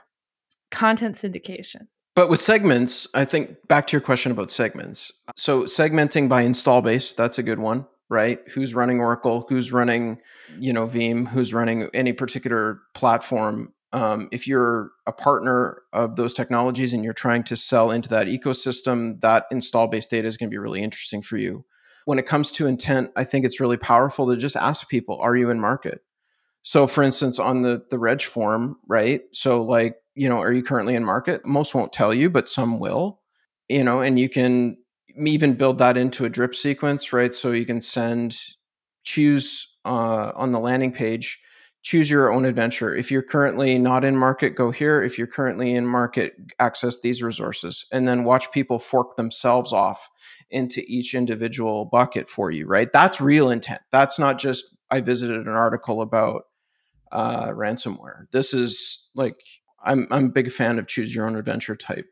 content 0.71 1.15
syndication. 1.15 1.87
But 2.15 2.29
with 2.29 2.39
segments, 2.39 3.07
I 3.13 3.25
think 3.25 3.67
back 3.67 3.87
to 3.87 3.91
your 3.93 4.01
question 4.01 4.31
about 4.31 4.49
segments. 4.49 5.11
So 5.35 5.63
segmenting 5.63 6.29
by 6.29 6.43
install 6.43 6.81
base, 6.81 7.13
that's 7.13 7.39
a 7.39 7.43
good 7.43 7.59
one 7.59 7.85
right? 8.09 8.39
Who's 8.49 8.75
running 8.75 8.99
Oracle? 8.99 9.45
Who's 9.49 9.71
running, 9.71 10.19
you 10.59 10.73
know, 10.73 10.85
Veeam? 10.85 11.27
Who's 11.27 11.53
running 11.53 11.89
any 11.93 12.13
particular 12.13 12.81
platform? 12.93 13.73
Um, 13.93 14.27
if 14.31 14.47
you're 14.47 14.91
a 15.07 15.13
partner 15.13 15.81
of 15.93 16.15
those 16.15 16.33
technologies 16.33 16.93
and 16.93 17.03
you're 17.03 17.13
trying 17.13 17.43
to 17.43 17.55
sell 17.55 17.91
into 17.91 18.09
that 18.09 18.27
ecosystem, 18.27 19.21
that 19.21 19.45
install 19.51 19.87
base 19.87 20.07
data 20.07 20.27
is 20.27 20.37
going 20.37 20.49
to 20.49 20.53
be 20.53 20.57
really 20.57 20.83
interesting 20.83 21.21
for 21.21 21.37
you. 21.37 21.65
When 22.05 22.19
it 22.19 22.27
comes 22.27 22.51
to 22.53 22.67
intent, 22.67 23.11
I 23.15 23.23
think 23.23 23.45
it's 23.45 23.59
really 23.59 23.77
powerful 23.77 24.27
to 24.27 24.37
just 24.37 24.55
ask 24.55 24.89
people, 24.89 25.19
are 25.21 25.35
you 25.35 25.49
in 25.49 25.59
market? 25.59 26.01
So 26.61 26.87
for 26.87 27.03
instance, 27.03 27.39
on 27.39 27.61
the 27.61 27.83
the 27.91 27.99
reg 27.99 28.23
form, 28.23 28.77
right? 28.87 29.21
So 29.33 29.63
like, 29.63 29.97
you 30.15 30.27
know, 30.27 30.41
are 30.41 30.51
you 30.51 30.63
currently 30.63 30.95
in 30.95 31.05
market? 31.05 31.45
Most 31.45 31.75
won't 31.75 31.93
tell 31.93 32.13
you, 32.13 32.29
but 32.29 32.49
some 32.49 32.79
will. 32.79 33.21
You 33.69 33.83
know, 33.83 34.01
and 34.01 34.19
you 34.19 34.29
can 34.29 34.77
even 35.17 35.53
build 35.53 35.77
that 35.79 35.97
into 35.97 36.25
a 36.25 36.29
drip 36.29 36.55
sequence, 36.55 37.13
right? 37.13 37.33
So 37.33 37.51
you 37.51 37.65
can 37.65 37.81
send, 37.81 38.37
choose 39.03 39.67
uh, 39.85 40.31
on 40.35 40.51
the 40.51 40.59
landing 40.59 40.91
page, 40.91 41.39
choose 41.83 42.09
your 42.09 42.33
own 42.33 42.45
adventure. 42.45 42.95
If 42.95 43.11
you're 43.11 43.21
currently 43.21 43.77
not 43.77 44.03
in 44.03 44.17
market, 44.17 44.55
go 44.55 44.71
here. 44.71 45.03
If 45.03 45.17
you're 45.17 45.27
currently 45.27 45.75
in 45.75 45.85
market, 45.85 46.33
access 46.59 46.99
these 46.99 47.21
resources 47.21 47.85
and 47.91 48.07
then 48.07 48.23
watch 48.23 48.51
people 48.51 48.79
fork 48.79 49.15
themselves 49.15 49.71
off 49.71 50.09
into 50.49 50.83
each 50.87 51.13
individual 51.13 51.85
bucket 51.85 52.27
for 52.27 52.49
you, 52.49 52.65
right? 52.65 52.91
That's 52.91 53.21
real 53.21 53.51
intent. 53.51 53.81
That's 53.91 54.17
not 54.17 54.39
just, 54.39 54.75
I 54.89 55.01
visited 55.01 55.45
an 55.45 55.53
article 55.53 56.01
about 56.01 56.43
uh, 57.11 57.49
ransomware. 57.49 58.29
This 58.31 58.53
is 58.53 59.07
like, 59.13 59.35
I'm, 59.83 60.07
I'm 60.09 60.25
a 60.25 60.29
big 60.29 60.51
fan 60.51 60.79
of 60.79 60.87
choose 60.87 61.13
your 61.13 61.27
own 61.27 61.35
adventure 61.35 61.75
type 61.75 62.07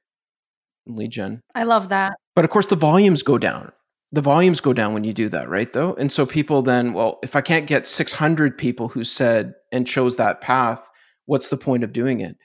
lead 0.88 1.12
gen. 1.12 1.42
I 1.56 1.64
love 1.64 1.90
that. 1.90 2.14
But 2.36 2.46
of 2.46 2.52
course, 2.52 2.68
the 2.68 2.76
volumes 2.76 3.24
go 3.24 3.38
down. 3.38 3.72
The 4.12 4.22
volumes 4.22 4.60
go 4.60 4.74
down 4.74 4.94
when 4.94 5.04
you 5.04 5.14
do 5.14 5.28
that, 5.30 5.50
right? 5.50 5.72
Though. 5.72 5.94
And 5.96 6.12
so 6.12 6.26
people 6.26 6.62
then, 6.62 6.94
well, 6.94 7.20
if 7.24 7.36
I 7.36 7.42
can't 7.42 7.66
get 7.66 7.88
600 7.88 8.58
people 8.58 8.88
who 8.88 9.04
said 9.04 9.54
and 9.72 9.88
chose 9.88 10.18
that 10.18 10.42
path, 10.42 10.88
what's 11.26 11.50
the 11.50 11.58
point 11.58 11.84
of 11.84 11.94
doing 11.94 12.22
it? 12.22 12.38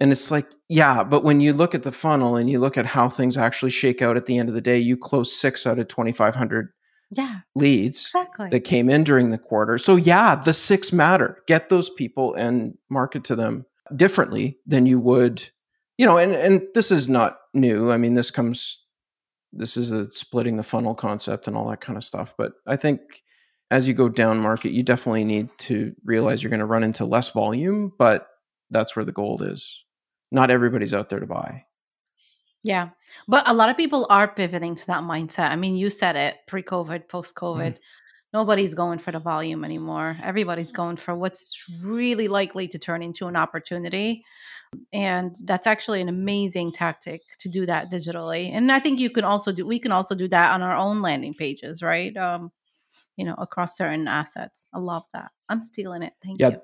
And 0.00 0.10
it's 0.10 0.30
like, 0.30 0.46
yeah, 0.68 1.04
but 1.04 1.22
when 1.22 1.40
you 1.40 1.52
look 1.52 1.74
at 1.74 1.82
the 1.82 1.92
funnel 1.92 2.36
and 2.36 2.50
you 2.50 2.58
look 2.58 2.76
at 2.76 2.86
how 2.86 3.08
things 3.08 3.36
actually 3.36 3.70
shake 3.70 4.02
out 4.02 4.16
at 4.16 4.26
the 4.26 4.38
end 4.38 4.48
of 4.48 4.54
the 4.54 4.60
day, 4.60 4.78
you 4.78 4.96
close 4.96 5.34
six 5.34 5.66
out 5.66 5.78
of 5.78 5.88
2,500 5.88 6.70
yeah, 7.12 7.40
leads 7.54 8.06
exactly. 8.06 8.48
that 8.48 8.60
came 8.60 8.88
in 8.88 9.04
during 9.04 9.30
the 9.30 9.38
quarter. 9.38 9.78
So, 9.78 9.96
yeah, 9.96 10.34
the 10.34 10.54
six 10.54 10.92
matter. 10.92 11.42
Get 11.46 11.68
those 11.68 11.90
people 11.90 12.34
and 12.34 12.76
market 12.88 13.22
to 13.24 13.36
them 13.36 13.66
differently 13.94 14.58
than 14.66 14.86
you 14.86 14.98
would, 14.98 15.48
you 16.02 16.08
know, 16.08 16.18
and, 16.18 16.34
and 16.34 16.66
this 16.74 16.90
is 16.90 17.08
not 17.08 17.38
new. 17.54 17.92
I 17.92 17.96
mean, 17.96 18.14
this 18.14 18.32
comes 18.32 18.84
this 19.52 19.76
is 19.76 19.92
a 19.92 20.10
splitting 20.10 20.56
the 20.56 20.64
funnel 20.64 20.96
concept 20.96 21.46
and 21.46 21.56
all 21.56 21.70
that 21.70 21.80
kind 21.80 21.96
of 21.96 22.02
stuff. 22.02 22.34
But 22.36 22.54
I 22.66 22.74
think 22.74 23.22
as 23.70 23.86
you 23.86 23.94
go 23.94 24.08
down 24.08 24.40
market, 24.40 24.72
you 24.72 24.82
definitely 24.82 25.22
need 25.22 25.50
to 25.58 25.94
realize 26.04 26.42
you're 26.42 26.50
going 26.50 26.58
to 26.58 26.66
run 26.66 26.82
into 26.82 27.04
less 27.04 27.30
volume, 27.30 27.92
but 28.00 28.26
that's 28.68 28.96
where 28.96 29.04
the 29.04 29.12
gold 29.12 29.42
is. 29.42 29.84
Not 30.32 30.50
everybody's 30.50 30.92
out 30.92 31.08
there 31.08 31.20
to 31.20 31.26
buy. 31.26 31.66
Yeah. 32.64 32.88
But 33.28 33.48
a 33.48 33.54
lot 33.54 33.70
of 33.70 33.76
people 33.76 34.08
are 34.10 34.26
pivoting 34.26 34.74
to 34.74 34.86
that 34.88 35.04
mindset. 35.04 35.50
I 35.50 35.56
mean, 35.56 35.76
you 35.76 35.88
said 35.88 36.16
it 36.16 36.34
pre 36.48 36.64
COVID, 36.64 37.08
post 37.08 37.36
COVID. 37.36 37.74
Mm. 37.74 37.78
Nobody's 38.32 38.74
going 38.74 38.98
for 38.98 39.12
the 39.12 39.18
volume 39.18 39.64
anymore. 39.64 40.16
Everybody's 40.22 40.72
going 40.72 40.96
for 40.96 41.14
what's 41.14 41.54
really 41.84 42.28
likely 42.28 42.66
to 42.68 42.78
turn 42.78 43.02
into 43.02 43.26
an 43.26 43.36
opportunity. 43.36 44.24
And 44.92 45.36
that's 45.44 45.66
actually 45.66 46.00
an 46.00 46.08
amazing 46.08 46.72
tactic 46.72 47.20
to 47.40 47.50
do 47.50 47.66
that 47.66 47.90
digitally. 47.90 48.50
And 48.52 48.72
I 48.72 48.80
think 48.80 49.00
you 49.00 49.10
can 49.10 49.24
also 49.24 49.52
do, 49.52 49.66
we 49.66 49.78
can 49.78 49.92
also 49.92 50.14
do 50.14 50.28
that 50.28 50.52
on 50.52 50.62
our 50.62 50.74
own 50.74 51.02
landing 51.02 51.34
pages, 51.34 51.82
right? 51.82 52.16
Um, 52.16 52.50
you 53.16 53.26
know, 53.26 53.34
across 53.36 53.76
certain 53.76 54.08
assets. 54.08 54.66
I 54.72 54.78
love 54.78 55.04
that. 55.12 55.30
I'm 55.50 55.62
stealing 55.62 56.02
it. 56.02 56.14
Thank 56.24 56.40
you. 56.40 56.46
yeah, 56.46 56.52
you. 56.52 56.60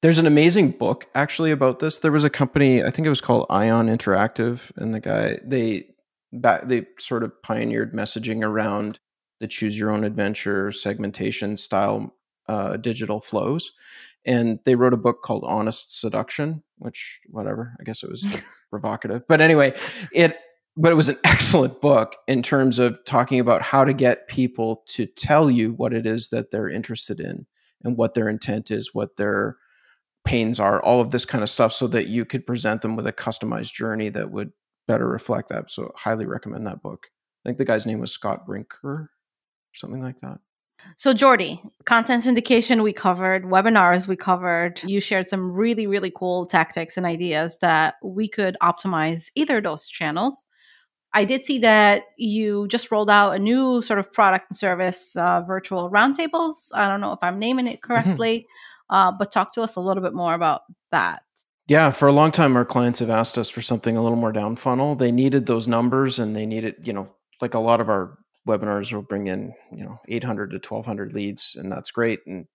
There's 0.00 0.18
an 0.18 0.26
amazing 0.26 0.72
book 0.72 1.06
actually 1.14 1.52
about 1.52 1.78
this. 1.78 1.98
There 1.98 2.10
was 2.10 2.24
a 2.24 2.30
company, 2.30 2.82
I 2.82 2.90
think 2.90 3.06
it 3.06 3.10
was 3.10 3.20
called 3.20 3.46
Ion 3.50 3.86
Interactive, 3.86 4.72
and 4.76 4.94
the 4.94 5.00
guy 5.00 5.38
they 5.44 5.86
back 6.32 6.66
they 6.66 6.86
sort 6.98 7.22
of 7.22 7.40
pioneered 7.42 7.92
messaging 7.92 8.42
around 8.42 8.98
the 9.42 9.48
choose 9.48 9.78
your 9.78 9.90
own 9.90 10.04
adventure 10.04 10.72
segmentation 10.72 11.56
style 11.56 12.14
uh, 12.48 12.76
digital 12.76 13.20
flows. 13.20 13.72
And 14.24 14.60
they 14.64 14.76
wrote 14.76 14.94
a 14.94 14.98
book 14.98 15.22
called 15.22 15.44
Honest 15.44 16.00
Seduction, 16.00 16.62
which 16.76 17.20
whatever, 17.26 17.74
I 17.80 17.82
guess 17.82 18.02
it 18.02 18.10
was 18.10 18.24
provocative. 18.70 19.22
But 19.28 19.40
anyway, 19.40 19.74
it 20.12 20.38
but 20.76 20.92
it 20.92 20.94
was 20.94 21.08
an 21.08 21.18
excellent 21.24 21.80
book 21.80 22.16
in 22.26 22.42
terms 22.42 22.78
of 22.78 23.04
talking 23.04 23.40
about 23.40 23.62
how 23.62 23.84
to 23.84 23.92
get 23.92 24.28
people 24.28 24.84
to 24.88 25.06
tell 25.06 25.50
you 25.50 25.72
what 25.72 25.92
it 25.92 26.06
is 26.06 26.28
that 26.30 26.50
they're 26.50 26.68
interested 26.68 27.20
in 27.20 27.46
and 27.84 27.96
what 27.96 28.14
their 28.14 28.28
intent 28.28 28.70
is, 28.70 28.94
what 28.94 29.16
their 29.16 29.56
pains 30.24 30.60
are, 30.60 30.80
all 30.82 31.00
of 31.00 31.10
this 31.10 31.24
kind 31.24 31.42
of 31.42 31.50
stuff, 31.50 31.72
so 31.72 31.88
that 31.88 32.06
you 32.06 32.24
could 32.24 32.46
present 32.46 32.80
them 32.80 32.94
with 32.94 33.08
a 33.08 33.12
customized 33.12 33.72
journey 33.72 34.08
that 34.08 34.30
would 34.30 34.52
better 34.86 35.08
reflect 35.08 35.48
that. 35.48 35.70
So, 35.70 35.90
highly 35.96 36.26
recommend 36.26 36.66
that 36.68 36.80
book. 36.80 37.08
I 37.44 37.48
think 37.48 37.58
the 37.58 37.64
guy's 37.64 37.86
name 37.86 37.98
was 37.98 38.12
Scott 38.12 38.46
Brinker 38.46 39.10
something 39.74 40.02
like 40.02 40.20
that. 40.20 40.38
So, 40.96 41.14
Geordie, 41.14 41.62
content 41.84 42.24
syndication 42.24 42.82
we 42.82 42.92
covered, 42.92 43.44
webinars 43.44 44.08
we 44.08 44.16
covered. 44.16 44.82
You 44.82 45.00
shared 45.00 45.28
some 45.28 45.52
really, 45.52 45.86
really 45.86 46.12
cool 46.14 46.44
tactics 46.44 46.96
and 46.96 47.06
ideas 47.06 47.58
that 47.58 47.94
we 48.02 48.28
could 48.28 48.56
optimize 48.60 49.30
either 49.36 49.58
of 49.58 49.64
those 49.64 49.86
channels. 49.86 50.44
I 51.14 51.24
did 51.24 51.44
see 51.44 51.58
that 51.60 52.04
you 52.16 52.66
just 52.68 52.90
rolled 52.90 53.10
out 53.10 53.36
a 53.36 53.38
new 53.38 53.82
sort 53.82 53.98
of 53.98 54.10
product 54.10 54.46
and 54.50 54.56
service 54.56 55.14
uh, 55.14 55.42
virtual 55.42 55.90
roundtables. 55.90 56.68
I 56.74 56.88
don't 56.88 57.00
know 57.00 57.12
if 57.12 57.18
I'm 57.22 57.38
naming 57.38 57.66
it 57.66 57.80
mm-hmm. 57.80 57.92
correctly. 57.92 58.46
Uh, 58.92 59.10
but 59.10 59.32
talk 59.32 59.52
to 59.54 59.62
us 59.62 59.76
a 59.76 59.80
little 59.80 60.02
bit 60.02 60.12
more 60.12 60.34
about 60.34 60.62
that. 60.90 61.22
Yeah, 61.66 61.90
for 61.90 62.08
a 62.08 62.12
long 62.12 62.30
time, 62.30 62.56
our 62.56 62.64
clients 62.64 62.98
have 62.98 63.08
asked 63.08 63.38
us 63.38 63.48
for 63.48 63.62
something 63.62 63.96
a 63.96 64.02
little 64.02 64.18
more 64.18 64.32
down 64.32 64.56
funnel. 64.56 64.94
They 64.94 65.10
needed 65.10 65.46
those 65.46 65.66
numbers 65.66 66.18
and 66.18 66.36
they 66.36 66.44
needed, 66.44 66.74
you 66.82 66.92
know, 66.92 67.08
like 67.40 67.54
a 67.54 67.60
lot 67.60 67.80
of 67.80 67.88
our 67.88 68.18
webinars 68.46 68.92
will 68.92 69.02
bring 69.02 69.26
in, 69.28 69.54
you 69.70 69.84
know, 69.84 70.00
800 70.08 70.50
to 70.50 70.56
1200 70.56 71.12
leads, 71.12 71.56
and 71.58 71.70
that's 71.70 71.90
great. 71.90 72.20
And, 72.26 72.46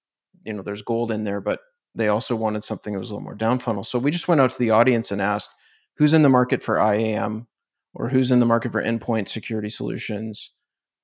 you 0.44 0.54
know, 0.54 0.64
there's 0.64 0.82
gold 0.82 1.12
in 1.12 1.24
there, 1.24 1.42
but 1.42 1.60
they 1.96 2.08
also 2.08 2.36
wanted 2.36 2.64
something 2.64 2.94
that 2.94 3.00
was 3.00 3.10
a 3.10 3.14
little 3.14 3.24
more 3.24 3.36
down 3.36 3.60
funnel. 3.60 3.84
So 3.84 4.00
we 4.00 4.12
just 4.12 4.28
went 4.28 4.42
out 4.42 4.52
to 4.52 4.60
the 4.60 4.72
audience 4.72 5.12
and 5.12 5.22
asked 5.22 5.52
who's 5.98 6.14
in 6.14 6.22
the 6.22 6.30
market 6.30 6.64
for 6.64 6.78
IAM 6.78 7.48
or 7.94 8.10
who's 8.10 8.32
in 8.32 8.40
the 8.40 8.46
market 8.46 8.72
for 8.72 8.84
endpoint 8.84 9.28
security 9.28 9.70
solutions. 9.70 10.52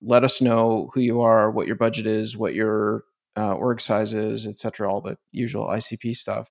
Let 0.01 0.23
us 0.23 0.41
know 0.41 0.91
who 0.93 1.01
you 1.01 1.21
are, 1.21 1.49
what 1.49 1.65
your 1.65 1.75
budget 1.75 2.05
is, 2.05 2.38
what 2.38 2.53
your 2.53 3.03
uh, 3.36 3.53
org 3.53 3.81
sizes, 3.81 4.45
et 4.45 4.57
cetera, 4.57 4.91
all 4.91 5.01
the 5.01 5.17
usual 5.31 5.67
ICP 5.67 6.15
stuff. 6.15 6.49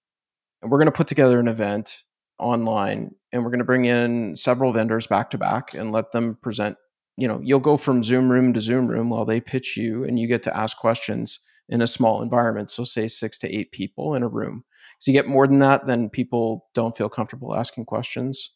And 0.61 0.71
we're 0.71 0.79
going 0.79 0.87
to 0.87 0.93
put 0.93 1.07
together 1.07 1.39
an 1.39 1.49
event 1.49 2.03
online 2.39 3.15
and 3.31 3.45
we're 3.45 3.51
going 3.51 3.59
to 3.59 3.65
bring 3.65 3.85
in 3.85 4.35
several 4.37 4.73
vendors 4.73 5.07
back 5.07 5.31
to 5.31 5.39
back 5.39 5.75
and 5.75 5.93
let 5.93 6.13
them 6.13 6.37
present. 6.43 6.77
You 7.17 7.29
know, 7.29 7.41
you'll 7.43 7.61
go 7.61 7.77
from 7.77 8.03
Zoom 8.03 8.31
room 8.31 8.53
to 8.55 8.61
Zoom 8.61 8.89
room 8.89 9.11
while 9.11 9.25
they 9.25 9.41
pitch 9.41 9.77
you 9.77 10.05
and 10.05 10.19
you 10.19 10.27
get 10.27 10.43
to 10.45 10.57
ask 10.57 10.77
questions 10.79 11.41
in 11.69 11.83
a 11.83 11.87
small 11.87 12.23
environment. 12.23 12.71
So, 12.71 12.85
say 12.85 13.09
six 13.09 13.39
to 13.39 13.55
eight 13.55 13.73
people 13.73 14.15
in 14.15 14.23
a 14.23 14.29
room. 14.29 14.65
So, 14.99 15.11
you 15.11 15.19
get 15.19 15.29
more 15.29 15.47
than 15.47 15.59
that, 15.61 15.87
then 15.87 16.09
people 16.09 16.67
don't 16.75 16.97
feel 16.97 17.09
comfortable 17.09 17.55
asking 17.55 17.85
questions. 17.85 18.51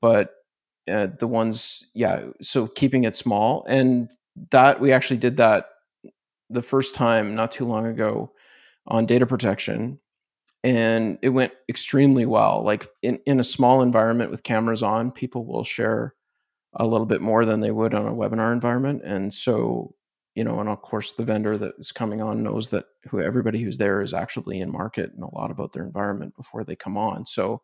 But 0.00 0.30
uh, 0.90 1.08
the 1.18 1.26
ones, 1.26 1.84
yeah, 1.94 2.26
so 2.40 2.66
keeping 2.66 3.04
it 3.04 3.16
small. 3.16 3.64
And 3.68 4.10
that 4.50 4.80
we 4.80 4.92
actually 4.92 5.18
did 5.18 5.36
that 5.38 5.66
the 6.48 6.62
first 6.62 6.94
time 6.94 7.34
not 7.34 7.52
too 7.52 7.64
long 7.64 7.86
ago 7.86 8.32
on 8.86 9.06
data 9.06 9.26
protection 9.26 9.98
and 10.62 11.18
it 11.22 11.30
went 11.30 11.52
extremely 11.68 12.26
well 12.26 12.62
like 12.64 12.88
in, 13.02 13.18
in 13.26 13.40
a 13.40 13.44
small 13.44 13.82
environment 13.82 14.30
with 14.30 14.42
cameras 14.42 14.82
on 14.82 15.12
people 15.12 15.46
will 15.46 15.64
share 15.64 16.14
a 16.74 16.86
little 16.86 17.06
bit 17.06 17.20
more 17.20 17.44
than 17.44 17.60
they 17.60 17.70
would 17.70 17.94
on 17.94 18.06
a 18.06 18.14
webinar 18.14 18.52
environment 18.52 19.02
and 19.04 19.32
so 19.32 19.94
you 20.34 20.44
know 20.44 20.60
and 20.60 20.68
of 20.68 20.80
course 20.82 21.12
the 21.12 21.24
vendor 21.24 21.58
that 21.58 21.74
is 21.78 21.92
coming 21.92 22.22
on 22.22 22.42
knows 22.42 22.70
that 22.70 22.84
who 23.08 23.20
everybody 23.20 23.60
who's 23.60 23.78
there 23.78 24.02
is 24.02 24.14
actually 24.14 24.60
in 24.60 24.70
market 24.70 25.12
and 25.12 25.22
a 25.22 25.34
lot 25.34 25.50
about 25.50 25.72
their 25.72 25.84
environment 25.84 26.34
before 26.36 26.64
they 26.64 26.76
come 26.76 26.96
on 26.96 27.26
so 27.26 27.62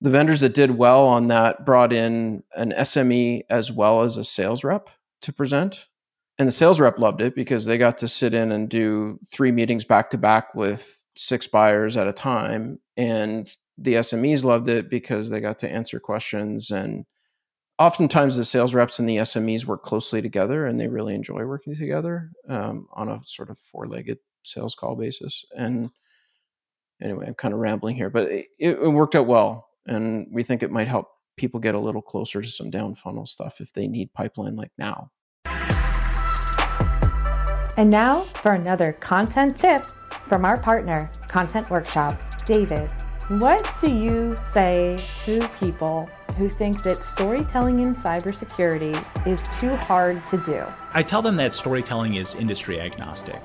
the 0.00 0.10
vendors 0.10 0.40
that 0.40 0.54
did 0.54 0.70
well 0.72 1.06
on 1.06 1.28
that 1.28 1.64
brought 1.64 1.92
in 1.92 2.42
an 2.54 2.72
sme 2.78 3.42
as 3.50 3.70
well 3.70 4.02
as 4.02 4.16
a 4.16 4.24
sales 4.24 4.64
rep 4.64 4.88
to 5.20 5.32
present 5.32 5.86
and 6.38 6.48
the 6.48 6.52
mm-hmm. 6.52 6.58
sales 6.58 6.80
rep 6.80 6.98
loved 6.98 7.20
it 7.20 7.34
because 7.34 7.66
they 7.66 7.78
got 7.78 7.98
to 7.98 8.08
sit 8.08 8.34
in 8.34 8.52
and 8.52 8.68
do 8.68 9.18
three 9.30 9.52
meetings 9.52 9.84
back 9.84 10.10
to 10.10 10.18
back 10.18 10.54
with 10.54 11.04
six 11.16 11.46
buyers 11.46 11.96
at 11.96 12.08
a 12.08 12.12
time 12.12 12.78
and 12.96 13.56
the 13.78 13.94
smes 13.94 14.44
loved 14.44 14.68
it 14.68 14.88
because 14.88 15.28
they 15.28 15.40
got 15.40 15.58
to 15.58 15.70
answer 15.70 16.00
questions 16.00 16.70
and 16.70 17.04
oftentimes 17.78 18.36
the 18.36 18.44
sales 18.44 18.74
reps 18.74 18.98
and 18.98 19.08
the 19.08 19.18
smes 19.18 19.66
work 19.66 19.82
closely 19.82 20.22
together 20.22 20.66
and 20.66 20.80
they 20.80 20.88
really 20.88 21.14
enjoy 21.14 21.44
working 21.44 21.74
together 21.74 22.30
um, 22.48 22.88
on 22.92 23.08
a 23.08 23.20
sort 23.24 23.50
of 23.50 23.58
four-legged 23.58 24.18
sales 24.44 24.74
call 24.74 24.96
basis. 24.96 25.44
And 25.56 25.90
anyway 27.02 27.26
i'm 27.26 27.34
kind 27.34 27.52
of 27.52 27.60
rambling 27.60 27.94
here 27.94 28.08
but 28.08 28.30
it, 28.30 28.46
it 28.58 28.92
worked 28.92 29.14
out 29.14 29.26
well. 29.26 29.68
And 29.86 30.26
we 30.32 30.42
think 30.42 30.62
it 30.62 30.70
might 30.70 30.88
help 30.88 31.08
people 31.36 31.60
get 31.60 31.74
a 31.74 31.78
little 31.78 32.02
closer 32.02 32.40
to 32.40 32.48
some 32.48 32.70
down 32.70 32.94
funnel 32.94 33.26
stuff 33.26 33.60
if 33.60 33.72
they 33.72 33.86
need 33.86 34.12
pipeline 34.14 34.56
like 34.56 34.72
now. 34.78 35.10
And 37.76 37.90
now 37.90 38.22
for 38.36 38.54
another 38.54 38.94
content 38.94 39.58
tip 39.58 39.84
from 40.28 40.44
our 40.44 40.60
partner, 40.60 41.10
Content 41.28 41.70
Workshop. 41.70 42.18
David, 42.46 42.90
what 43.28 43.70
do 43.80 43.92
you 43.92 44.32
say 44.50 44.96
to 45.20 45.46
people 45.60 46.08
who 46.36 46.48
think 46.48 46.82
that 46.82 47.02
storytelling 47.02 47.80
in 47.80 47.94
cybersecurity 47.96 48.94
is 49.26 49.42
too 49.58 49.74
hard 49.74 50.24
to 50.26 50.36
do? 50.38 50.64
I 50.92 51.02
tell 51.02 51.22
them 51.22 51.36
that 51.36 51.54
storytelling 51.54 52.14
is 52.14 52.34
industry 52.34 52.80
agnostic. 52.80 53.40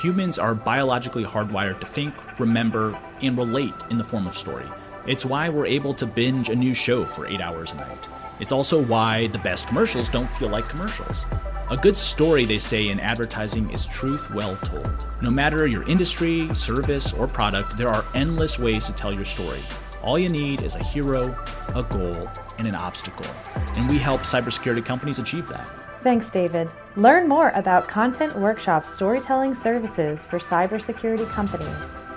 Humans 0.00 0.38
are 0.38 0.54
biologically 0.54 1.24
hardwired 1.24 1.78
to 1.80 1.86
think, 1.86 2.14
remember, 2.38 2.98
and 3.20 3.38
relate 3.38 3.74
in 3.90 3.98
the 3.98 4.04
form 4.04 4.26
of 4.26 4.36
story. 4.36 4.66
It's 5.06 5.24
why 5.24 5.48
we're 5.48 5.66
able 5.66 5.94
to 5.94 6.06
binge 6.06 6.48
a 6.48 6.56
new 6.56 6.74
show 6.74 7.04
for 7.04 7.26
eight 7.26 7.40
hours 7.40 7.72
a 7.72 7.76
night. 7.76 8.08
It's 8.40 8.52
also 8.52 8.82
why 8.82 9.28
the 9.28 9.38
best 9.38 9.66
commercials 9.68 10.08
don't 10.08 10.28
feel 10.30 10.48
like 10.48 10.68
commercials. 10.68 11.26
A 11.70 11.76
good 11.76 11.96
story, 11.96 12.44
they 12.44 12.58
say 12.58 12.88
in 12.88 13.00
advertising, 13.00 13.70
is 13.70 13.86
truth 13.86 14.30
well 14.30 14.56
told. 14.56 15.14
No 15.22 15.30
matter 15.30 15.66
your 15.66 15.88
industry, 15.88 16.52
service, 16.54 17.12
or 17.12 17.26
product, 17.26 17.76
there 17.78 17.88
are 17.88 18.04
endless 18.14 18.58
ways 18.58 18.86
to 18.86 18.92
tell 18.92 19.12
your 19.12 19.24
story. 19.24 19.62
All 20.02 20.18
you 20.18 20.28
need 20.28 20.62
is 20.62 20.74
a 20.74 20.82
hero, 20.82 21.36
a 21.76 21.82
goal, 21.84 22.28
and 22.58 22.66
an 22.66 22.74
obstacle. 22.74 23.26
And 23.76 23.88
we 23.88 23.98
help 23.98 24.22
cybersecurity 24.22 24.84
companies 24.84 25.18
achieve 25.18 25.48
that. 25.48 25.66
Thanks, 26.02 26.28
David. 26.30 26.68
Learn 26.96 27.28
more 27.28 27.50
about 27.50 27.86
Content 27.86 28.36
Workshop 28.36 28.84
storytelling 28.86 29.54
services 29.54 30.20
for 30.28 30.40
cybersecurity 30.40 31.28
companies 31.30 31.68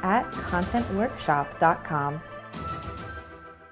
at 0.01 0.29
contentworkshop.com. 0.31 2.21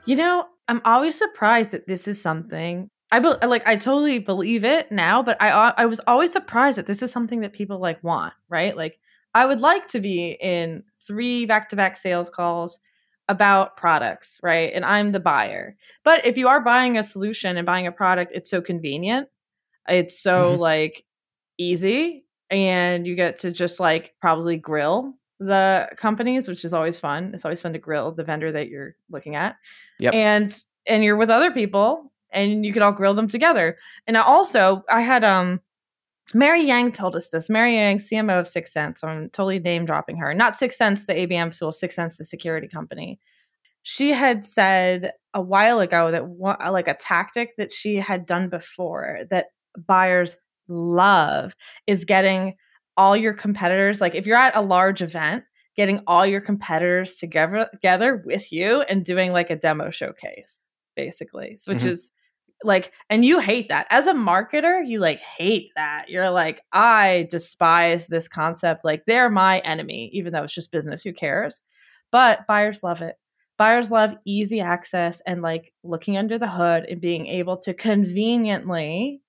You 0.05 0.15
know, 0.15 0.45
I'm 0.67 0.81
always 0.85 1.17
surprised 1.17 1.71
that 1.71 1.87
this 1.87 2.07
is 2.07 2.21
something 2.21 2.89
I 3.11 3.19
be- 3.19 3.45
like 3.45 3.67
I 3.67 3.75
totally 3.75 4.19
believe 4.19 4.63
it 4.63 4.91
now, 4.91 5.21
but 5.21 5.39
I 5.39 5.49
uh, 5.51 5.73
I 5.77 5.85
was 5.85 6.01
always 6.07 6.31
surprised 6.31 6.77
that 6.77 6.87
this 6.87 7.03
is 7.03 7.11
something 7.11 7.41
that 7.41 7.53
people 7.53 7.79
like 7.79 8.03
want, 8.03 8.33
right? 8.49 8.75
Like 8.75 8.97
I 9.35 9.45
would 9.45 9.61
like 9.61 9.87
to 9.89 9.99
be 9.99 10.37
in 10.41 10.83
three 11.07 11.45
back-to-back 11.45 11.95
sales 11.95 12.29
calls 12.29 12.79
about 13.29 13.77
products, 13.77 14.39
right? 14.43 14.71
And 14.73 14.83
I'm 14.83 15.11
the 15.11 15.19
buyer. 15.19 15.75
But 16.03 16.25
if 16.25 16.37
you 16.37 16.47
are 16.47 16.59
buying 16.61 16.97
a 16.97 17.03
solution 17.03 17.57
and 17.57 17.65
buying 17.65 17.87
a 17.87 17.91
product, 17.91 18.31
it's 18.35 18.49
so 18.49 18.61
convenient. 18.61 19.29
It's 19.87 20.19
so 20.19 20.51
mm-hmm. 20.51 20.61
like 20.61 21.05
easy 21.57 22.25
and 22.49 23.07
you 23.07 23.15
get 23.15 23.39
to 23.39 23.51
just 23.51 23.79
like 23.79 24.13
probably 24.19 24.57
grill 24.57 25.13
the 25.39 25.89
companies, 25.97 26.47
which 26.47 26.63
is 26.63 26.73
always 26.73 26.99
fun. 26.99 27.31
It's 27.33 27.45
always 27.45 27.61
fun 27.61 27.73
to 27.73 27.79
grill 27.79 28.11
the 28.11 28.23
vendor 28.23 28.51
that 28.51 28.69
you're 28.69 28.95
looking 29.09 29.35
at. 29.35 29.57
Yep. 29.99 30.13
And 30.13 30.63
and 30.85 31.03
you're 31.03 31.17
with 31.17 31.29
other 31.29 31.51
people 31.51 32.11
and 32.31 32.65
you 32.65 32.73
could 32.73 32.81
all 32.81 32.91
grill 32.91 33.13
them 33.13 33.27
together. 33.27 33.77
And 34.07 34.17
also, 34.17 34.83
I 34.89 35.01
had 35.01 35.23
um 35.23 35.61
Mary 36.33 36.63
Yang 36.63 36.93
told 36.93 37.15
us 37.15 37.29
this. 37.29 37.49
Mary 37.49 37.75
Yang, 37.75 37.99
CMO 37.99 38.39
of 38.39 38.45
6sense. 38.47 38.99
So 38.99 39.07
I'm 39.07 39.29
totally 39.29 39.59
name 39.59 39.85
dropping 39.85 40.17
her. 40.17 40.33
Not 40.33 40.53
6sense, 40.53 41.05
the 41.05 41.13
ABM 41.13 41.57
tool, 41.57 41.71
6sense, 41.71 42.17
the 42.17 42.25
security 42.25 42.67
company. 42.67 43.19
She 43.83 44.11
had 44.11 44.45
said 44.45 45.11
a 45.33 45.41
while 45.41 45.79
ago 45.79 46.11
that 46.11 46.27
one, 46.27 46.57
like 46.71 46.87
a 46.87 46.93
tactic 46.93 47.55
that 47.57 47.73
she 47.73 47.97
had 47.97 48.25
done 48.25 48.47
before 48.49 49.21
that 49.29 49.47
buyers 49.87 50.37
love 50.69 51.55
is 51.87 52.05
getting 52.05 52.55
all 52.95 53.17
your 53.17 53.33
competitors. 53.33 53.99
Like 53.99 54.15
if 54.15 54.25
you're 54.25 54.37
at 54.37 54.55
a 54.55 54.61
large 54.61 55.01
event, 55.01 55.43
getting 55.75 56.01
all 56.07 56.25
your 56.25 56.41
competitors 56.41 57.15
together 57.15 57.67
together 57.73 58.21
with 58.25 58.51
you 58.51 58.81
and 58.83 59.03
doing 59.03 59.33
like 59.33 59.49
a 59.49 59.55
demo 59.55 59.89
showcase, 59.89 60.71
basically, 60.95 61.57
which 61.65 61.79
mm-hmm. 61.79 61.89
is 61.89 62.11
like 62.63 62.93
and 63.09 63.25
you 63.25 63.39
hate 63.39 63.69
that. 63.69 63.87
As 63.89 64.07
a 64.07 64.13
marketer 64.13 64.85
you 64.85 64.99
like 64.99 65.19
hate 65.19 65.71
that. 65.75 66.05
You're 66.09 66.29
like 66.29 66.61
i 66.71 67.27
despise 67.29 68.07
this 68.07 68.27
concept. 68.27 68.83
Like 68.83 69.05
they're 69.05 69.29
my 69.29 69.59
enemy 69.59 70.09
even 70.13 70.33
though 70.33 70.43
it's 70.43 70.53
just 70.53 70.71
business. 70.71 71.03
Who 71.03 71.13
cares? 71.13 71.61
But 72.11 72.45
buyers 72.47 72.83
love 72.83 73.01
it. 73.01 73.17
Buyers 73.57 73.91
love 73.91 74.15
easy 74.25 74.59
access 74.59 75.21
and 75.25 75.41
like 75.41 75.73
looking 75.83 76.17
under 76.17 76.37
the 76.37 76.49
hood 76.49 76.85
and 76.89 76.99
being 76.99 77.27
able 77.27 77.57
to 77.57 77.73
conveniently 77.73 79.21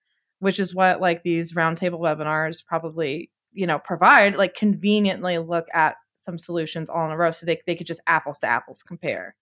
which 0.45 0.61
is 0.61 0.75
what 0.75 1.01
like 1.01 1.23
these 1.23 1.53
roundtable 1.53 2.01
webinars 2.01 2.65
probably 2.65 3.31
you 3.53 3.67
know 3.67 3.79
provide 3.79 4.37
like 4.37 4.55
conveniently 4.55 5.39
look 5.39 5.67
at 5.73 5.97
some 6.19 6.39
solutions 6.39 6.91
all 6.91 7.07
in 7.07 7.13
a 7.13 7.17
row 7.17 7.31
so 7.31 7.47
they, 7.47 7.61
they 7.67 7.75
could 7.75 7.87
just 7.87 8.03
apples 8.07 8.39
to 8.39 8.47
apples 8.47 8.83
compare 8.83 9.35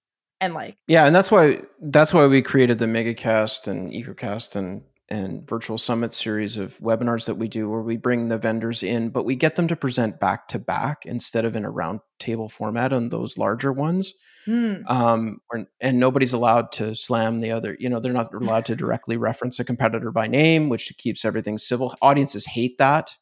and 0.43 0.55
like 0.55 0.77
yeah 0.89 1.07
and 1.07 1.15
that's 1.15 1.31
why 1.31 1.63
that's 1.81 2.13
why 2.13 2.27
we 2.27 2.43
created 2.43 2.79
the 2.79 2.87
megacast 2.87 3.67
and 3.69 3.93
ecocast 3.93 4.57
and 4.57 4.83
and 5.09 5.47
virtual 5.49 5.79
summit 5.79 6.13
series 6.13 6.57
of 6.57 6.79
webinars 6.79 7.27
that 7.27 7.35
we 7.35 7.47
do 7.47 7.69
where 7.69 7.83
we 7.83 7.97
bring 7.97 8.29
the 8.29 8.39
vendors 8.39 8.83
in 8.83 9.09
but 9.09 9.25
we 9.25 9.37
get 9.37 9.57
them 9.57 9.69
to 9.69 9.77
present 9.77 10.19
back 10.19 10.49
to 10.49 10.59
back 10.59 11.05
instead 11.05 11.45
of 11.45 11.55
in 11.55 11.65
a 11.65 11.71
round 11.71 12.01
table 12.19 12.49
format 12.49 12.93
on 12.93 13.09
those 13.09 13.39
larger 13.39 13.73
ones 13.73 14.15
mm. 14.47 14.83
um, 14.91 15.39
or, 15.53 15.67
and 15.81 15.99
nobody's 15.99 16.33
allowed 16.33 16.73
to 16.73 16.95
slam 16.95 17.41
the 17.41 17.53
other 17.53 17.77
you 17.79 17.89
know 17.89 18.01
they're 18.01 18.13
not 18.13 18.35
allowed 18.35 18.65
to 18.65 18.75
directly 18.83 19.17
reference 19.17 19.61
a 19.61 19.65
competitor 19.65 20.11
by 20.11 20.27
name 20.27 20.69
which 20.69 20.93
keeps 20.99 21.25
everything 21.25 21.57
civil 21.57 21.95
audiences 22.03 22.47
hate 22.47 22.79
that 22.79 23.17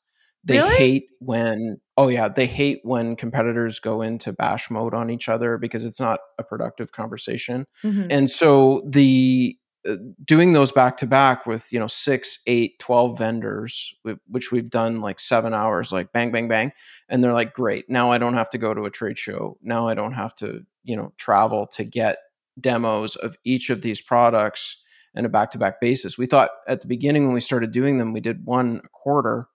they 0.45 0.59
really? 0.59 0.77
hate 0.77 1.05
when 1.19 1.81
oh 1.97 2.09
yeah, 2.09 2.29
they 2.29 2.47
hate 2.47 2.81
when 2.83 3.15
competitors 3.17 3.79
go 3.79 4.01
into 4.01 4.33
bash 4.33 4.71
mode 4.71 4.95
on 4.95 5.11
each 5.11 5.29
other 5.29 5.59
because 5.59 5.85
it's 5.85 6.01
not 6.01 6.21
a 6.39 6.45
productive 6.45 6.93
conversation. 6.93 7.67
Mm-hmm. 7.85 8.07
And 8.11 8.31
so 8.31 8.83
the 8.87 9.57
uh, 9.89 9.97
doing 10.25 10.53
those 10.53 10.73
back 10.73 10.99
to 10.99 11.07
back 11.07 11.47
with 11.47 11.73
you 11.73 11.79
know 11.79 11.87
six 11.87 12.41
eight 12.47 12.79
12 12.81 13.17
vendors 13.17 13.95
which 14.29 14.53
we've 14.53 14.69
done 14.69 15.01
like 15.01 15.19
seven 15.19 15.55
hours 15.55 15.91
like 15.91 16.13
bang 16.13 16.31
bang 16.31 16.49
bang 16.49 16.71
and 17.09 17.25
they're 17.25 17.33
like 17.33 17.55
great 17.55 17.89
now 17.89 18.11
i 18.13 18.19
don't 18.19 18.35
have 18.35 18.51
to 18.51 18.59
go 18.59 18.75
to 18.75 18.85
a 18.85 18.91
trade 18.91 19.17
show 19.17 19.57
now 19.63 19.89
i 19.89 19.95
don't 19.95 20.13
have 20.13 20.35
to 20.35 20.67
you 20.85 20.95
know 20.95 21.15
travel 21.17 21.67
to 21.67 21.83
get 21.83 22.19
demos 22.61 23.17
of 23.17 23.39
each 23.43 23.71
of 23.71 23.81
these 23.81 24.03
products 24.03 24.77
in 25.15 25.25
a 25.25 25.31
back 25.31 25.51
to 25.51 25.57
back 25.57 25.81
basis 25.81 26.19
we 26.19 26.27
thought 26.27 26.51
at 26.69 26.83
the 26.83 26.87
beginning 26.87 27.25
when 27.25 27.33
we 27.33 27.41
started 27.41 27.73
doing 27.73 27.97
them 27.97 28.13
we 28.13 28.21
did 28.21 28.45
one 28.45 28.83
a 28.85 28.89
quarter 28.91 29.47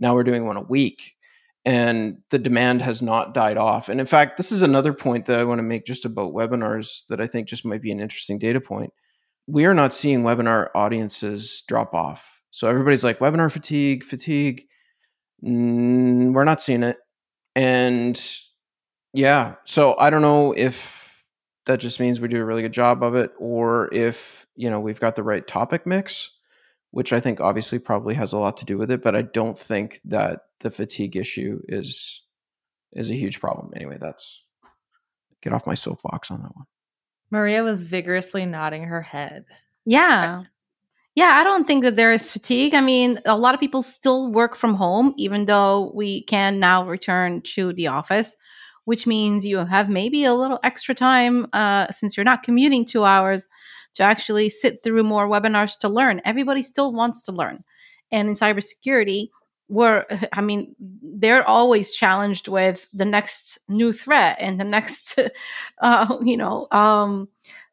now 0.00 0.14
we're 0.14 0.24
doing 0.24 0.46
one 0.46 0.56
a 0.56 0.62
week 0.62 1.14
and 1.64 2.18
the 2.30 2.38
demand 2.38 2.82
has 2.82 3.02
not 3.02 3.34
died 3.34 3.58
off. 3.58 3.88
And 3.88 4.00
in 4.00 4.06
fact, 4.06 4.36
this 4.36 4.50
is 4.50 4.62
another 4.62 4.94
point 4.94 5.26
that 5.26 5.38
I 5.38 5.44
want 5.44 5.58
to 5.58 5.62
make 5.62 5.84
just 5.84 6.06
about 6.06 6.32
webinars 6.32 7.06
that 7.08 7.20
I 7.20 7.26
think 7.26 7.48
just 7.48 7.66
might 7.66 7.82
be 7.82 7.92
an 7.92 8.00
interesting 8.00 8.38
data 8.38 8.60
point. 8.60 8.92
We 9.46 9.66
are 9.66 9.74
not 9.74 9.92
seeing 9.92 10.22
webinar 10.22 10.68
audiences 10.74 11.62
drop 11.68 11.92
off. 11.92 12.40
So 12.50 12.68
everybody's 12.68 13.04
like 13.04 13.18
webinar 13.18 13.52
fatigue, 13.52 14.04
fatigue. 14.04 14.64
Mm, 15.44 16.32
we're 16.32 16.44
not 16.44 16.60
seeing 16.60 16.82
it. 16.82 16.96
And 17.54 18.20
yeah, 19.12 19.56
so 19.64 19.96
I 19.98 20.08
don't 20.08 20.22
know 20.22 20.52
if 20.52 21.24
that 21.66 21.78
just 21.78 22.00
means 22.00 22.20
we 22.20 22.28
do 22.28 22.40
a 22.40 22.44
really 22.44 22.62
good 22.62 22.72
job 22.72 23.02
of 23.02 23.14
it 23.14 23.32
or 23.38 23.92
if, 23.92 24.46
you 24.56 24.70
know, 24.70 24.80
we've 24.80 25.00
got 25.00 25.14
the 25.14 25.22
right 25.22 25.46
topic 25.46 25.86
mix 25.86 26.30
which 26.90 27.12
I 27.12 27.20
think 27.20 27.40
obviously 27.40 27.78
probably 27.78 28.14
has 28.14 28.32
a 28.32 28.38
lot 28.38 28.56
to 28.58 28.64
do 28.64 28.76
with 28.76 28.90
it, 28.90 29.02
but 29.02 29.14
I 29.14 29.22
don't 29.22 29.56
think 29.56 30.00
that 30.04 30.40
the 30.60 30.70
fatigue 30.70 31.16
issue 31.16 31.60
is 31.68 32.22
is 32.92 33.10
a 33.10 33.14
huge 33.14 33.40
problem. 33.40 33.72
Anyway, 33.76 33.98
that's 34.00 34.42
get 35.42 35.52
off 35.52 35.66
my 35.66 35.74
soapbox 35.74 36.30
on 36.30 36.42
that 36.42 36.54
one. 36.54 36.66
Maria 37.30 37.62
was 37.62 37.82
vigorously 37.82 38.44
nodding 38.44 38.84
her 38.84 39.02
head. 39.02 39.44
Yeah. 39.86 40.42
Yeah, 41.14 41.32
I 41.34 41.44
don't 41.44 41.66
think 41.66 41.82
that 41.84 41.96
there 41.96 42.12
is 42.12 42.30
fatigue. 42.30 42.74
I 42.74 42.80
mean, 42.80 43.20
a 43.26 43.36
lot 43.36 43.54
of 43.54 43.60
people 43.60 43.82
still 43.82 44.30
work 44.30 44.56
from 44.56 44.74
home, 44.74 45.12
even 45.16 45.46
though 45.46 45.92
we 45.94 46.22
can 46.24 46.60
now 46.60 46.86
return 46.86 47.42
to 47.42 47.72
the 47.72 47.88
office, 47.88 48.36
which 48.84 49.06
means 49.06 49.44
you 49.44 49.58
have 49.58 49.88
maybe 49.88 50.24
a 50.24 50.34
little 50.34 50.60
extra 50.62 50.94
time 50.94 51.46
uh, 51.52 51.90
since 51.92 52.16
you're 52.16 52.24
not 52.24 52.42
commuting 52.42 52.84
two 52.84 53.04
hours 53.04 53.46
to 53.94 54.02
actually 54.02 54.48
sit 54.48 54.82
through 54.82 55.02
more 55.02 55.28
webinars 55.28 55.78
to 55.80 55.88
learn. 55.88 56.20
Everybody 56.24 56.62
still 56.62 56.92
wants 56.92 57.22
to 57.24 57.32
learn. 57.32 57.64
And 58.12 58.28
in 58.28 58.34
cybersecurity, 58.34 59.28
we're, 59.68 60.04
I 60.32 60.40
mean, 60.40 60.74
they're 60.78 61.48
always 61.48 61.92
challenged 61.92 62.48
with 62.48 62.86
the 62.92 63.04
next 63.04 63.58
new 63.68 63.92
threat 63.92 64.36
and 64.40 64.60
the 64.60 64.64
next, 64.76 65.18
uh, 65.80 66.16
you 66.22 66.36
know, 66.36 66.66
um, 66.70 67.28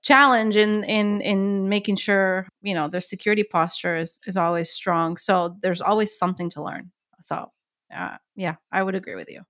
challenge 0.07 0.55
in 0.55 0.85
in 0.85 1.19
in 1.19 1.67
making 1.67 1.97
sure 1.97 2.47
you 2.61 2.73
know 2.73 2.87
their 2.87 3.01
security 3.01 3.43
posture 3.43 3.97
is 3.97 4.19
is 4.25 4.37
always 4.37 4.69
strong. 4.69 5.17
So 5.17 5.57
there's 5.61 5.81
always 5.81 6.17
something 6.17 6.49
to 6.51 6.63
learn. 6.63 6.91
So 7.21 7.51
uh, 7.95 8.17
yeah, 8.35 8.55
I 8.71 8.83
would 8.83 8.95
agree 8.95 9.15
with 9.15 9.29
you. 9.29 9.41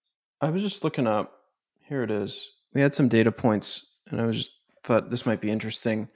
I 0.42 0.50
was 0.50 0.62
just 0.62 0.84
looking 0.84 1.06
up. 1.06 1.34
Here 1.82 2.04
it 2.04 2.12
is. 2.12 2.50
We 2.74 2.82
had 2.82 2.96
some 2.96 3.08
data 3.08 3.32
points, 3.32 3.86
and 4.10 4.20
I 4.20 4.26
was 4.26 4.38
just 4.38 4.52
thought 4.84 5.10
this 5.10 5.26
might 5.26 5.42
be 5.42 5.52
interesting 5.52 6.10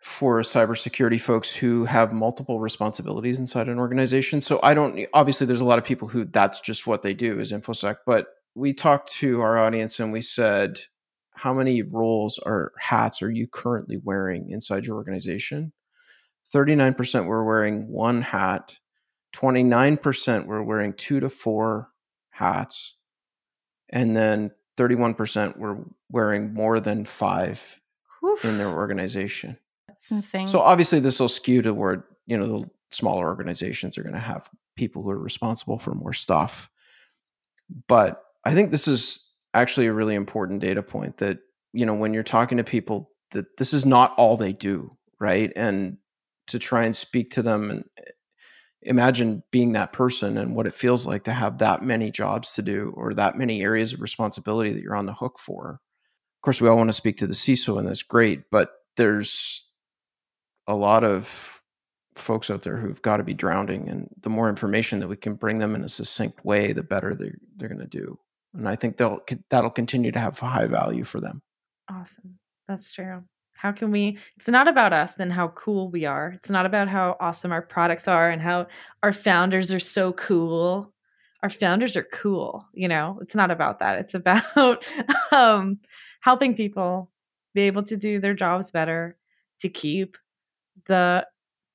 for 0.00 0.40
cybersecurity 0.40 1.20
folks 1.20 1.54
who 1.54 1.84
have 1.84 2.12
multiple 2.12 2.58
responsibilities 2.58 3.38
inside 3.38 3.68
an 3.68 3.78
organization. 3.78 4.40
So 4.40 4.58
I 4.62 4.72
don't 4.72 5.06
obviously 5.12 5.46
there's 5.46 5.60
a 5.60 5.66
lot 5.66 5.78
of 5.78 5.84
people 5.84 6.08
who 6.08 6.24
that's 6.24 6.60
just 6.60 6.86
what 6.86 7.02
they 7.02 7.12
do 7.12 7.38
is 7.38 7.52
infosec, 7.52 7.96
but 8.06 8.26
we 8.54 8.72
talked 8.72 9.12
to 9.12 9.40
our 9.42 9.58
audience 9.58 10.00
and 10.00 10.12
we 10.12 10.22
said 10.22 10.80
how 11.32 11.52
many 11.52 11.82
roles 11.82 12.38
or 12.44 12.72
hats 12.78 13.22
are 13.22 13.30
you 13.30 13.46
currently 13.46 13.98
wearing 14.02 14.50
inside 14.50 14.86
your 14.86 14.96
organization? 14.96 15.72
39% 16.54 17.26
were 17.26 17.44
wearing 17.44 17.88
one 17.88 18.22
hat, 18.22 18.78
29% 19.34 20.46
were 20.46 20.64
wearing 20.64 20.92
2 20.94 21.20
to 21.20 21.30
4 21.30 21.88
hats, 22.30 22.96
and 23.90 24.16
then 24.16 24.50
31% 24.76 25.58
were 25.58 25.84
wearing 26.10 26.52
more 26.52 26.80
than 26.80 27.04
5 27.04 27.80
Oof. 28.24 28.44
in 28.44 28.58
their 28.58 28.68
organization. 28.68 29.58
Insane. 30.10 30.48
So 30.48 30.60
obviously, 30.60 31.00
this 31.00 31.20
will 31.20 31.28
skew 31.28 31.62
toward 31.62 32.02
you 32.26 32.36
know 32.36 32.46
the 32.46 32.70
smaller 32.90 33.26
organizations 33.26 33.98
are 33.98 34.02
going 34.02 34.14
to 34.14 34.20
have 34.20 34.48
people 34.76 35.02
who 35.02 35.10
are 35.10 35.18
responsible 35.18 35.78
for 35.78 35.94
more 35.94 36.12
stuff. 36.12 36.70
But 37.86 38.22
I 38.44 38.54
think 38.54 38.70
this 38.70 38.88
is 38.88 39.26
actually 39.52 39.86
a 39.86 39.92
really 39.92 40.14
important 40.14 40.60
data 40.60 40.82
point 40.82 41.18
that 41.18 41.38
you 41.72 41.86
know 41.86 41.94
when 41.94 42.14
you're 42.14 42.22
talking 42.22 42.58
to 42.58 42.64
people 42.64 43.10
that 43.32 43.56
this 43.58 43.72
is 43.72 43.86
not 43.86 44.14
all 44.16 44.36
they 44.36 44.52
do, 44.52 44.90
right? 45.18 45.52
And 45.56 45.98
to 46.48 46.58
try 46.58 46.84
and 46.84 46.96
speak 46.96 47.30
to 47.30 47.42
them 47.42 47.70
and 47.70 47.84
eh, 47.98 48.10
imagine 48.82 49.42
being 49.52 49.72
that 49.72 49.92
person 49.92 50.36
and 50.38 50.56
what 50.56 50.66
it 50.66 50.74
feels 50.74 51.06
like 51.06 51.24
to 51.24 51.32
have 51.32 51.58
that 51.58 51.82
many 51.82 52.10
jobs 52.10 52.54
to 52.54 52.62
do 52.62 52.92
or 52.96 53.14
that 53.14 53.38
many 53.38 53.62
areas 53.62 53.92
of 53.92 54.00
responsibility 54.00 54.72
that 54.72 54.82
you're 54.82 54.96
on 54.96 55.06
the 55.06 55.12
hook 55.12 55.38
for. 55.38 55.80
Of 56.38 56.42
course, 56.42 56.60
we 56.60 56.68
all 56.68 56.76
want 56.76 56.88
to 56.88 56.94
speak 56.94 57.18
to 57.18 57.26
the 57.26 57.34
CISO, 57.34 57.78
and 57.78 57.86
that's 57.86 58.02
great, 58.02 58.44
but 58.50 58.70
there's 58.96 59.69
a 60.70 60.76
lot 60.76 61.02
of 61.02 61.62
folks 62.14 62.48
out 62.48 62.62
there 62.62 62.76
who've 62.76 63.02
got 63.02 63.16
to 63.16 63.24
be 63.24 63.34
drowning 63.34 63.88
and 63.88 64.08
the 64.22 64.30
more 64.30 64.48
information 64.48 65.00
that 65.00 65.08
we 65.08 65.16
can 65.16 65.34
bring 65.34 65.58
them 65.58 65.74
in 65.74 65.82
a 65.82 65.88
succinct 65.88 66.44
way 66.44 66.72
the 66.72 66.82
better 66.82 67.14
they're, 67.14 67.38
they're 67.56 67.68
going 67.68 67.80
to 67.80 67.86
do. 67.86 68.18
And 68.54 68.68
i 68.68 68.76
think 68.76 68.96
they'll 68.96 69.20
that'll 69.48 69.70
continue 69.70 70.12
to 70.12 70.18
have 70.18 70.38
high 70.38 70.66
value 70.66 71.04
for 71.04 71.20
them. 71.20 71.42
Awesome. 71.90 72.38
That's 72.68 72.92
true. 72.92 73.22
How 73.58 73.72
can 73.72 73.90
we 73.90 74.18
it's 74.36 74.48
not 74.48 74.68
about 74.68 74.92
us 74.92 75.18
and 75.18 75.32
how 75.32 75.48
cool 75.48 75.90
we 75.90 76.04
are. 76.04 76.32
It's 76.36 76.50
not 76.50 76.66
about 76.66 76.88
how 76.88 77.16
awesome 77.20 77.52
our 77.52 77.62
products 77.62 78.06
are 78.06 78.30
and 78.30 78.40
how 78.40 78.66
our 79.02 79.12
founders 79.12 79.72
are 79.72 79.80
so 79.80 80.12
cool. 80.12 80.92
Our 81.42 81.50
founders 81.50 81.96
are 81.96 82.06
cool 82.12 82.64
you 82.74 82.86
know? 82.86 83.18
It's 83.22 83.34
not 83.34 83.50
about 83.50 83.80
that. 83.80 83.98
It's 83.98 84.14
about 84.14 84.84
um, 85.32 85.80
helping 86.20 86.54
people 86.54 87.10
be 87.54 87.62
able 87.62 87.82
to 87.84 87.96
do 87.96 88.20
their 88.20 88.34
jobs 88.34 88.70
better 88.70 89.16
to 89.60 89.68
keep 89.68 90.16
the 90.90 91.26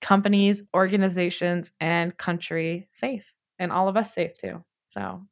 companies, 0.01 0.61
organizations, 0.75 1.71
and 1.79 2.15
country 2.17 2.87
safe, 2.91 3.33
and 3.57 3.71
all 3.71 3.87
of 3.87 3.97
us 3.97 4.13
safe 4.13 4.37
too. 4.37 4.63
So 4.85 5.25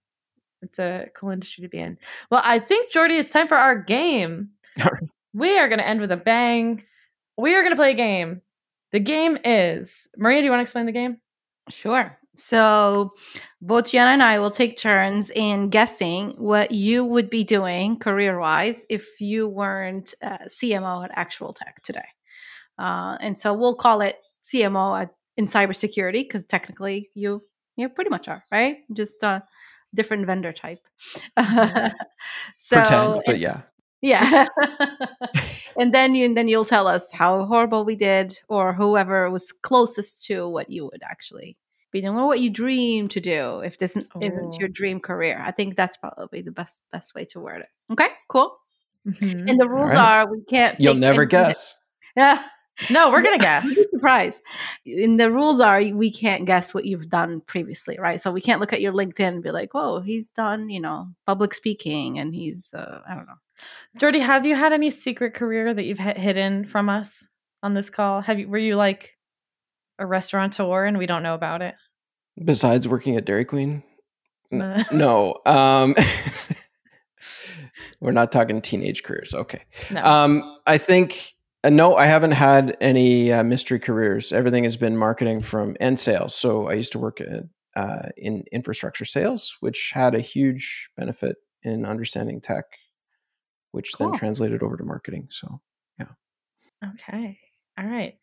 it's 0.62 0.80
a 0.80 1.10
cool 1.16 1.30
industry 1.30 1.62
to 1.64 1.70
be 1.70 1.80
in. 1.80 1.98
Well, 2.32 2.42
I 2.44 2.60
think 2.60 2.90
Geordie, 2.90 3.18
it's 3.18 3.30
time 3.30 3.48
for 3.48 3.58
our 3.58 3.78
game. 3.78 4.50
we 5.34 5.60
are 5.60 5.68
going 5.68 5.80
to 5.80 5.88
end 5.88 6.00
with 6.00 6.12
a 6.12 6.18
bang. 6.18 6.84
We 7.38 7.56
are 7.56 7.62
going 7.62 7.74
to 7.74 7.78
play 7.78 7.92
a 7.92 7.96
game 7.96 8.42
The 8.92 9.00
game 9.00 9.38
is 9.44 10.08
Maria. 10.18 10.40
Do 10.40 10.46
you 10.46 10.52
want 10.52 10.60
to 10.60 10.64
explain 10.64 10.86
the 10.86 10.92
game? 10.92 11.18
Sure. 11.70 12.18
So 12.36 13.14
both 13.62 13.92
Gianna 13.92 14.12
and 14.12 14.24
I 14.24 14.40
will 14.40 14.52
take 14.52 14.78
turns 14.78 15.30
in 15.36 15.70
guessing 15.70 16.32
what 16.38 16.72
you 16.72 17.06
would 17.06 17.30
be 17.30 17.44
doing 17.44 18.00
career 18.00 18.40
wise 18.40 18.86
if 18.90 19.22
you 19.22 19.48
weren't 19.48 20.16
uh, 20.24 20.40
CMO 20.48 21.08
at 21.08 21.16
ActualTech 21.16 21.76
today. 21.84 22.08
Uh, 22.78 23.18
and 23.20 23.38
so 23.38 23.54
we'll 23.54 23.76
call 23.76 24.02
it 24.02 24.18
CMO 24.44 25.02
at, 25.02 25.14
in 25.38 25.48
cybersecurity 25.48 26.24
because 26.24 26.44
technically 26.44 27.10
you 27.14 27.44
you 27.76 27.90
pretty 27.90 28.10
much 28.10 28.28
are 28.28 28.44
right, 28.52 28.78
just 28.94 29.24
a 29.24 29.44
different 29.96 30.26
vendor 30.26 30.54
type. 30.54 30.86
so, 32.58 32.76
Pretend, 32.76 33.22
but 33.26 33.40
yeah, 33.40 33.62
yeah. 34.02 34.48
and 35.78 35.94
then 35.94 36.14
you 36.14 36.26
and 36.26 36.38
then 36.38 36.48
you'll 36.48 36.66
tell 36.66 36.88
us 36.88 37.12
how 37.12 37.46
horrible 37.46 37.86
we 37.86 37.96
did 37.96 38.38
or 38.50 38.74
whoever 38.74 39.30
was 39.30 39.52
closest 39.52 40.26
to 40.26 40.48
what 40.48 40.70
you 40.70 40.86
would 40.86 41.02
actually 41.04 41.58
be 41.92 42.02
doing 42.02 42.18
or 42.18 42.28
what 42.28 42.42
you 42.42 42.50
dream 42.50 43.08
to 43.08 43.20
do 43.22 43.60
if 43.60 43.78
this 43.78 43.92
isn't, 43.92 44.08
isn't 44.20 44.60
your 44.60 44.68
oh. 44.68 44.74
dream 44.74 45.00
career. 45.00 45.42
I 45.44 45.52
think 45.52 45.76
that's 45.76 45.96
probably 45.96 46.42
the 46.42 46.52
best 46.52 46.84
best 46.92 47.16
way 47.16 47.26
to 47.26 47.40
word 47.40 47.62
it. 47.62 47.70
Okay, 47.92 48.10
cool. 48.28 48.58
Mm-hmm. 49.08 49.48
And 49.48 49.60
the 49.60 49.70
rules 49.70 49.94
right. 49.94 50.24
are 50.26 50.32
we 50.32 50.44
can't 50.44 50.80
You'll 50.80 50.96
never 50.96 51.26
guess. 51.26 51.76
Yeah. 52.16 52.44
No, 52.90 53.10
we're 53.10 53.22
gonna 53.22 53.38
guess. 53.40 53.68
Surprise. 53.92 54.42
And 54.86 55.20
the 55.20 55.32
rules 55.32 55.60
are 55.60 55.82
we 55.82 56.12
can't 56.12 56.46
guess 56.46 56.74
what 56.74 56.86
you've 56.86 57.10
done 57.10 57.42
previously, 57.42 57.98
right? 58.00 58.20
So 58.20 58.32
we 58.32 58.42
can't 58.42 58.60
look 58.60 58.74
at 58.74 58.82
your 58.82 58.94
LinkedIn 58.94 59.20
and 59.28 59.44
be 59.44 59.52
like, 59.52 59.74
"Whoa, 59.74 60.02
he's 60.02 60.30
done, 60.30 60.70
you 60.70 60.80
know, 60.80 61.08
public 61.26 61.54
speaking, 61.54 62.20
and 62.20 62.34
he's, 62.34 62.74
uh, 62.74 63.02
I 63.08 63.16
don't 63.16 63.28
know." 63.28 63.36
Geordie, 63.98 64.20
have 64.20 64.46
you 64.46 64.56
had 64.56 64.74
any 64.74 64.90
secret 64.90 65.34
career 65.34 65.74
that 65.74 65.84
you've 65.86 66.02
h- 66.02 66.18
hidden 66.18 66.66
from 66.66 66.90
us 66.90 67.28
on 67.62 67.74
this 67.74 67.90
call? 67.90 68.22
Have 68.22 68.40
you? 68.40 68.48
Were 68.50 68.58
you 68.58 68.76
like 68.76 69.18
a 70.00 70.06
restaurateur 70.06 70.86
and 70.86 70.98
we 70.98 71.06
don't 71.06 71.24
know 71.24 71.36
about 71.36 71.62
it? 71.62 71.76
Besides 72.44 72.88
working 72.88 73.16
at 73.16 73.26
Dairy 73.26 73.46
Queen, 73.46 73.84
N- 74.52 74.86
no. 74.92 75.36
Um, 75.46 75.96
we're 78.00 78.12
not 78.12 78.32
talking 78.32 78.62
teenage 78.62 79.04
careers. 79.04 79.34
Okay. 79.34 79.64
No. 79.92 80.04
Um, 80.04 80.58
I 80.66 80.78
think 80.78 81.33
uh, 81.64 81.70
no, 81.70 81.96
I 81.96 82.06
haven't 82.06 82.32
had 82.32 82.76
any 82.82 83.32
uh, 83.32 83.44
mystery 83.44 83.80
careers. 83.80 84.34
Everything 84.34 84.64
has 84.66 84.76
been 84.76 84.98
marketing 84.98 85.42
from 85.42 85.78
and 85.80 85.98
sales. 85.98 86.36
So 86.36 86.68
I 86.68 86.74
used 86.74 86.92
to 86.94 87.00
work 87.00 87.22
at, 87.22 87.44
uh, 87.76 88.10
in 88.18 88.44
infrastructure 88.52 89.06
sales, 89.06 89.56
which 89.62 89.92
had 89.94 90.14
a 90.14 90.20
huge 90.20 90.90
benefit 90.98 91.38
in 91.64 91.86
understanding 91.86 92.42
tech, 92.42 92.66
which 93.72 93.94
cool. 93.94 94.10
then 94.10 94.20
translated 94.20 94.62
over 94.62 94.76
to 94.76 94.84
marketing. 94.84 95.28
So 95.32 95.62
yeah. 96.00 96.90
Okay. 96.94 97.38
All 97.80 97.86
right. 97.86 98.16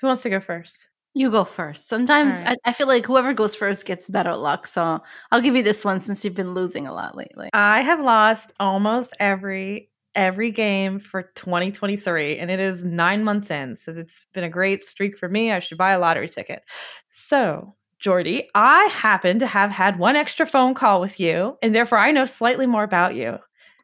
Who 0.00 0.06
wants 0.06 0.22
to 0.22 0.30
go 0.30 0.40
first? 0.40 0.86
You 1.12 1.30
go 1.30 1.44
first. 1.44 1.88
Sometimes 1.88 2.34
right. 2.34 2.56
I, 2.64 2.70
I, 2.70 2.72
feel 2.72 2.86
like 2.86 3.04
whoever 3.04 3.34
goes 3.34 3.54
first 3.54 3.84
gets 3.84 4.08
better 4.08 4.34
luck. 4.36 4.66
So 4.66 5.02
I'll 5.32 5.40
give 5.40 5.56
you 5.56 5.62
this 5.62 5.84
one 5.84 6.00
since 6.00 6.24
you've 6.24 6.36
been 6.36 6.54
losing 6.54 6.86
a 6.86 6.94
lot 6.94 7.16
lately. 7.16 7.50
I 7.52 7.82
have 7.82 8.00
lost 8.00 8.52
almost 8.60 9.12
every 9.18 9.89
every 10.14 10.50
game 10.50 10.98
for 10.98 11.22
2023 11.34 12.38
and 12.38 12.50
it 12.50 12.58
is 12.58 12.84
nine 12.84 13.22
months 13.22 13.50
in 13.50 13.76
so 13.76 13.92
it's 13.92 14.26
been 14.32 14.44
a 14.44 14.48
great 14.48 14.82
streak 14.82 15.16
for 15.16 15.28
me. 15.28 15.52
I 15.52 15.60
should 15.60 15.78
buy 15.78 15.92
a 15.92 15.98
lottery 15.98 16.28
ticket. 16.28 16.62
So 17.10 17.74
geordie 18.00 18.48
i 18.54 18.86
happen 18.86 19.38
to 19.38 19.46
have 19.46 19.70
had 19.70 19.98
one 19.98 20.16
extra 20.16 20.46
phone 20.46 20.72
call 20.72 21.02
with 21.02 21.20
you 21.20 21.58
and 21.62 21.74
therefore 21.74 21.98
i 21.98 22.10
know 22.10 22.24
slightly 22.24 22.66
more 22.66 22.82
about 22.82 23.14
you. 23.14 23.38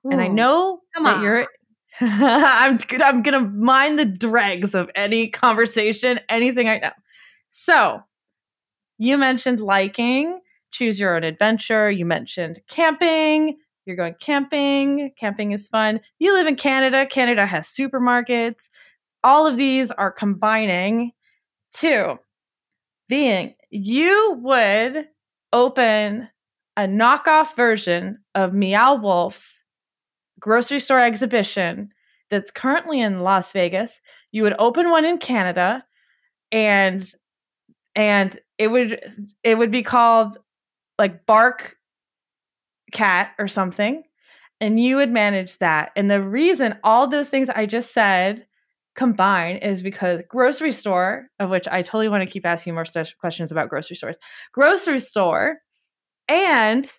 Ooh, 0.07 0.11
and 0.11 0.21
i 0.21 0.27
know 0.27 0.81
that 0.95 1.17
on. 1.17 1.23
you're 1.23 1.47
I'm, 2.01 2.79
I'm 3.03 3.23
gonna 3.23 3.41
mind 3.49 3.99
the 3.99 4.07
dregs 4.07 4.75
of 4.75 4.91
any 4.95 5.29
conversation 5.29 6.19
anything 6.29 6.69
i 6.69 6.79
know. 6.79 6.93
So 7.51 8.01
you 8.99 9.19
mentioned 9.19 9.61
liking 9.61 10.41
choose 10.73 10.99
your 10.99 11.15
own 11.15 11.23
adventure 11.25 11.91
you 11.91 12.05
mentioned 12.05 12.61
camping 12.69 13.59
you're 13.87 13.97
going 13.97 14.15
camping. 14.21 15.13
Camping 15.17 15.53
is 15.53 15.69
fun. 15.69 16.01
You 16.19 16.35
live 16.35 16.47
in 16.47 16.57
Canada. 16.57 17.07
Canada 17.07 17.47
has 17.47 17.67
supermarkets. 17.67 18.69
All 19.25 19.47
of 19.47 19.57
these 19.57 19.91
are 19.93 20.11
combining 20.11 21.13
to 21.75 22.19
being 23.09 23.55
you 23.71 24.39
would 24.43 25.07
open 25.53 26.29
a 26.77 26.83
knockoff 26.83 27.55
version 27.57 28.19
of 28.35 28.53
Meow 28.53 28.95
Wolf's 28.95 29.65
grocery 30.39 30.81
store 30.81 31.01
exhibition 31.01 31.91
that's 32.29 32.51
currently 32.51 33.01
in 33.01 33.23
Las 33.23 33.53
Vegas. 33.53 34.01
You 34.33 34.43
would 34.43 34.57
open 34.59 34.91
one 34.91 35.05
in 35.05 35.19
Canada 35.19 35.85
and 36.53 37.09
and 37.95 38.39
it 38.59 38.69
would 38.69 39.01
it 39.43 39.59
would 39.59 39.71
be 39.71 39.83
called 39.83 40.37
like 40.99 41.25
Bark 41.27 41.76
cat 42.93 43.33
or 43.39 43.49
something 43.49 44.03
and 44.61 44.81
you 44.81 44.97
would 44.97 45.11
manage 45.11 45.59
that. 45.59 45.91
And 45.97 46.11
the 46.11 46.23
reason 46.23 46.79
all 46.83 47.07
those 47.07 47.29
things 47.29 47.51
I 47.51 47.67
just 47.67 47.93
said 47.93 48.47
combine 48.95 49.57
is 49.57 49.83
because 49.83 50.23
grocery 50.29 50.73
store, 50.73 51.29
of 51.39 51.51
which 51.51 51.69
I 51.69 51.83
totally 51.83 52.09
want 52.09 52.23
to 52.23 52.31
keep 52.31 52.47
asking 52.47 52.75
more 52.75 52.87
st- 52.87 53.15
questions 53.21 53.53
about 53.53 53.69
grocery 53.69 53.97
stores, 53.97 54.17
grocery 54.53 55.01
store, 55.01 55.59
and 56.29 56.91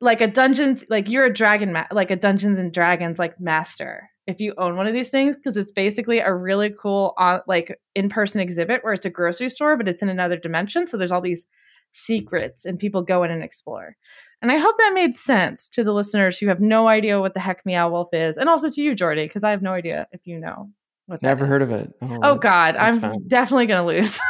like 0.00 0.20
a 0.20 0.26
dungeons, 0.26 0.84
like 0.88 1.08
you're 1.08 1.26
a 1.26 1.32
dragon, 1.32 1.72
ma- 1.72 1.86
like 1.92 2.10
a 2.10 2.16
Dungeons 2.16 2.58
and 2.58 2.72
Dragons 2.72 3.18
like 3.18 3.38
master. 3.38 4.08
If 4.26 4.40
you 4.40 4.54
own 4.56 4.76
one 4.76 4.86
of 4.86 4.94
these 4.94 5.10
things, 5.10 5.36
because 5.36 5.58
it's 5.58 5.70
basically 5.70 6.20
a 6.20 6.34
really 6.34 6.70
cool, 6.70 7.12
uh, 7.18 7.40
like 7.46 7.78
in 7.94 8.08
person 8.08 8.40
exhibit 8.40 8.82
where 8.82 8.94
it's 8.94 9.04
a 9.04 9.10
grocery 9.10 9.50
store, 9.50 9.76
but 9.76 9.86
it's 9.86 10.02
in 10.02 10.08
another 10.08 10.38
dimension. 10.38 10.86
So 10.86 10.96
there's 10.96 11.12
all 11.12 11.20
these 11.20 11.46
secrets 11.92 12.64
and 12.64 12.78
people 12.78 13.02
go 13.02 13.22
in 13.22 13.30
and 13.30 13.44
explore. 13.44 13.96
And 14.44 14.52
I 14.52 14.58
hope 14.58 14.76
that 14.76 14.92
made 14.92 15.16
sense 15.16 15.70
to 15.70 15.82
the 15.82 15.94
listeners 15.94 16.36
who 16.36 16.48
have 16.48 16.60
no 16.60 16.86
idea 16.86 17.18
what 17.18 17.32
the 17.32 17.40
heck 17.40 17.64
Meow 17.64 17.88
Wolf 17.88 18.12
is, 18.12 18.36
and 18.36 18.46
also 18.46 18.68
to 18.68 18.82
you, 18.82 18.94
Geordie, 18.94 19.24
because 19.24 19.42
I 19.42 19.48
have 19.48 19.62
no 19.62 19.72
idea 19.72 20.06
if 20.12 20.26
you 20.26 20.38
know 20.38 20.68
what. 21.06 21.22
Never 21.22 21.46
heard 21.46 21.62
of 21.62 21.70
it. 21.70 21.94
Oh, 22.02 22.18
oh 22.22 22.34
God, 22.34 22.76
I'm 22.76 23.00
fine. 23.00 23.26
definitely 23.26 23.64
gonna 23.64 23.86
lose. 23.86 24.20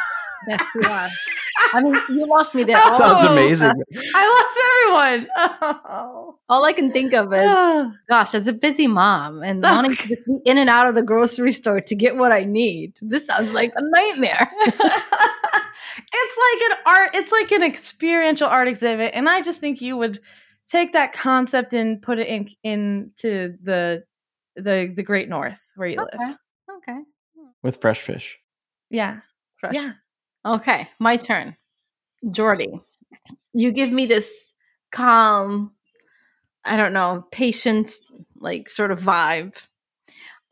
yes, 0.47 0.63
you 0.77 0.83
are. 0.89 1.09
I 1.73 1.83
mean, 1.83 2.01
you 2.11 2.29
lost 2.29 2.55
me 2.55 2.63
there. 2.63 2.77
Oh, 2.81 2.97
Sounds 2.97 3.25
amazing. 3.25 3.73
I 4.15 4.95
lost 4.95 5.19
everyone. 5.19 5.29
Oh. 5.91 6.39
All 6.49 6.65
I 6.65 6.73
can 6.73 6.93
think 6.93 7.13
of 7.13 7.33
is, 7.33 7.45
gosh, 8.09 8.35
as 8.35 8.47
a 8.47 8.53
busy 8.53 8.87
mom 8.87 9.43
and 9.43 9.67
oh, 9.67 9.69
wanting 9.69 9.97
to 9.97 10.09
be 10.09 10.17
in 10.45 10.59
and 10.59 10.71
out 10.71 10.87
of 10.87 10.95
the 10.95 11.03
grocery 11.03 11.51
store 11.51 11.81
to 11.81 11.95
get 11.97 12.17
what 12.17 12.31
I 12.31 12.45
need, 12.45 12.93
this 13.03 13.27
sounds 13.27 13.51
like 13.51 13.73
a 13.75 13.83
nightmare 13.83 14.49
it's 15.97 16.39
like 16.39 16.71
an 16.71 16.85
art 16.87 17.11
it's 17.15 17.33
like 17.33 17.53
an 17.53 17.63
experiential 17.63 18.49
art 18.49 18.69
exhibit 18.69 19.13
and 19.15 19.29
i 19.29 19.41
just 19.41 19.61
think 19.61 19.81
you 19.81 19.97
would 19.97 20.21
take 20.67 20.93
that 20.93 21.13
concept 21.13 21.73
and 21.73 22.01
put 22.03 22.19
it 22.19 22.27
in 22.27 22.49
into 22.63 23.55
the 23.63 24.03
the 24.57 24.93
the 24.95 25.03
great 25.03 25.29
north 25.29 25.61
where 25.77 25.89
you 25.89 26.01
okay. 26.01 26.19
live 26.19 26.37
okay. 26.77 26.99
With 27.63 27.81
fresh 27.81 28.01
fish. 28.01 28.39
Yeah 28.91 29.21
fresh. 29.57 29.75
yeah. 29.75 29.93
Okay 30.45 30.89
my 31.01 31.17
turn. 31.17 31.57
Geordie 32.31 32.81
you 33.55 33.71
give 33.73 33.91
me 33.91 34.05
this 34.05 34.53
calm 34.93 35.73
i 36.65 36.77
don't 36.77 36.93
know 36.93 37.25
patient 37.31 37.93
like 38.37 38.69
sort 38.69 38.91
of 38.91 39.01
vibe 39.01 39.55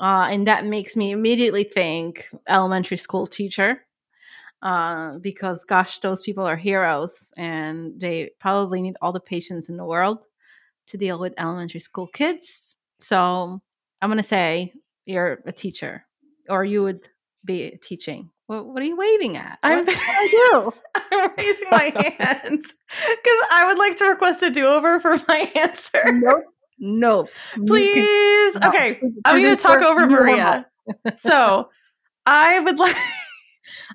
uh, 0.01 0.27
and 0.31 0.49
that 0.49 0.67
makes 0.67 0.97
me 0.97 1.13
immediately 1.13 1.63
think 1.63 2.29
elementary 2.49 2.97
school 2.97 3.27
teacher 3.27 3.85
uh, 4.63 5.19
because 5.19 5.65
gosh, 5.65 5.99
those 5.99 6.23
people 6.23 6.45
are 6.45 6.57
heroes 6.57 7.33
and 7.37 8.01
they 8.01 8.31
probably 8.39 8.81
need 8.81 8.97
all 9.03 9.13
the 9.13 9.21
patience 9.21 9.69
in 9.69 9.77
the 9.77 9.85
world 9.85 10.19
to 10.87 10.97
deal 10.97 11.19
with 11.19 11.35
elementary 11.39 11.81
school 11.81 12.07
kids. 12.07 12.77
So 13.01 13.61
I'm 14.01 14.09
going 14.09 14.19
to 14.19 14.25
say 14.25 14.73
you're 15.05 15.41
a 15.47 15.53
teacher 15.53 16.05
or 16.49 16.65
you 16.65 16.83
would 16.85 17.09
be 17.45 17.79
teaching. 17.83 18.31
What, 18.47 18.67
what 18.67 18.83
are 18.83 18.87
you 18.87 18.97
waving 18.97 19.37
at? 19.37 19.59
I'm, 19.63 19.85
what 19.85 19.97
I 19.99 20.51
do? 20.53 20.73
I'm 21.13 21.31
raising 21.37 21.69
my 21.71 21.93
hand 22.19 22.63
because 22.63 23.41
I 23.51 23.65
would 23.67 23.79
like 23.79 23.97
to 23.99 24.05
request 24.07 24.43
a 24.43 24.51
do 24.51 24.67
over 24.67 25.01
for 25.01 25.17
my 25.27 25.51
answer. 25.57 26.03
Nope. 26.13 26.45
Nope. 26.79 27.29
Please. 27.67 28.55
No. 28.57 28.69
Okay. 28.69 29.01
I'm 29.25 29.43
going 29.43 29.57
to 29.57 29.63
talk 29.63 29.83
over 29.83 30.07
Maria. 30.07 30.67
so 31.17 31.69
I 32.27 32.61
would 32.61 32.79
like. 32.79 32.97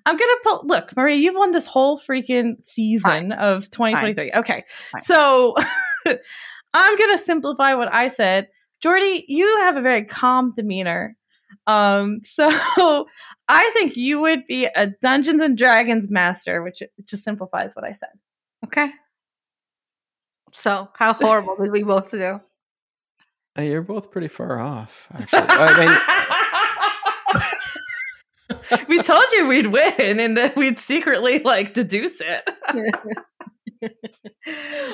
I'm 0.06 0.18
gonna 0.18 0.34
put 0.44 0.66
look, 0.66 0.96
Maria, 0.96 1.16
you've 1.16 1.36
won 1.36 1.52
this 1.52 1.66
whole 1.66 2.00
freaking 2.00 2.62
season 2.62 3.30
Fine. 3.30 3.32
of 3.34 3.70
2023. 3.72 4.32
Fine. 4.32 4.40
Okay. 4.40 4.64
Fine. 4.92 5.02
So 5.02 5.56
I'm 6.74 6.98
gonna 6.98 7.18
simplify 7.18 7.74
what 7.76 7.94
I 7.94 8.08
said. 8.08 8.48
Geordie, 8.82 9.26
you 9.28 9.46
have 9.62 9.78
a 9.78 9.82
very 9.82 10.06
calm 10.06 10.54
demeanor. 10.56 11.16
Um, 11.66 12.20
so 12.24 12.48
I 13.48 13.70
think 13.74 13.98
you 13.98 14.22
would 14.22 14.46
be 14.46 14.66
a 14.76 14.88
Dungeons 15.02 15.42
and 15.42 15.58
Dragons 15.58 16.10
master, 16.10 16.64
which 16.64 16.84
just 17.04 17.24
simplifies 17.24 17.76
what 17.76 17.86
I 17.86 17.94
said. 17.94 18.10
Okay. 18.66 18.92
So 20.54 20.90
how 20.96 21.14
horrible 21.14 21.58
did 21.58 21.72
we 21.72 21.84
both 21.84 22.12
do? 22.12 22.40
Uh, 23.58 23.62
you're 23.62 23.82
both 23.82 24.12
pretty 24.12 24.28
far 24.28 24.60
off, 24.60 25.08
actually. 25.14 25.42
I 25.44 25.86
mean, 27.34 27.42
we 28.88 29.02
told 29.02 29.26
you 29.34 29.48
we'd 29.48 29.68
win 29.68 30.20
and 30.20 30.38
that 30.38 30.56
we'd 30.56 30.80
secretly 30.80 31.40
like 31.40 31.74
deduce 31.74 32.22
it. 32.22 32.50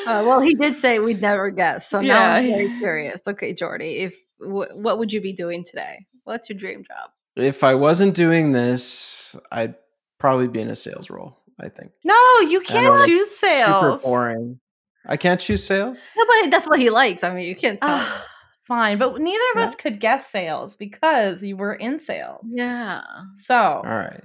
uh, 0.07 0.23
well, 0.25 0.39
he 0.39 0.53
did 0.53 0.75
say 0.75 0.99
we'd 0.99 1.21
never 1.21 1.51
guess. 1.51 1.89
So 1.89 2.01
now 2.01 2.33
I'm 2.33 2.47
very 2.47 2.77
curious. 2.79 3.21
Okay, 3.27 3.53
Geordie, 3.53 3.99
if 3.99 4.15
wh- 4.37 4.75
what 4.75 4.99
would 4.99 5.13
you 5.13 5.21
be 5.21 5.33
doing 5.33 5.63
today? 5.63 6.05
What's 6.23 6.49
your 6.49 6.57
dream 6.57 6.83
job? 6.83 7.11
If 7.35 7.63
I 7.63 7.75
wasn't 7.75 8.15
doing 8.15 8.51
this, 8.51 9.35
I'd 9.51 9.75
probably 10.19 10.47
be 10.47 10.61
in 10.61 10.69
a 10.69 10.75
sales 10.75 11.09
role. 11.09 11.37
I 11.59 11.69
think. 11.69 11.91
No, 12.03 12.39
you 12.39 12.61
can't 12.61 13.05
choose 13.05 13.29
sales. 13.29 14.01
Super 14.01 14.07
boring. 14.07 14.59
I 15.05 15.17
can't 15.17 15.39
choose 15.39 15.63
sales. 15.63 16.01
No, 16.17 16.25
but 16.25 16.49
that's 16.49 16.67
what 16.67 16.79
he 16.79 16.89
likes. 16.89 17.23
I 17.23 17.33
mean, 17.33 17.47
you 17.47 17.55
can't 17.55 17.79
tell. 17.79 18.07
Fine, 18.63 18.97
but 18.97 19.19
neither 19.19 19.43
of 19.55 19.59
Yeah. 19.61 19.65
us 19.67 19.75
could 19.75 19.99
guess 19.99 20.27
sales 20.29 20.75
because 20.75 21.43
you 21.43 21.57
were 21.57 21.73
in 21.73 21.99
sales. 21.99 22.45
yeah. 22.45 23.03
So 23.35 23.55
All 23.55 23.83
right. 23.83 24.23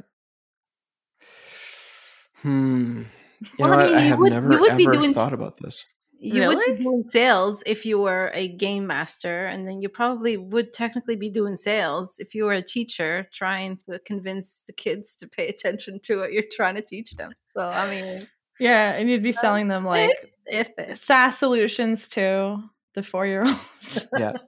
Hmm. 2.43 3.03
You 3.41 3.47
Well, 3.59 3.70
know 3.70 3.78
I 3.78 3.86
mean, 3.86 3.97
I 3.97 4.03
you 4.03 4.09
have 4.11 4.18
would- 4.20 4.30
never 4.30 4.53
you 4.53 4.61
would 4.61 4.76
be 4.76 4.84
ever 4.84 4.93
doing 4.97 5.14
thought 5.14 5.32
about 5.32 5.57
this. 5.59 5.84
You 6.20 6.49
would 6.49 6.59
Really? 6.59 6.76
be 6.76 6.82
doing 6.84 7.05
sales 7.09 7.62
if 7.64 7.86
you 7.86 8.01
were 8.01 8.32
a 8.34 8.49
game 8.57 8.86
master, 8.89 9.47
and 9.47 9.66
then 9.66 9.80
you 9.80 9.89
probably 9.89 10.36
would 10.36 10.72
technically 10.72 11.14
be 11.14 11.30
doing 11.30 11.55
sales 11.55 12.16
if 12.18 12.34
you 12.34 12.45
were 12.45 12.55
a 12.55 12.62
teacher 12.62 13.28
trying 13.32 13.76
to 13.89 14.01
convince 14.01 14.62
the 14.66 14.72
kids 14.72 15.14
to 15.16 15.28
pay 15.28 15.47
attention 15.47 16.01
to 16.01 16.16
what 16.18 16.32
you're 16.32 16.43
trying 16.51 16.74
to 16.74 16.82
teach 16.82 17.12
them. 17.12 17.30
So, 17.57 17.64
I 17.68 17.89
mean, 17.89 18.26
yeah, 18.59 18.95
and 18.95 19.09
you'd 19.09 19.22
be 19.22 19.30
selling 19.32 19.68
them 19.68 19.84
like 19.97 20.11
if 20.47 20.70
it, 20.76 20.99
SaaS 20.99 21.39
solutions 21.39 22.09
to 22.09 22.64
the 22.99 23.03
four 23.05 23.26
year 23.26 23.42
olds. 23.46 24.07
Yeah. 24.18 24.32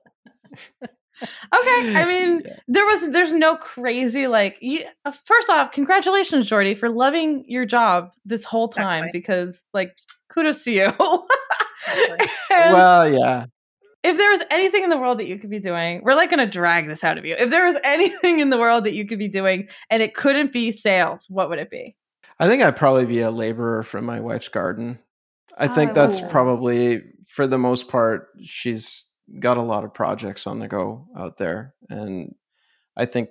Okay, 1.23 1.97
I 1.97 2.07
mean, 2.09 2.41
Yeah. 2.47 2.57
there 2.67 2.87
was 2.87 3.11
there's 3.11 3.31
no 3.33 3.55
crazy 3.55 4.27
like. 4.27 4.57
You, 4.63 4.87
uh, 5.05 5.13
first 5.13 5.51
off, 5.51 5.71
congratulations, 5.71 6.47
Geordie, 6.47 6.75
for 6.75 6.89
loving 6.89 7.45
your 7.47 7.67
job 7.67 8.11
this 8.25 8.43
whole 8.43 8.69
time 8.69 9.05
Exactly. 9.05 9.21
because 9.21 9.63
like 9.75 9.95
kudos 10.31 10.65
to 10.65 10.73
you. 10.73 10.87
Exactly. 10.87 12.27
Well, 12.51 13.13
yeah. 13.13 13.45
if 14.03 14.17
there 14.17 14.31
was 14.31 14.41
anything 14.51 14.83
in 14.83 14.89
the 14.91 14.97
world 14.97 15.19
that 15.19 15.29
you 15.29 15.39
could 15.39 15.51
be 15.51 15.59
doing, 15.61 16.01
we're 16.03 16.15
like 16.15 16.31
going 16.31 16.45
to 16.45 16.51
drag 16.51 16.87
this 16.87 17.05
out 17.05 17.19
of 17.19 17.27
you. 17.27 17.35
If 17.39 17.51
there 17.51 17.67
was 17.67 17.77
anything 17.85 18.41
in 18.41 18.49
the 18.49 18.59
world 18.59 18.85
that 18.85 18.95
you 18.95 19.07
could 19.07 19.19
be 19.19 19.29
doing 19.29 19.69
and 19.91 20.03
it 20.03 20.15
couldn't 20.15 20.53
be 20.55 20.73
sales, 20.73 21.27
what 21.29 21.49
would 21.51 21.59
it 21.59 21.69
be? 21.71 21.97
I 22.39 22.49
think 22.49 22.63
I'd 22.63 22.77
probably 22.77 23.05
be 23.07 23.21
a 23.21 23.31
laborer 23.31 23.83
from 23.83 24.07
my 24.07 24.21
wife's 24.21 24.49
garden. 24.49 24.99
I 25.61 25.69
think 25.69 25.91
Oh. 25.91 25.95
that's 25.95 26.21
probably, 26.21 27.03
for 27.29 27.47
the 27.47 27.59
most 27.59 27.89
part, 27.89 28.29
she's 28.43 29.07
got 29.39 29.57
a 29.59 29.63
lot 29.63 29.85
of 29.85 29.95
projects 29.95 30.47
on 30.47 30.59
the 30.59 30.67
go 30.69 31.07
out 31.17 31.37
there. 31.37 31.75
And 31.89 32.35
I 32.97 33.07
think 33.07 33.29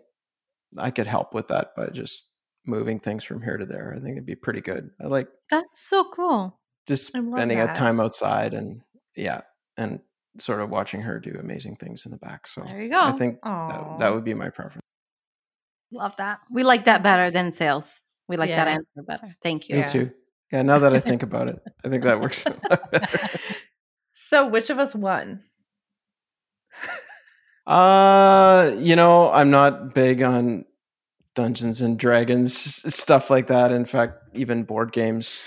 I 0.77 0.91
could 0.91 1.07
help 1.07 1.33
with 1.33 1.47
that 1.47 1.75
by 1.75 1.87
just 1.87 2.29
moving 2.65 2.99
things 2.99 3.23
from 3.23 3.41
here 3.41 3.57
to 3.57 3.65
there. 3.65 3.93
I 3.95 3.99
think 3.99 4.13
it'd 4.13 4.25
be 4.25 4.35
pretty 4.35 4.61
good. 4.61 4.91
I 5.03 5.07
like 5.07 5.27
that's 5.49 5.79
so 5.89 6.05
cool. 6.15 6.59
just 6.87 7.15
I 7.15 7.19
love 7.19 7.39
spending 7.39 7.59
a 7.59 7.73
time 7.73 7.99
outside 7.99 8.53
and, 8.53 8.81
yeah, 9.15 9.41
and 9.77 9.99
sort 10.37 10.61
of 10.61 10.69
watching 10.69 11.01
her 11.01 11.19
do 11.19 11.35
amazing 11.39 11.75
things 11.77 12.05
in 12.05 12.11
the 12.11 12.17
back. 12.17 12.47
So 12.47 12.61
There 12.67 12.81
you 12.81 12.89
go. 12.89 13.01
I 13.01 13.11
think 13.13 13.39
that, 13.43 13.97
that 13.99 14.13
would 14.13 14.23
be 14.23 14.35
my 14.35 14.49
preference. 14.49 14.83
Love 15.91 16.13
that. 16.17 16.39
We 16.51 16.63
like 16.63 16.85
that 16.85 17.01
better 17.01 17.31
than 17.31 17.51
sales. 17.51 17.99
We 18.27 18.37
like 18.37 18.51
that 18.51 18.67
answer 18.67 18.85
better. 19.07 19.35
Thank 19.41 19.67
you. 19.69 19.75
Me 19.75 19.81
Yeah. 19.81 19.91
too. 19.91 20.11
Yeah, 20.51 20.63
now 20.63 20.79
that 20.79 20.93
I 20.93 20.99
think 20.99 21.23
about 21.29 21.47
it, 21.47 21.59
I 21.83 21.89
think 21.89 22.03
that 22.03 22.19
works. 22.21 22.45
a 22.45 22.49
lot 22.69 22.91
better. 22.91 23.39
so, 24.13 24.47
which 24.47 24.69
of 24.69 24.79
us 24.79 24.95
won? 24.95 25.41
Uh, 27.67 28.73
you 28.79 28.95
know, 28.95 29.31
I'm 29.31 29.51
not 29.51 29.93
big 29.93 30.23
on 30.23 30.65
Dungeons 31.35 31.81
and 31.83 31.99
Dragons 31.99 32.57
stuff 32.91 33.29
like 33.29 33.45
that. 33.47 33.71
In 33.71 33.85
fact, 33.85 34.15
even 34.33 34.63
board 34.63 34.91
games. 34.91 35.43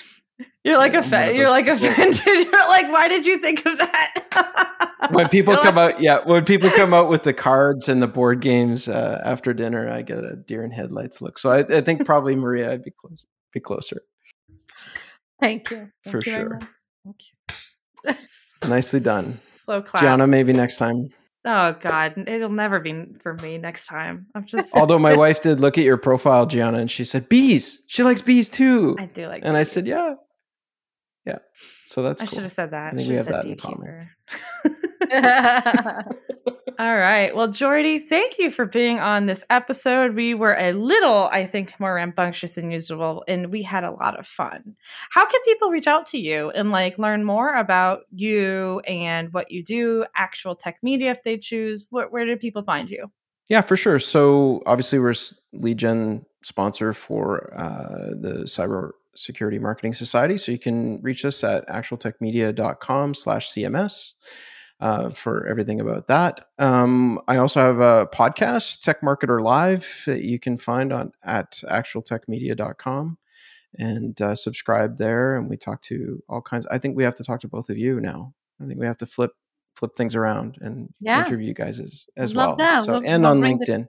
You're 0.63 0.79
like 0.79 0.95
a 0.95 0.99
I'm 0.99 1.35
you're 1.35 1.51
like 1.51 1.65
people. 1.67 1.89
offended. 1.89 2.25
You're 2.27 2.69
like, 2.69 2.93
why 2.93 3.09
did 3.09 3.27
you 3.27 3.39
think 3.39 3.67
of 3.67 3.77
that? 3.79 5.09
When 5.11 5.29
people 5.29 5.55
You're 5.55 5.65
come 5.65 5.75
like, 5.75 5.97
out, 5.97 6.01
yeah, 6.01 6.21
when 6.25 6.45
people 6.45 6.71
come 6.71 6.95
out 6.95 7.09
with 7.09 7.25
the 7.25 7.33
cards 7.33 7.89
and 7.89 8.01
the 8.01 8.07
board 8.07 8.41
games 8.41 8.89
uh, 8.89 9.21
after 9.25 9.53
dinner, 9.53 9.91
I 9.91 10.03
get 10.03 10.23
a 10.23 10.37
deer 10.37 10.63
in 10.63 10.71
headlights 10.71 11.21
look. 11.21 11.41
So 11.41 11.51
I, 11.51 11.59
I 11.59 11.81
think 11.81 12.07
probably 12.07 12.37
Maria, 12.37 12.71
I'd 12.73 12.85
be 12.85 12.93
close, 12.93 13.25
be 13.53 13.59
closer 13.59 14.03
Thank 15.43 15.71
you. 15.71 15.91
for 16.09 16.19
you 16.19 16.23
sure. 16.23 16.49
much. 16.55 16.65
Thank 17.05 17.17
you. 18.65 18.69
Nicely 18.69 19.01
done, 19.01 19.25
Slow 19.33 19.83
clap. 19.83 20.03
Gianna. 20.03 20.27
Maybe 20.27 20.53
next 20.53 20.77
time. 20.79 21.09
Oh 21.45 21.75
God, 21.81 22.15
it'll 22.29 22.49
never 22.49 22.79
be 22.79 23.07
for 23.21 23.35
me 23.35 23.59
next 23.59 23.87
time. 23.87 24.27
I'm 24.35 24.47
just. 24.47 24.77
Although 24.77 25.01
my 25.01 25.17
wife 25.25 25.43
did 25.43 25.59
look 25.59 25.77
at 25.77 25.85
your 25.85 25.97
profile, 25.97 26.47
Gianna, 26.47 26.79
and 26.79 26.91
she 26.91 27.05
said 27.05 27.29
bees. 27.29 27.83
She 27.89 28.05
likes 28.05 28.21
bees 28.23 28.49
too. 28.49 28.97
I 28.99 29.07
do 29.07 29.27
like. 29.27 29.43
and 29.45 29.57
I 29.57 29.65
said, 29.65 29.87
yeah, 29.87 30.15
yeah. 31.27 31.39
So 31.89 32.03
that's 32.03 32.23
I 32.23 32.27
cool. 32.27 32.37
should 32.37 32.43
have 32.45 32.53
said 32.53 32.71
that. 32.71 32.93
I 32.93 32.97
think 32.97 33.09
we 33.09 33.17
have 33.17 33.27
that 33.27 33.47
in 33.47 33.57
common. 33.57 34.09
All 36.83 36.99
right. 36.99 37.33
Well, 37.37 37.47
Geordie, 37.47 38.01
thank 38.01 38.41
you 38.41 38.51
for 38.51 38.67
being 38.67 38.99
on 38.99 39.27
this 39.27 39.45
episode. 39.51 40.17
We 40.17 40.35
were 40.35 40.57
a 40.59 40.73
little, 40.73 41.29
I 41.31 41.47
think, 41.47 41.79
more 41.79 41.95
rambunctious 41.95 42.57
than 42.57 42.73
usual, 42.73 43.23
and 43.29 43.53
we 43.53 43.63
had 43.63 43.85
a 43.85 43.93
lot 43.93 44.19
of 44.19 44.27
fun. 44.27 44.75
How 45.11 45.25
can 45.25 45.41
people 45.45 45.71
reach 45.71 45.87
out 45.87 46.07
to 46.07 46.19
you 46.19 46.51
and 46.51 46.73
like 46.73 46.99
learn 46.99 47.23
more 47.23 47.55
about 47.55 48.01
you 48.11 48.81
and 48.81 49.33
what 49.33 49.53
you 49.53 49.63
do, 49.63 50.05
ActualTech 50.19 50.75
Media 50.83 51.13
if 51.13 51.23
they 51.23 51.39
choose? 51.39 51.87
Where, 51.91 52.09
where 52.09 52.27
do 52.27 52.37
people 52.37 52.65
find 52.65 52.91
you? 52.91 53.13
Yeah, 53.49 53.61
for 53.61 53.77
sure. 53.77 54.01
So 54.01 54.61
obviously, 54.67 54.99
we're 54.99 55.15
lead 55.53 55.79
gen 55.79 56.27
sponsor 56.43 56.93
for 56.93 57.55
uh, 57.55 58.11
the 58.11 58.43
Cyber 58.47 58.91
Security 59.15 59.61
Marketing 59.61 59.95
Society. 59.95 60.37
So 60.37 60.51
you 60.51 60.59
can 60.59 61.01
reach 61.01 61.25
us 61.25 61.45
at 61.45 61.65
actualtechmedia.com 61.69 63.15
slash 63.15 63.53
CMS 63.53 64.15
uh, 64.83 65.09
for 65.11 65.47
everything 65.47 65.81
about 65.81 66.09
that. 66.09 66.49
Um, 66.59 67.21
I 67.29 67.37
also 67.37 67.61
have 67.61 67.79
a 67.81 68.07
podcast, 68.13 68.83
Tech 68.83 69.01
Marketer 69.01 69.41
Live, 69.41 70.03
that 70.07 70.23
you 70.23 70.39
can 70.39 70.57
find 70.59 70.93
on 70.93 71.13
at 71.25 71.63
actualtechmedia.com 71.71 73.17
and 73.79 74.21
uh, 74.21 74.35
subscribe 74.35 74.99
there. 74.99 75.37
And 75.37 75.49
we 75.49 75.57
talk 75.57 75.83
to 75.83 76.23
all 76.29 76.43
kinds. 76.43 76.67
I 76.71 76.79
think 76.79 76.97
we 76.97 77.05
have 77.05 77.15
to 77.15 77.25
talk 77.25 77.41
to 77.41 77.49
both 77.49 77.71
of 77.71 77.79
you 77.79 78.01
now. 78.01 78.35
I 78.61 78.67
think 78.67 78.79
we 78.81 78.87
have 78.87 78.99
to 78.99 79.07
flip 79.07 79.31
flip 79.77 79.97
things 79.97 80.15
around 80.15 80.59
and 80.61 80.93
Yeah. 81.01 81.25
interview 81.25 81.47
you 81.49 81.55
guys 81.55 81.81
as, 81.81 82.05
as 82.17 82.35
Love 82.35 82.49
well. 82.49 82.57
that. 82.57 82.83
So 82.85 82.93
We'll- 82.93 83.07
and 83.07 83.23
we'll 83.23 83.31
on 83.33 83.41
bring 83.41 83.59
the- 83.59 83.65
LinkedIn. 83.67 83.87